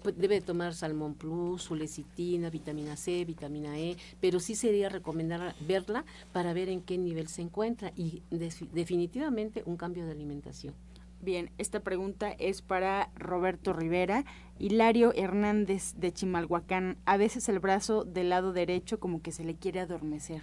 pues, 0.04 0.18
debe 0.18 0.36
de 0.36 0.42
tomar 0.42 0.74
salmón 0.74 1.14
plus, 1.14 1.62
su 1.62 1.76
lecitina, 1.76 2.50
vitamina 2.50 2.98
C, 2.98 3.24
vitamina 3.24 3.80
E, 3.80 3.96
pero 4.20 4.42
sí 4.42 4.56
sería 4.56 4.90
recomendar 4.90 5.56
verla 5.66 6.04
para 6.34 6.52
ver 6.52 6.68
en 6.68 6.82
qué 6.82 6.98
nivel 6.98 7.30
se 7.30 7.44
encuentra 7.44 7.94
y 7.96 8.24
definitivamente 8.30 9.64
un 9.66 9.78
cambio 9.78 10.06
de 10.06 10.12
alimentación. 10.12 10.74
Bien, 11.22 11.50
esta 11.58 11.80
pregunta 11.80 12.32
es 12.32 12.62
para 12.62 13.10
Roberto 13.16 13.74
Rivera. 13.74 14.24
Hilario 14.60 15.14
Hernández 15.16 15.96
de 15.98 16.12
Chimalhuacán. 16.12 16.98
A 17.06 17.18
veces 17.18 17.50
el 17.50 17.60
brazo 17.60 18.04
del 18.04 18.30
lado 18.30 18.54
derecho 18.54 19.00
como 19.00 19.22
que 19.22 19.32
se 19.32 19.44
le 19.44 19.56
quiere 19.56 19.80
adormecer. 19.80 20.42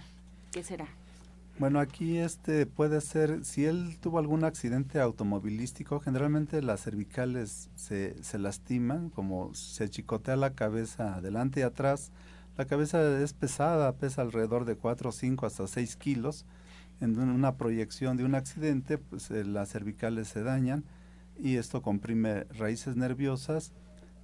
¿Qué 0.51 0.63
será? 0.63 0.87
Bueno, 1.57 1.79
aquí 1.79 2.17
este 2.17 2.65
puede 2.65 2.99
ser, 2.99 3.45
si 3.45 3.63
él 3.63 3.97
tuvo 4.01 4.19
algún 4.19 4.43
accidente 4.43 4.99
automovilístico, 4.99 6.01
generalmente 6.01 6.61
las 6.61 6.83
cervicales 6.83 7.69
se, 7.75 8.21
se 8.21 8.37
lastiman, 8.37 9.09
como 9.09 9.53
se 9.53 9.89
chicotea 9.89 10.35
la 10.35 10.53
cabeza 10.53 11.15
adelante 11.15 11.61
y 11.61 11.63
atrás. 11.63 12.11
La 12.57 12.65
cabeza 12.65 13.21
es 13.21 13.31
pesada, 13.33 13.93
pesa 13.93 14.21
alrededor 14.21 14.65
de 14.65 14.75
4, 14.75 15.13
5 15.13 15.45
hasta 15.45 15.67
6 15.67 15.95
kilos 15.95 16.45
en 17.01 17.19
una 17.19 17.55
proyección 17.57 18.17
de 18.17 18.23
un 18.23 18.35
accidente, 18.35 18.97
pues 18.97 19.29
eh, 19.31 19.43
las 19.43 19.69
cervicales 19.69 20.27
se 20.27 20.43
dañan 20.43 20.83
y 21.37 21.57
esto 21.57 21.81
comprime 21.81 22.45
raíces 22.45 22.95
nerviosas 22.95 23.73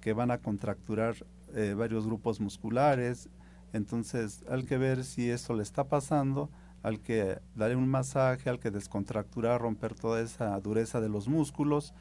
que 0.00 0.12
van 0.12 0.30
a 0.30 0.38
contracturar 0.38 1.14
eh, 1.54 1.74
varios 1.76 2.06
grupos 2.06 2.40
musculares. 2.40 3.28
Entonces, 3.72 4.42
hay 4.48 4.64
que 4.64 4.78
ver 4.78 5.04
si 5.04 5.30
esto 5.30 5.54
le 5.54 5.62
está 5.62 5.84
pasando, 5.84 6.50
al 6.82 7.00
que 7.00 7.38
darle 7.54 7.76
un 7.76 7.88
masaje, 7.88 8.50
al 8.50 8.58
que 8.58 8.70
descontracturar, 8.70 9.60
romper 9.60 9.94
toda 9.94 10.20
esa 10.20 10.58
dureza 10.60 11.00
de 11.00 11.08
los 11.08 11.28
músculos 11.28 11.94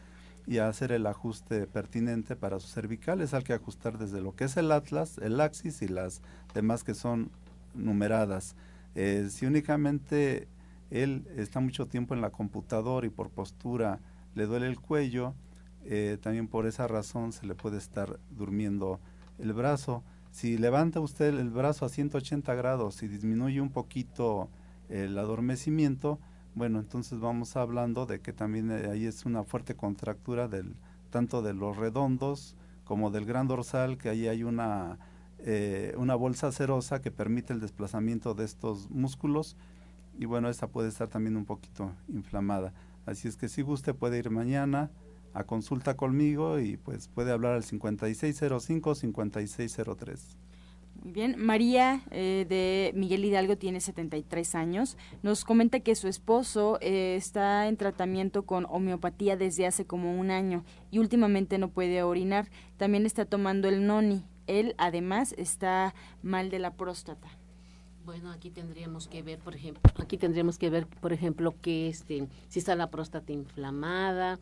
y 0.47 0.57
hacer 0.57 0.91
el 0.91 1.05
ajuste 1.05 1.67
pertinente 1.67 2.35
para 2.35 2.59
sus 2.59 2.71
cervicales. 2.71 3.33
Hay 3.33 3.43
que 3.43 3.53
ajustar 3.53 3.97
desde 3.99 4.21
lo 4.21 4.35
que 4.35 4.45
es 4.45 4.57
el 4.57 4.71
atlas, 4.71 5.19
el 5.19 5.39
axis 5.39 5.81
y 5.81 5.87
las 5.87 6.21
demás 6.53 6.83
que 6.83 6.95
son 6.95 7.29
numeradas. 7.75 8.55
Eh, 8.95 9.27
si 9.29 9.45
únicamente 9.45 10.47
él 10.91 11.25
está 11.37 11.59
mucho 11.59 11.87
tiempo 11.87 12.13
en 12.13 12.21
la 12.21 12.29
computadora 12.29 13.07
y 13.07 13.09
por 13.09 13.29
postura 13.29 13.99
le 14.35 14.45
duele 14.45 14.67
el 14.67 14.79
cuello, 14.79 15.33
eh, 15.85 16.17
también 16.21 16.47
por 16.47 16.67
esa 16.67 16.87
razón 16.87 17.31
se 17.31 17.45
le 17.47 17.55
puede 17.55 17.77
estar 17.77 18.19
durmiendo 18.29 18.99
el 19.39 19.53
brazo. 19.53 20.03
Si 20.31 20.57
levanta 20.57 20.99
usted 20.99 21.37
el 21.37 21.49
brazo 21.49 21.85
a 21.85 21.89
180 21.89 22.53
grados 22.55 23.01
y 23.03 23.07
disminuye 23.07 23.59
un 23.61 23.71
poquito 23.71 24.49
el 24.89 25.17
adormecimiento, 25.17 26.19
bueno, 26.53 26.79
entonces 26.79 27.19
vamos 27.19 27.55
hablando 27.55 28.05
de 28.05 28.19
que 28.19 28.33
también 28.33 28.69
eh, 28.71 28.89
ahí 28.91 29.05
es 29.05 29.25
una 29.25 29.43
fuerte 29.43 29.75
contractura 29.75 30.47
del 30.47 30.75
tanto 31.09 31.41
de 31.41 31.53
los 31.53 31.77
redondos 31.77 32.55
como 32.83 33.09
del 33.09 33.25
gran 33.25 33.47
dorsal, 33.47 33.97
que 33.97 34.09
ahí 34.09 34.27
hay 34.27 34.43
una, 34.43 34.99
eh, 35.39 35.93
una 35.97 36.15
bolsa 36.15 36.51
cerosa 36.51 37.01
que 37.01 37.11
permite 37.11 37.53
el 37.53 37.61
desplazamiento 37.61 38.33
de 38.33 38.43
estos 38.43 38.89
músculos 38.89 39.55
y 40.21 40.25
bueno, 40.25 40.49
esta 40.49 40.67
puede 40.67 40.89
estar 40.89 41.07
también 41.07 41.35
un 41.35 41.45
poquito 41.45 41.95
inflamada. 42.07 42.75
Así 43.07 43.27
es 43.27 43.37
que 43.37 43.49
si 43.49 43.63
guste 43.63 43.95
puede 43.95 44.19
ir 44.19 44.29
mañana 44.29 44.91
a 45.33 45.45
consulta 45.45 45.97
conmigo 45.97 46.59
y 46.59 46.77
pues 46.77 47.07
puede 47.07 47.31
hablar 47.31 47.55
al 47.55 47.63
5605-5603. 47.63 50.19
Muy 51.01 51.11
bien, 51.11 51.37
María 51.39 52.03
eh, 52.11 52.45
de 52.47 52.91
Miguel 52.95 53.25
Hidalgo 53.25 53.57
tiene 53.57 53.81
73 53.81 54.53
años. 54.53 54.95
Nos 55.23 55.43
comenta 55.43 55.79
que 55.79 55.95
su 55.95 56.07
esposo 56.07 56.77
eh, 56.81 57.15
está 57.15 57.67
en 57.67 57.75
tratamiento 57.75 58.45
con 58.45 58.67
homeopatía 58.69 59.37
desde 59.37 59.65
hace 59.65 59.85
como 59.85 60.19
un 60.19 60.29
año 60.29 60.63
y 60.91 60.99
últimamente 60.99 61.57
no 61.57 61.69
puede 61.69 62.03
orinar. 62.03 62.51
También 62.77 63.07
está 63.07 63.25
tomando 63.25 63.69
el 63.69 63.87
noni. 63.87 64.23
Él 64.45 64.75
además 64.77 65.33
está 65.39 65.95
mal 66.21 66.51
de 66.51 66.59
la 66.59 66.75
próstata. 66.75 67.40
Bueno, 68.05 68.31
aquí 68.31 68.49
tendríamos 68.49 69.07
que 69.07 69.21
ver, 69.21 69.37
por 69.39 69.55
ejemplo, 69.55 69.81
aquí 69.97 70.17
tendríamos 70.17 70.57
que 70.57 70.69
ver, 70.69 70.87
por 70.87 71.13
ejemplo, 71.13 71.53
que 71.61 71.87
este, 71.87 72.27
si 72.49 72.59
está 72.59 72.75
la 72.75 72.89
próstata 72.89 73.31
inflamada, 73.31 74.39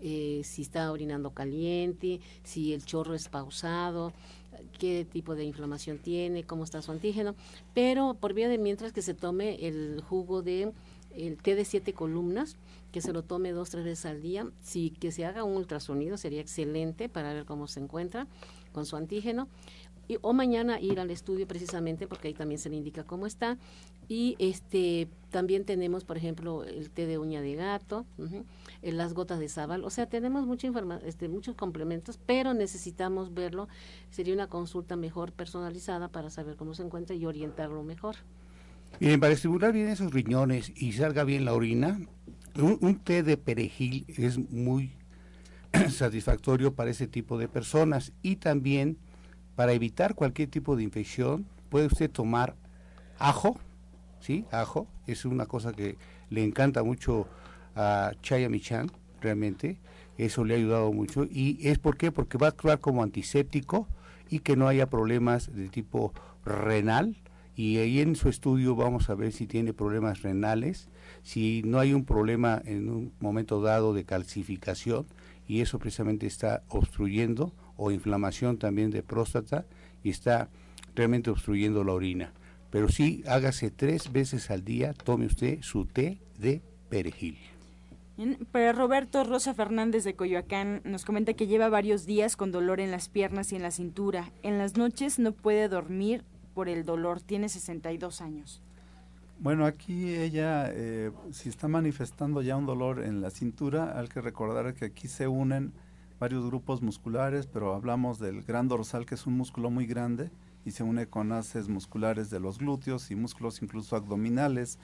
eh, 0.00 0.40
si 0.44 0.62
está 0.62 0.90
orinando 0.90 1.30
caliente, 1.30 2.20
si 2.42 2.72
el 2.72 2.84
chorro 2.84 3.14
es 3.14 3.28
pausado, 3.28 4.12
qué 4.78 5.04
tipo 5.04 5.34
de 5.34 5.44
inflamación 5.44 5.98
tiene, 5.98 6.44
cómo 6.44 6.64
está 6.64 6.80
su 6.80 6.90
antígeno, 6.90 7.34
pero 7.74 8.14
por 8.14 8.32
vía 8.32 8.48
de 8.48 8.58
mientras 8.58 8.92
que 8.92 9.02
se 9.02 9.14
tome 9.14 9.66
el 9.66 10.00
jugo 10.00 10.42
de 10.42 10.72
el 11.14 11.36
té 11.36 11.54
de 11.54 11.66
siete 11.66 11.92
columnas, 11.92 12.56
que 12.90 13.02
se 13.02 13.12
lo 13.12 13.22
tome 13.22 13.52
dos, 13.52 13.68
tres 13.70 13.84
veces 13.84 14.06
al 14.06 14.22
día, 14.22 14.50
si 14.62 14.90
que 14.90 15.12
se 15.12 15.26
haga 15.26 15.44
un 15.44 15.56
ultrasonido 15.56 16.16
sería 16.16 16.40
excelente 16.40 17.08
para 17.08 17.34
ver 17.34 17.44
cómo 17.44 17.66
se 17.68 17.80
encuentra 17.80 18.26
con 18.72 18.86
su 18.86 18.96
antígeno 18.96 19.48
o 20.20 20.32
mañana 20.32 20.80
ir 20.80 21.00
al 21.00 21.10
estudio 21.10 21.46
precisamente 21.46 22.06
porque 22.06 22.28
ahí 22.28 22.34
también 22.34 22.58
se 22.58 22.68
le 22.68 22.76
indica 22.76 23.04
cómo 23.04 23.26
está. 23.26 23.58
Y 24.08 24.36
este 24.38 25.08
también 25.30 25.64
tenemos 25.64 26.04
por 26.04 26.16
ejemplo 26.16 26.64
el 26.64 26.90
té 26.90 27.06
de 27.06 27.18
uña 27.18 27.40
de 27.40 27.54
gato 27.54 28.04
las 28.82 29.14
gotas 29.14 29.38
de 29.38 29.48
sábal 29.48 29.84
o 29.84 29.90
sea 29.90 30.06
tenemos 30.06 30.44
mucha 30.44 30.68
este, 31.06 31.28
muchos 31.28 31.54
complementos 31.54 32.18
pero 32.26 32.52
necesitamos 32.52 33.32
verlo. 33.32 33.68
Sería 34.10 34.34
una 34.34 34.48
consulta 34.48 34.96
mejor 34.96 35.32
personalizada 35.32 36.08
para 36.08 36.30
saber 36.30 36.56
cómo 36.56 36.74
se 36.74 36.82
encuentra 36.82 37.16
y 37.16 37.24
orientarlo 37.24 37.82
mejor. 37.82 38.16
Bien 39.00 39.18
para 39.20 39.32
estimular 39.32 39.72
bien 39.72 39.88
esos 39.88 40.12
riñones 40.12 40.72
y 40.76 40.92
salga 40.92 41.24
bien 41.24 41.44
la 41.44 41.54
orina 41.54 41.98
un, 42.56 42.78
un 42.80 42.98
té 42.98 43.22
de 43.22 43.36
perejil 43.36 44.04
es 44.08 44.38
muy 44.38 44.92
satisfactorio 45.90 46.74
para 46.74 46.90
ese 46.90 47.06
tipo 47.06 47.38
de 47.38 47.48
personas. 47.48 48.12
Y 48.22 48.36
también 48.36 48.98
para 49.56 49.72
evitar 49.72 50.14
cualquier 50.14 50.48
tipo 50.48 50.76
de 50.76 50.82
infección, 50.82 51.46
puede 51.68 51.86
usted 51.86 52.10
tomar 52.10 52.54
ajo, 53.18 53.58
¿sí? 54.20 54.44
Ajo, 54.50 54.86
es 55.06 55.24
una 55.24 55.46
cosa 55.46 55.72
que 55.72 55.96
le 56.30 56.42
encanta 56.44 56.82
mucho 56.82 57.26
a 57.74 58.12
Chaya 58.22 58.48
Michan, 58.48 58.90
realmente, 59.20 59.78
eso 60.18 60.44
le 60.44 60.54
ha 60.54 60.56
ayudado 60.56 60.92
mucho. 60.92 61.24
¿Y 61.24 61.58
es 61.66 61.78
por 61.78 61.96
qué? 61.96 62.12
Porque 62.12 62.38
va 62.38 62.48
a 62.48 62.50
actuar 62.50 62.80
como 62.80 63.02
antiséptico 63.02 63.88
y 64.28 64.40
que 64.40 64.56
no 64.56 64.68
haya 64.68 64.88
problemas 64.88 65.54
de 65.54 65.68
tipo 65.68 66.12
renal. 66.44 67.16
Y 67.54 67.78
ahí 67.78 68.00
en 68.00 68.16
su 68.16 68.28
estudio 68.28 68.74
vamos 68.74 69.10
a 69.10 69.14
ver 69.14 69.32
si 69.32 69.46
tiene 69.46 69.74
problemas 69.74 70.22
renales, 70.22 70.88
si 71.22 71.62
no 71.66 71.78
hay 71.78 71.92
un 71.92 72.04
problema 72.04 72.62
en 72.64 72.88
un 72.88 73.12
momento 73.20 73.60
dado 73.60 73.92
de 73.92 74.04
calcificación, 74.04 75.06
y 75.46 75.60
eso 75.60 75.78
precisamente 75.78 76.26
está 76.26 76.62
obstruyendo 76.68 77.52
o 77.82 77.90
inflamación 77.90 78.58
también 78.58 78.90
de 78.90 79.02
próstata 79.02 79.64
y 80.04 80.10
está 80.10 80.48
realmente 80.94 81.30
obstruyendo 81.30 81.82
la 81.82 81.92
orina. 81.92 82.32
Pero 82.70 82.88
sí, 82.88 83.22
hágase 83.26 83.70
tres 83.70 84.12
veces 84.12 84.50
al 84.50 84.64
día, 84.64 84.94
tome 84.94 85.26
usted 85.26 85.58
su 85.62 85.84
té 85.84 86.18
de 86.38 86.62
perejil. 86.88 87.38
Pero 88.52 88.78
Roberto 88.78 89.24
Rosa 89.24 89.52
Fernández 89.52 90.04
de 90.04 90.14
Coyoacán 90.14 90.80
nos 90.84 91.04
comenta 91.04 91.34
que 91.34 91.46
lleva 91.46 91.68
varios 91.68 92.06
días 92.06 92.36
con 92.36 92.52
dolor 92.52 92.78
en 92.78 92.90
las 92.90 93.08
piernas 93.08 93.52
y 93.52 93.56
en 93.56 93.62
la 93.62 93.70
cintura. 93.72 94.30
En 94.42 94.58
las 94.58 94.76
noches 94.76 95.18
no 95.18 95.32
puede 95.32 95.68
dormir 95.68 96.22
por 96.54 96.68
el 96.68 96.84
dolor. 96.84 97.20
Tiene 97.20 97.48
62 97.48 98.20
años. 98.20 98.62
Bueno, 99.40 99.66
aquí 99.66 100.14
ella, 100.14 100.70
eh, 100.70 101.10
si 101.32 101.48
está 101.48 101.66
manifestando 101.66 102.42
ya 102.42 102.56
un 102.56 102.66
dolor 102.66 103.02
en 103.02 103.20
la 103.20 103.30
cintura, 103.30 103.98
hay 103.98 104.06
que 104.06 104.20
recordar 104.20 104.72
que 104.74 104.84
aquí 104.84 105.08
se 105.08 105.26
unen 105.26 105.72
varios 106.22 106.46
grupos 106.46 106.82
musculares, 106.82 107.48
pero 107.48 107.74
hablamos 107.74 108.20
del 108.20 108.44
gran 108.44 108.68
dorsal, 108.68 109.06
que 109.06 109.16
es 109.16 109.26
un 109.26 109.36
músculo 109.36 109.70
muy 109.70 109.86
grande 109.86 110.30
y 110.64 110.70
se 110.70 110.84
une 110.84 111.08
con 111.08 111.32
haces 111.32 111.68
musculares 111.68 112.30
de 112.30 112.38
los 112.38 112.58
glúteos 112.58 113.10
y 113.10 113.16
músculos 113.16 113.60
incluso 113.60 113.96
abdominales. 113.96 114.78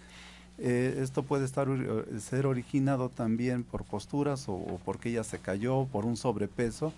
Eh, 0.58 0.98
esto 1.00 1.22
puede 1.22 1.44
estar 1.44 1.68
eh, 1.70 2.18
ser 2.18 2.44
originado 2.44 3.08
también 3.08 3.62
por 3.62 3.84
posturas 3.84 4.48
o, 4.48 4.80
porque 4.84 5.10
ella 5.10 5.22
se 5.22 5.38
cayó, 5.38 5.86
por 5.86 6.06
un 6.06 6.16
sobrepeso 6.16 6.92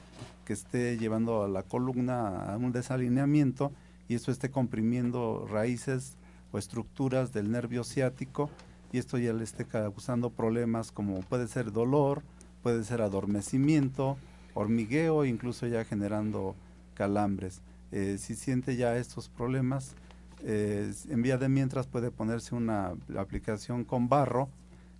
que 0.47 0.55
esté 0.55 0.97
llevando 0.97 1.45
a 1.45 1.49
la 1.49 1.63
columna 1.63 2.51
a 2.51 2.57
un 2.57 2.73
desalineamiento 2.73 3.73
y 4.09 4.15
eso 4.15 4.33
esté 4.33 4.51
comprimiendo 4.51 5.47
raíces 5.51 6.17
o 6.51 6.57
estructuras 6.57 7.35
del 7.35 7.51
nervio 7.51 7.85
ciático 7.85 8.49
y 8.91 8.97
esto 8.97 9.19
ya 9.19 9.35
le 9.35 9.45
esté 9.45 9.67
causando 9.67 10.31
problemas 10.31 10.93
como 10.93 11.21
puede 11.21 11.47
ser 11.47 11.73
dolor, 11.73 12.23
puede 12.63 12.85
ser 12.85 13.03
adormecimiento, 13.03 14.17
hormigueo, 14.55 15.25
incluso 15.25 15.67
ya 15.67 15.85
generando 15.85 16.55
calambres. 16.95 17.63
Eh, 17.93 18.19
si 18.19 18.35
siente 18.35 18.77
ya 18.77 18.97
estos 18.97 19.29
problemas, 19.29 19.95
eh, 20.43 20.93
en 21.09 21.23
vía 21.23 21.39
de 21.39 21.49
mientras 21.49 21.87
puede 21.87 22.11
ponerse 22.11 22.55
una 22.55 22.95
aplicación 23.19 23.85
con 23.85 24.09
barro, 24.09 24.49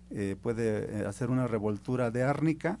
eh, 0.09 0.35
puede 0.41 1.05
hacer 1.05 1.29
una 1.29 1.47
revoltura 1.47 2.11
de 2.11 2.23
árnica, 2.23 2.79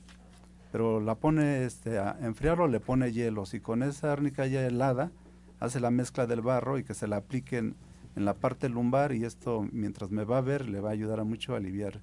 pero 0.71 0.99
la 0.99 1.15
pone 1.15 1.65
este, 1.65 1.97
a 1.97 2.17
enfriarlo, 2.21 2.67
le 2.67 2.79
pone 2.79 3.11
hielos 3.11 3.53
y 3.53 3.59
con 3.59 3.83
esa 3.83 4.11
árnica 4.11 4.47
ya 4.47 4.65
helada 4.65 5.11
hace 5.59 5.79
la 5.79 5.91
mezcla 5.91 6.27
del 6.27 6.41
barro 6.41 6.77
y 6.77 6.83
que 6.83 6.93
se 6.93 7.07
la 7.07 7.17
apliquen 7.17 7.75
en 8.15 8.25
la 8.25 8.33
parte 8.33 8.67
lumbar 8.67 9.13
y 9.13 9.23
esto 9.23 9.65
mientras 9.71 10.11
me 10.11 10.25
va 10.25 10.39
a 10.39 10.41
ver 10.41 10.67
le 10.67 10.81
va 10.81 10.89
a 10.89 10.93
ayudar 10.93 11.19
a 11.19 11.23
mucho 11.23 11.53
a 11.53 11.57
aliviar 11.57 12.01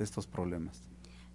estos 0.00 0.26
problemas. 0.26 0.82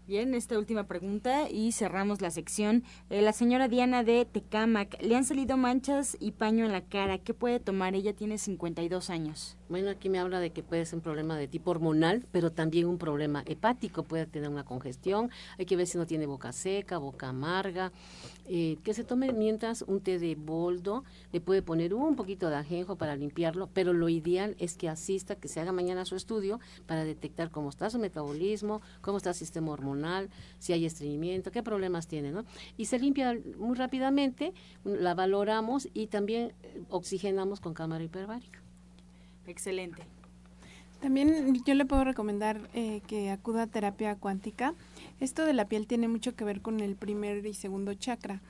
Bien, 0.06 0.34
esta 0.34 0.60
última 0.60 0.84
pregunta 0.84 1.50
y 1.50 1.72
cerramos 1.72 2.20
la 2.20 2.30
sección. 2.30 2.84
Eh, 3.10 3.22
la 3.22 3.32
señora 3.32 3.70
Diana 3.70 4.04
de 4.04 4.26
Tecamac, 4.26 5.02
le 5.02 5.16
han 5.16 5.24
salido 5.24 5.56
manchas 5.56 6.18
y 6.20 6.32
paño 6.32 6.66
en 6.66 6.74
la 6.74 6.82
cara. 6.82 7.20
¿Qué 7.20 7.34
puede 7.34 7.62
tomar? 7.62 7.96
Ella 7.96 8.12
tiene 8.12 8.38
52 8.38 9.10
años. 9.10 9.56
Bueno, 9.70 9.90
aquí 9.90 10.10
me 10.10 10.20
habla 10.20 10.42
de 10.42 10.52
que 10.52 10.62
puede 10.62 10.86
ser 10.86 10.98
un 10.98 11.04
problema 11.04 11.38
de 11.38 11.48
tipo 11.48 11.72
hormonal, 11.72 12.26
pero 12.34 12.52
también 12.52 12.88
un 12.88 12.98
problema 12.98 13.44
hepático. 13.46 14.04
Puede 14.04 14.26
tener 14.26 14.50
una 14.50 14.66
congestión. 14.66 15.32
Hay 15.58 15.66
que 15.66 15.78
ver 15.78 15.88
si 15.88 15.98
no 15.98 16.06
tiene 16.06 16.26
boca 16.26 16.52
seca, 16.52 16.98
boca 16.98 17.30
amarga. 17.30 17.94
Eh, 18.50 18.80
que 18.84 18.94
se 18.94 19.06
tome 19.06 19.32
mientras 19.32 19.84
un 19.84 20.02
té 20.02 20.20
de 20.20 20.36
boldo. 20.36 21.06
Le 21.32 21.40
puede 21.40 21.62
poner 21.62 21.94
un 21.94 22.18
poquito 22.18 22.50
de 22.50 22.58
ajenjo 22.58 22.98
para 22.98 23.16
limpiarlo, 23.16 23.70
pero 23.74 23.94
lo 23.94 24.10
ideal 24.10 24.58
es 24.60 24.76
que 24.76 24.90
asista, 24.90 25.36
que 25.36 25.48
se 25.48 25.62
haga 25.62 25.72
mañana 25.72 26.04
su 26.04 26.18
estudio 26.18 26.60
para 26.88 27.06
detectar 27.06 27.52
cómo 27.52 27.70
está 27.70 27.90
su 27.90 28.00
metabolismo, 28.00 28.82
cómo 29.00 29.16
está 29.16 29.30
el 29.30 29.36
sistema 29.36 29.72
hormonal 29.72 29.93
si 30.60 30.74
hay 30.74 30.86
estreñimiento, 30.86 31.52
qué 31.52 31.64
problemas 31.64 32.08
tiene, 32.08 32.32
¿no? 32.32 32.46
Y 32.78 32.86
se 32.86 33.00
limpia 33.00 33.38
muy 33.58 33.76
rápidamente, 33.76 34.54
la 34.84 35.14
valoramos 35.14 35.88
y 35.94 36.08
también 36.08 36.54
eh, 36.64 36.84
oxigenamos 36.90 37.60
con 37.60 37.74
cámara 37.74 38.04
hiperbárica. 38.04 38.60
Excelente. 39.46 40.04
También 41.02 41.62
yo 41.66 41.74
le 41.74 41.86
puedo 41.86 42.06
recomendar 42.06 42.62
eh, 42.74 43.02
que 43.08 43.30
acuda 43.30 43.64
a 43.64 43.68
terapia 43.68 44.16
cuántica. 44.16 44.74
Esto 45.20 45.46
de 45.46 45.54
la 45.54 45.68
piel 45.68 45.86
tiene 45.86 46.08
mucho 46.08 46.34
que 46.34 46.46
ver 46.46 46.62
con 46.62 46.80
el 46.80 46.96
primer 46.96 47.46
y 47.46 47.54
segundo 47.54 47.94
chakra 47.94 48.42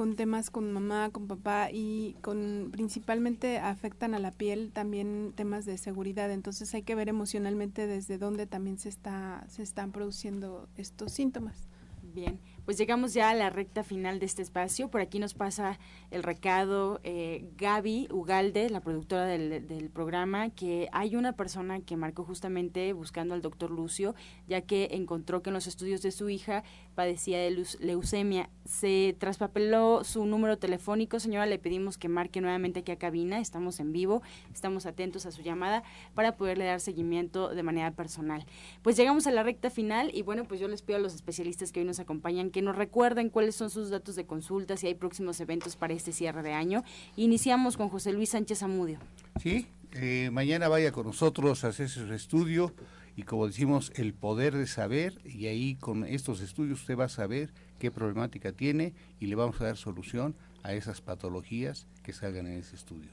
con 0.00 0.16
temas 0.16 0.48
con 0.48 0.72
mamá, 0.72 1.10
con 1.10 1.26
papá 1.26 1.68
y 1.70 2.16
con 2.22 2.70
principalmente 2.72 3.58
afectan 3.58 4.14
a 4.14 4.18
la 4.18 4.30
piel 4.30 4.72
también 4.72 5.34
temas 5.36 5.66
de 5.66 5.76
seguridad. 5.76 6.30
Entonces 6.30 6.72
hay 6.72 6.84
que 6.84 6.94
ver 6.94 7.10
emocionalmente 7.10 7.86
desde 7.86 8.16
dónde 8.16 8.46
también 8.46 8.78
se 8.78 8.88
está 8.88 9.44
se 9.48 9.62
están 9.62 9.92
produciendo 9.92 10.70
estos 10.78 11.12
síntomas. 11.12 11.68
Bien, 12.14 12.40
pues 12.64 12.78
llegamos 12.78 13.14
ya 13.14 13.30
a 13.30 13.34
la 13.34 13.50
recta 13.50 13.82
final 13.82 14.18
de 14.18 14.26
este 14.26 14.42
espacio. 14.42 14.88
Por 14.90 15.00
aquí 15.00 15.18
nos 15.18 15.34
pasa 15.34 15.78
el 16.10 16.22
recado 16.22 17.00
eh, 17.04 17.48
Gaby 17.56 18.08
Ugalde, 18.10 18.70
la 18.70 18.80
productora 18.80 19.26
del, 19.26 19.66
del, 19.66 19.90
programa, 19.90 20.50
que 20.50 20.88
hay 20.92 21.16
una 21.16 21.32
persona 21.32 21.80
que 21.80 21.96
marcó 21.96 22.24
justamente 22.24 22.92
buscando 22.92 23.34
al 23.34 23.42
doctor 23.42 23.70
Lucio, 23.70 24.14
ya 24.46 24.60
que 24.62 24.88
encontró 24.92 25.42
que 25.42 25.50
en 25.50 25.54
los 25.54 25.66
estudios 25.66 26.02
de 26.02 26.10
su 26.10 26.28
hija 26.28 26.62
padecía 26.94 27.38
de 27.38 27.64
leucemia. 27.80 28.50
Se 28.64 29.16
traspapeló 29.18 30.04
su 30.04 30.26
número 30.26 30.58
telefónico. 30.58 31.18
Señora, 31.18 31.46
le 31.46 31.58
pedimos 31.58 31.98
que 31.98 32.08
marque 32.08 32.40
nuevamente 32.40 32.80
aquí 32.80 32.92
a 32.92 32.96
cabina. 32.96 33.40
Estamos 33.40 33.80
en 33.80 33.92
vivo, 33.92 34.22
estamos 34.52 34.86
atentos 34.86 35.26
a 35.26 35.30
su 35.30 35.42
llamada 35.42 35.82
para 36.14 36.36
poderle 36.36 36.64
dar 36.64 36.80
seguimiento 36.80 37.48
de 37.48 37.62
manera 37.62 37.90
personal. 37.92 38.44
Pues 38.82 38.96
llegamos 38.96 39.26
a 39.26 39.30
la 39.30 39.42
recta 39.42 39.70
final 39.70 40.10
y 40.14 40.22
bueno, 40.22 40.44
pues 40.44 40.60
yo 40.60 40.68
les 40.68 40.82
pido 40.82 40.98
a 40.98 41.00
los 41.00 41.14
especialistas 41.14 41.72
que 41.72 41.80
hoy 41.80 41.86
nos 41.86 42.00
acompañan 42.00 42.49
que 42.50 42.62
nos 42.62 42.76
recuerden 42.76 43.30
cuáles 43.30 43.54
son 43.54 43.70
sus 43.70 43.90
datos 43.90 44.16
de 44.16 44.26
consulta, 44.26 44.76
si 44.76 44.86
hay 44.86 44.94
próximos 44.94 45.40
eventos 45.40 45.76
para 45.76 45.94
este 45.94 46.12
cierre 46.12 46.42
de 46.42 46.52
año. 46.52 46.82
Iniciamos 47.16 47.76
con 47.76 47.88
José 47.88 48.12
Luis 48.12 48.30
Sánchez 48.30 48.62
Amudio. 48.62 48.98
Sí, 49.40 49.66
eh, 49.92 50.30
mañana 50.32 50.68
vaya 50.68 50.92
con 50.92 51.06
nosotros 51.06 51.64
a 51.64 51.68
hacer 51.68 51.88
su 51.88 52.12
estudio 52.12 52.72
y 53.16 53.24
como 53.24 53.46
decimos, 53.46 53.92
el 53.96 54.14
poder 54.14 54.56
de 54.56 54.66
saber 54.66 55.20
y 55.24 55.46
ahí 55.46 55.74
con 55.74 56.04
estos 56.04 56.40
estudios 56.40 56.80
usted 56.80 56.96
va 56.96 57.04
a 57.04 57.08
saber 57.08 57.52
qué 57.78 57.90
problemática 57.90 58.52
tiene 58.52 58.94
y 59.18 59.26
le 59.26 59.34
vamos 59.34 59.60
a 59.60 59.64
dar 59.64 59.76
solución 59.76 60.34
a 60.62 60.72
esas 60.74 61.00
patologías 61.00 61.86
que 62.02 62.12
salgan 62.12 62.46
en 62.46 62.58
ese 62.58 62.76
estudio. 62.76 63.10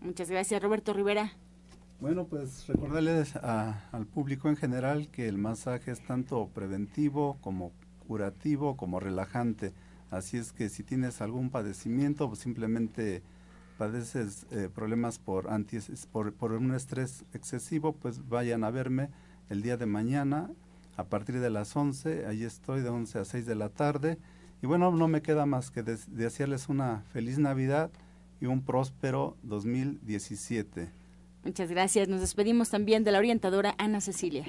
Muchas 0.00 0.30
gracias, 0.30 0.62
Roberto 0.62 0.92
Rivera. 0.92 1.32
Bueno, 2.00 2.26
pues 2.26 2.66
recordarles 2.66 3.36
al 3.36 4.06
público 4.06 4.48
en 4.48 4.56
general 4.56 5.08
que 5.10 5.28
el 5.28 5.38
masaje 5.38 5.92
es 5.92 6.04
tanto 6.04 6.48
preventivo 6.52 7.38
como 7.40 7.72
curativo 8.02 8.76
como 8.76 9.00
relajante. 9.00 9.72
Así 10.10 10.36
es 10.36 10.52
que 10.52 10.68
si 10.68 10.82
tienes 10.82 11.20
algún 11.20 11.50
padecimiento 11.50 12.28
o 12.28 12.36
simplemente 12.36 13.22
padeces 13.78 14.46
eh, 14.50 14.68
problemas 14.72 15.18
por, 15.18 15.50
antes 15.50 16.06
por, 16.12 16.32
por 16.34 16.52
un 16.52 16.74
estrés 16.74 17.24
excesivo, 17.32 17.92
pues 17.94 18.28
vayan 18.28 18.64
a 18.64 18.70
verme 18.70 19.08
el 19.48 19.62
día 19.62 19.76
de 19.76 19.86
mañana 19.86 20.50
a 20.96 21.04
partir 21.04 21.40
de 21.40 21.50
las 21.50 21.74
11. 21.74 22.26
Ahí 22.26 22.44
estoy 22.44 22.82
de 22.82 22.90
11 22.90 23.18
a 23.18 23.24
6 23.24 23.46
de 23.46 23.54
la 23.54 23.70
tarde. 23.70 24.18
Y 24.62 24.66
bueno, 24.66 24.92
no 24.92 25.08
me 25.08 25.22
queda 25.22 25.46
más 25.46 25.70
que 25.70 25.82
desearles 25.82 26.68
una 26.68 27.04
feliz 27.12 27.38
Navidad 27.38 27.90
y 28.40 28.46
un 28.46 28.62
próspero 28.62 29.36
2017. 29.42 31.01
Muchas 31.44 31.70
gracias. 31.70 32.08
Nos 32.08 32.20
despedimos 32.20 32.70
también 32.70 33.02
de 33.02 33.10
la 33.10 33.18
orientadora 33.18 33.74
Ana 33.76 34.00
Cecilia. 34.00 34.44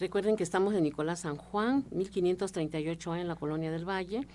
Recuerden 0.00 0.34
que 0.34 0.42
estamos 0.42 0.74
en 0.74 0.82
Nicolás 0.82 1.20
San 1.20 1.36
Juan, 1.36 1.84
1538A 1.90 3.20
en 3.20 3.28
la 3.28 3.36
Colonia 3.36 3.70
del 3.70 3.88
Valle 3.88 4.26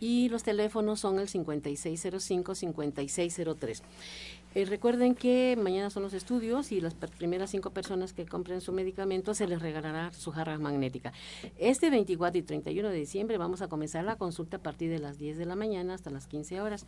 y 0.00 0.28
los 0.30 0.42
teléfonos 0.42 0.98
son 0.98 1.20
el 1.20 1.28
5605-5603. 1.28 3.82
Eh, 4.56 4.66
recuerden 4.66 5.16
que 5.16 5.58
mañana 5.60 5.90
son 5.90 6.04
los 6.04 6.12
estudios 6.12 6.70
y 6.70 6.80
las 6.80 6.94
primeras 6.94 7.50
cinco 7.50 7.70
personas 7.70 8.12
que 8.12 8.24
compren 8.24 8.60
su 8.60 8.72
medicamento 8.72 9.34
se 9.34 9.48
les 9.48 9.60
regalará 9.60 10.12
su 10.12 10.30
jarra 10.30 10.58
magnética. 10.58 11.12
Este 11.58 11.90
24 11.90 12.38
y 12.38 12.42
31 12.42 12.88
de 12.88 12.96
diciembre 12.96 13.36
vamos 13.36 13.62
a 13.62 13.68
comenzar 13.68 14.04
la 14.04 14.14
consulta 14.16 14.58
a 14.58 14.62
partir 14.62 14.90
de 14.90 15.00
las 15.00 15.18
10 15.18 15.38
de 15.38 15.46
la 15.46 15.56
mañana 15.56 15.94
hasta 15.94 16.10
las 16.10 16.28
15 16.28 16.60
horas 16.60 16.86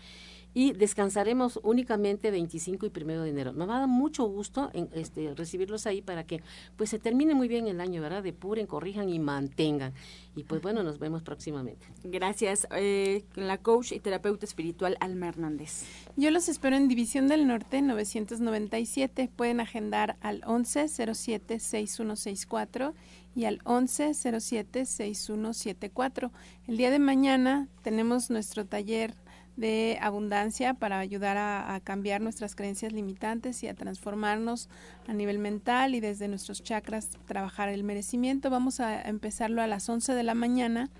y 0.57 0.73
descansaremos 0.73 1.61
únicamente 1.65 2.31
25 2.31 2.87
y 2.87 2.93
1 2.97 3.25
de 3.25 3.29
enero. 3.29 3.53
Me 3.53 3.67
va 3.67 3.77
a 3.77 3.81
dar 3.81 3.89
mucho 3.89 4.25
gusto 4.25 4.71
en, 4.73 4.89
este, 4.95 5.35
recibirlos 5.35 5.87
ahí 5.87 6.01
para 6.01 6.25
que 6.25 6.43
pues 6.79 6.89
se 6.89 6.99
termine 6.99 7.35
muy 7.35 7.47
bien 7.47 7.67
el 7.67 7.79
año, 7.79 8.01
¿verdad? 8.01 8.23
Depuren, 8.23 8.67
corrijan 8.67 9.11
y 9.11 9.19
mantengan. 9.19 9.93
Y 10.35 10.45
pues 10.45 10.63
bueno, 10.63 10.83
nos 10.83 10.99
vemos 10.99 11.23
próximamente. 11.23 11.87
Gracias. 12.05 12.67
Eh, 12.75 13.27
la 13.35 13.59
coach 13.59 13.93
y 13.93 14.01
terapeuta 14.01 14.47
espiritual 14.47 14.97
Alma 15.01 15.29
Hernández. 15.29 15.85
Yo 16.17 16.31
los 16.31 16.49
espero 16.49 16.75
en 16.75 16.89
División 16.89 17.29
del 17.29 17.47
Norte 17.47 17.83
997. 17.83 19.29
Pueden 19.37 19.61
agendar 19.61 20.17
al 20.23 20.41
1107-6164 20.41 22.95
y 23.35 23.45
al 23.45 23.59
1107-6174. 23.65 26.31
El 26.67 26.79
día 26.79 26.91
de 26.91 26.99
mañana 26.99 27.69
tenemos 27.83 28.31
nuestro 28.31 28.65
taller 28.65 29.15
de 29.57 29.99
abundancia 30.01 30.75
para 30.75 30.99
ayudar 30.99 31.37
a, 31.39 31.81
cambiar 31.83 32.21
nuestras 32.21 32.55
creencias 32.55 32.93
limitantes 32.93 33.63
y 33.63 33.69
a 33.69 33.75
transformarnos 33.75 34.69
a 35.07 35.13
nivel 35.13 35.39
mental 35.39 35.95
y 35.95 36.01
desde 36.01 36.29
nuestros 36.29 36.63
chakras 36.63 37.11
trabajar 37.27 37.69
el 37.69 37.85
merecimiento. 37.85 38.51
Vamos 38.51 38.81
a 38.81 39.03
empezarlo 39.03 39.63
a 39.63 39.67
las 39.67 39.89
11 39.89 40.15
de 40.15 40.23
la 40.23 40.35
mañana 40.35 40.91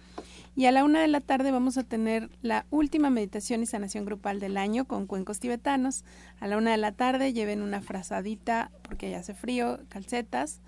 y 0.55 0.65
a 0.65 0.73
la 0.73 0.85
una 0.85 1.03
de 1.03 1.09
la 1.09 1.21
tarde 1.21 1.51
vamos 1.51 1.77
a 1.77 1.85
tener 1.85 2.31
la 2.41 2.65
última 2.71 3.11
meditación 3.11 3.63
y 3.63 3.67
sanación 3.67 4.07
grupal 4.07 4.41
del 4.41 4.57
año 4.57 4.87
con 4.87 5.07
cuencos 5.07 5.39
tibetanos. 5.39 6.03
A 6.41 6.47
la 6.47 6.57
una 6.57 6.71
de 6.71 6.79
la 6.79 6.93
tarde 6.93 7.35
lleven 7.35 7.61
una 7.61 7.83
frazadita 7.83 8.71
porque 8.81 9.11
ya 9.11 9.19
hace 9.19 9.35
frío, 9.35 9.81
calcetas 9.91 10.63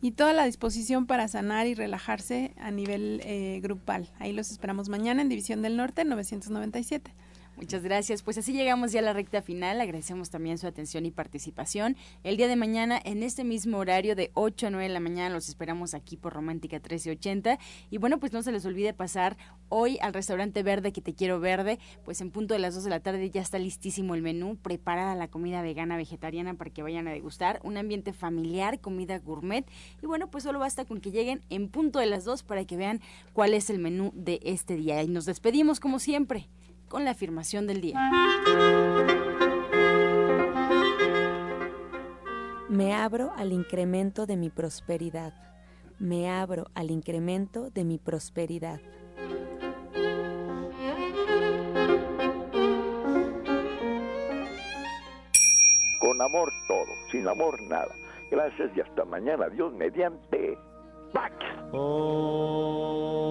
y 0.00 0.12
toda 0.12 0.32
la 0.32 0.44
disposición 0.44 1.06
para 1.06 1.26
sanar 1.26 1.66
y 1.66 1.74
relajarse 1.74 2.54
a 2.56 2.70
nivel 2.70 3.20
eh, 3.24 3.58
grupal. 3.60 4.10
Ahí 4.20 4.32
los 4.32 4.52
esperamos 4.52 4.88
mañana 4.88 5.22
en 5.22 5.28
División 5.28 5.60
del 5.60 5.76
Norte 5.76 6.04
997. 6.04 7.12
Muchas 7.56 7.82
gracias. 7.82 8.22
Pues 8.22 8.38
así 8.38 8.52
llegamos 8.54 8.92
ya 8.92 9.00
a 9.00 9.02
la 9.02 9.12
recta 9.12 9.42
final. 9.42 9.80
Agradecemos 9.80 10.30
también 10.30 10.56
su 10.56 10.66
atención 10.66 11.04
y 11.04 11.10
participación. 11.10 11.96
El 12.24 12.36
día 12.36 12.48
de 12.48 12.56
mañana, 12.56 13.00
en 13.04 13.22
este 13.22 13.44
mismo 13.44 13.78
horario 13.78 14.16
de 14.16 14.30
8 14.34 14.68
a 14.68 14.70
9 14.70 14.88
de 14.88 14.92
la 14.92 15.00
mañana, 15.00 15.34
los 15.34 15.48
esperamos 15.48 15.92
aquí 15.92 16.16
por 16.16 16.32
Romántica 16.32 16.76
1380. 16.76 17.58
Y 17.90 17.98
bueno, 17.98 18.18
pues 18.18 18.32
no 18.32 18.42
se 18.42 18.52
les 18.52 18.64
olvide 18.64 18.94
pasar 18.94 19.36
hoy 19.68 19.98
al 20.00 20.14
restaurante 20.14 20.62
verde 20.62 20.92
que 20.92 21.02
te 21.02 21.14
quiero 21.14 21.40
verde. 21.40 21.78
Pues 22.04 22.22
en 22.22 22.30
punto 22.30 22.54
de 22.54 22.60
las 22.60 22.74
2 22.74 22.84
de 22.84 22.90
la 22.90 23.00
tarde 23.00 23.30
ya 23.30 23.42
está 23.42 23.58
listísimo 23.58 24.14
el 24.14 24.22
menú, 24.22 24.56
preparada 24.56 25.14
la 25.14 25.28
comida 25.28 25.60
vegana, 25.60 25.98
vegetariana 25.98 26.54
para 26.54 26.70
que 26.70 26.82
vayan 26.82 27.06
a 27.06 27.12
degustar. 27.12 27.60
Un 27.62 27.76
ambiente 27.76 28.14
familiar, 28.14 28.80
comida 28.80 29.18
gourmet. 29.18 29.66
Y 30.02 30.06
bueno, 30.06 30.30
pues 30.30 30.44
solo 30.44 30.58
basta 30.58 30.86
con 30.86 31.00
que 31.00 31.10
lleguen 31.10 31.42
en 31.50 31.68
punto 31.68 31.98
de 31.98 32.06
las 32.06 32.24
2 32.24 32.44
para 32.44 32.64
que 32.64 32.78
vean 32.78 33.00
cuál 33.34 33.52
es 33.52 33.68
el 33.68 33.78
menú 33.78 34.10
de 34.14 34.40
este 34.42 34.74
día. 34.74 35.02
Y 35.02 35.08
nos 35.08 35.26
despedimos 35.26 35.80
como 35.80 35.98
siempre 35.98 36.48
con 36.92 37.04
la 37.06 37.12
afirmación 37.12 37.66
del 37.66 37.80
día. 37.80 37.98
Me 42.68 42.92
abro 42.94 43.32
al 43.34 43.50
incremento 43.52 44.26
de 44.26 44.36
mi 44.36 44.50
prosperidad. 44.50 45.32
Me 45.98 46.30
abro 46.30 46.66
al 46.74 46.90
incremento 46.90 47.70
de 47.70 47.84
mi 47.84 47.96
prosperidad. 47.96 48.78
Con 55.98 56.20
amor 56.20 56.52
todo, 56.68 56.92
sin 57.10 57.26
amor 57.26 57.58
nada. 57.70 57.94
Gracias 58.30 58.70
y 58.76 58.82
hasta 58.82 59.06
mañana. 59.06 59.48
Dios 59.48 59.72
mediante. 59.72 60.58
¡Pax! 61.14 61.34
Oh. 61.72 63.22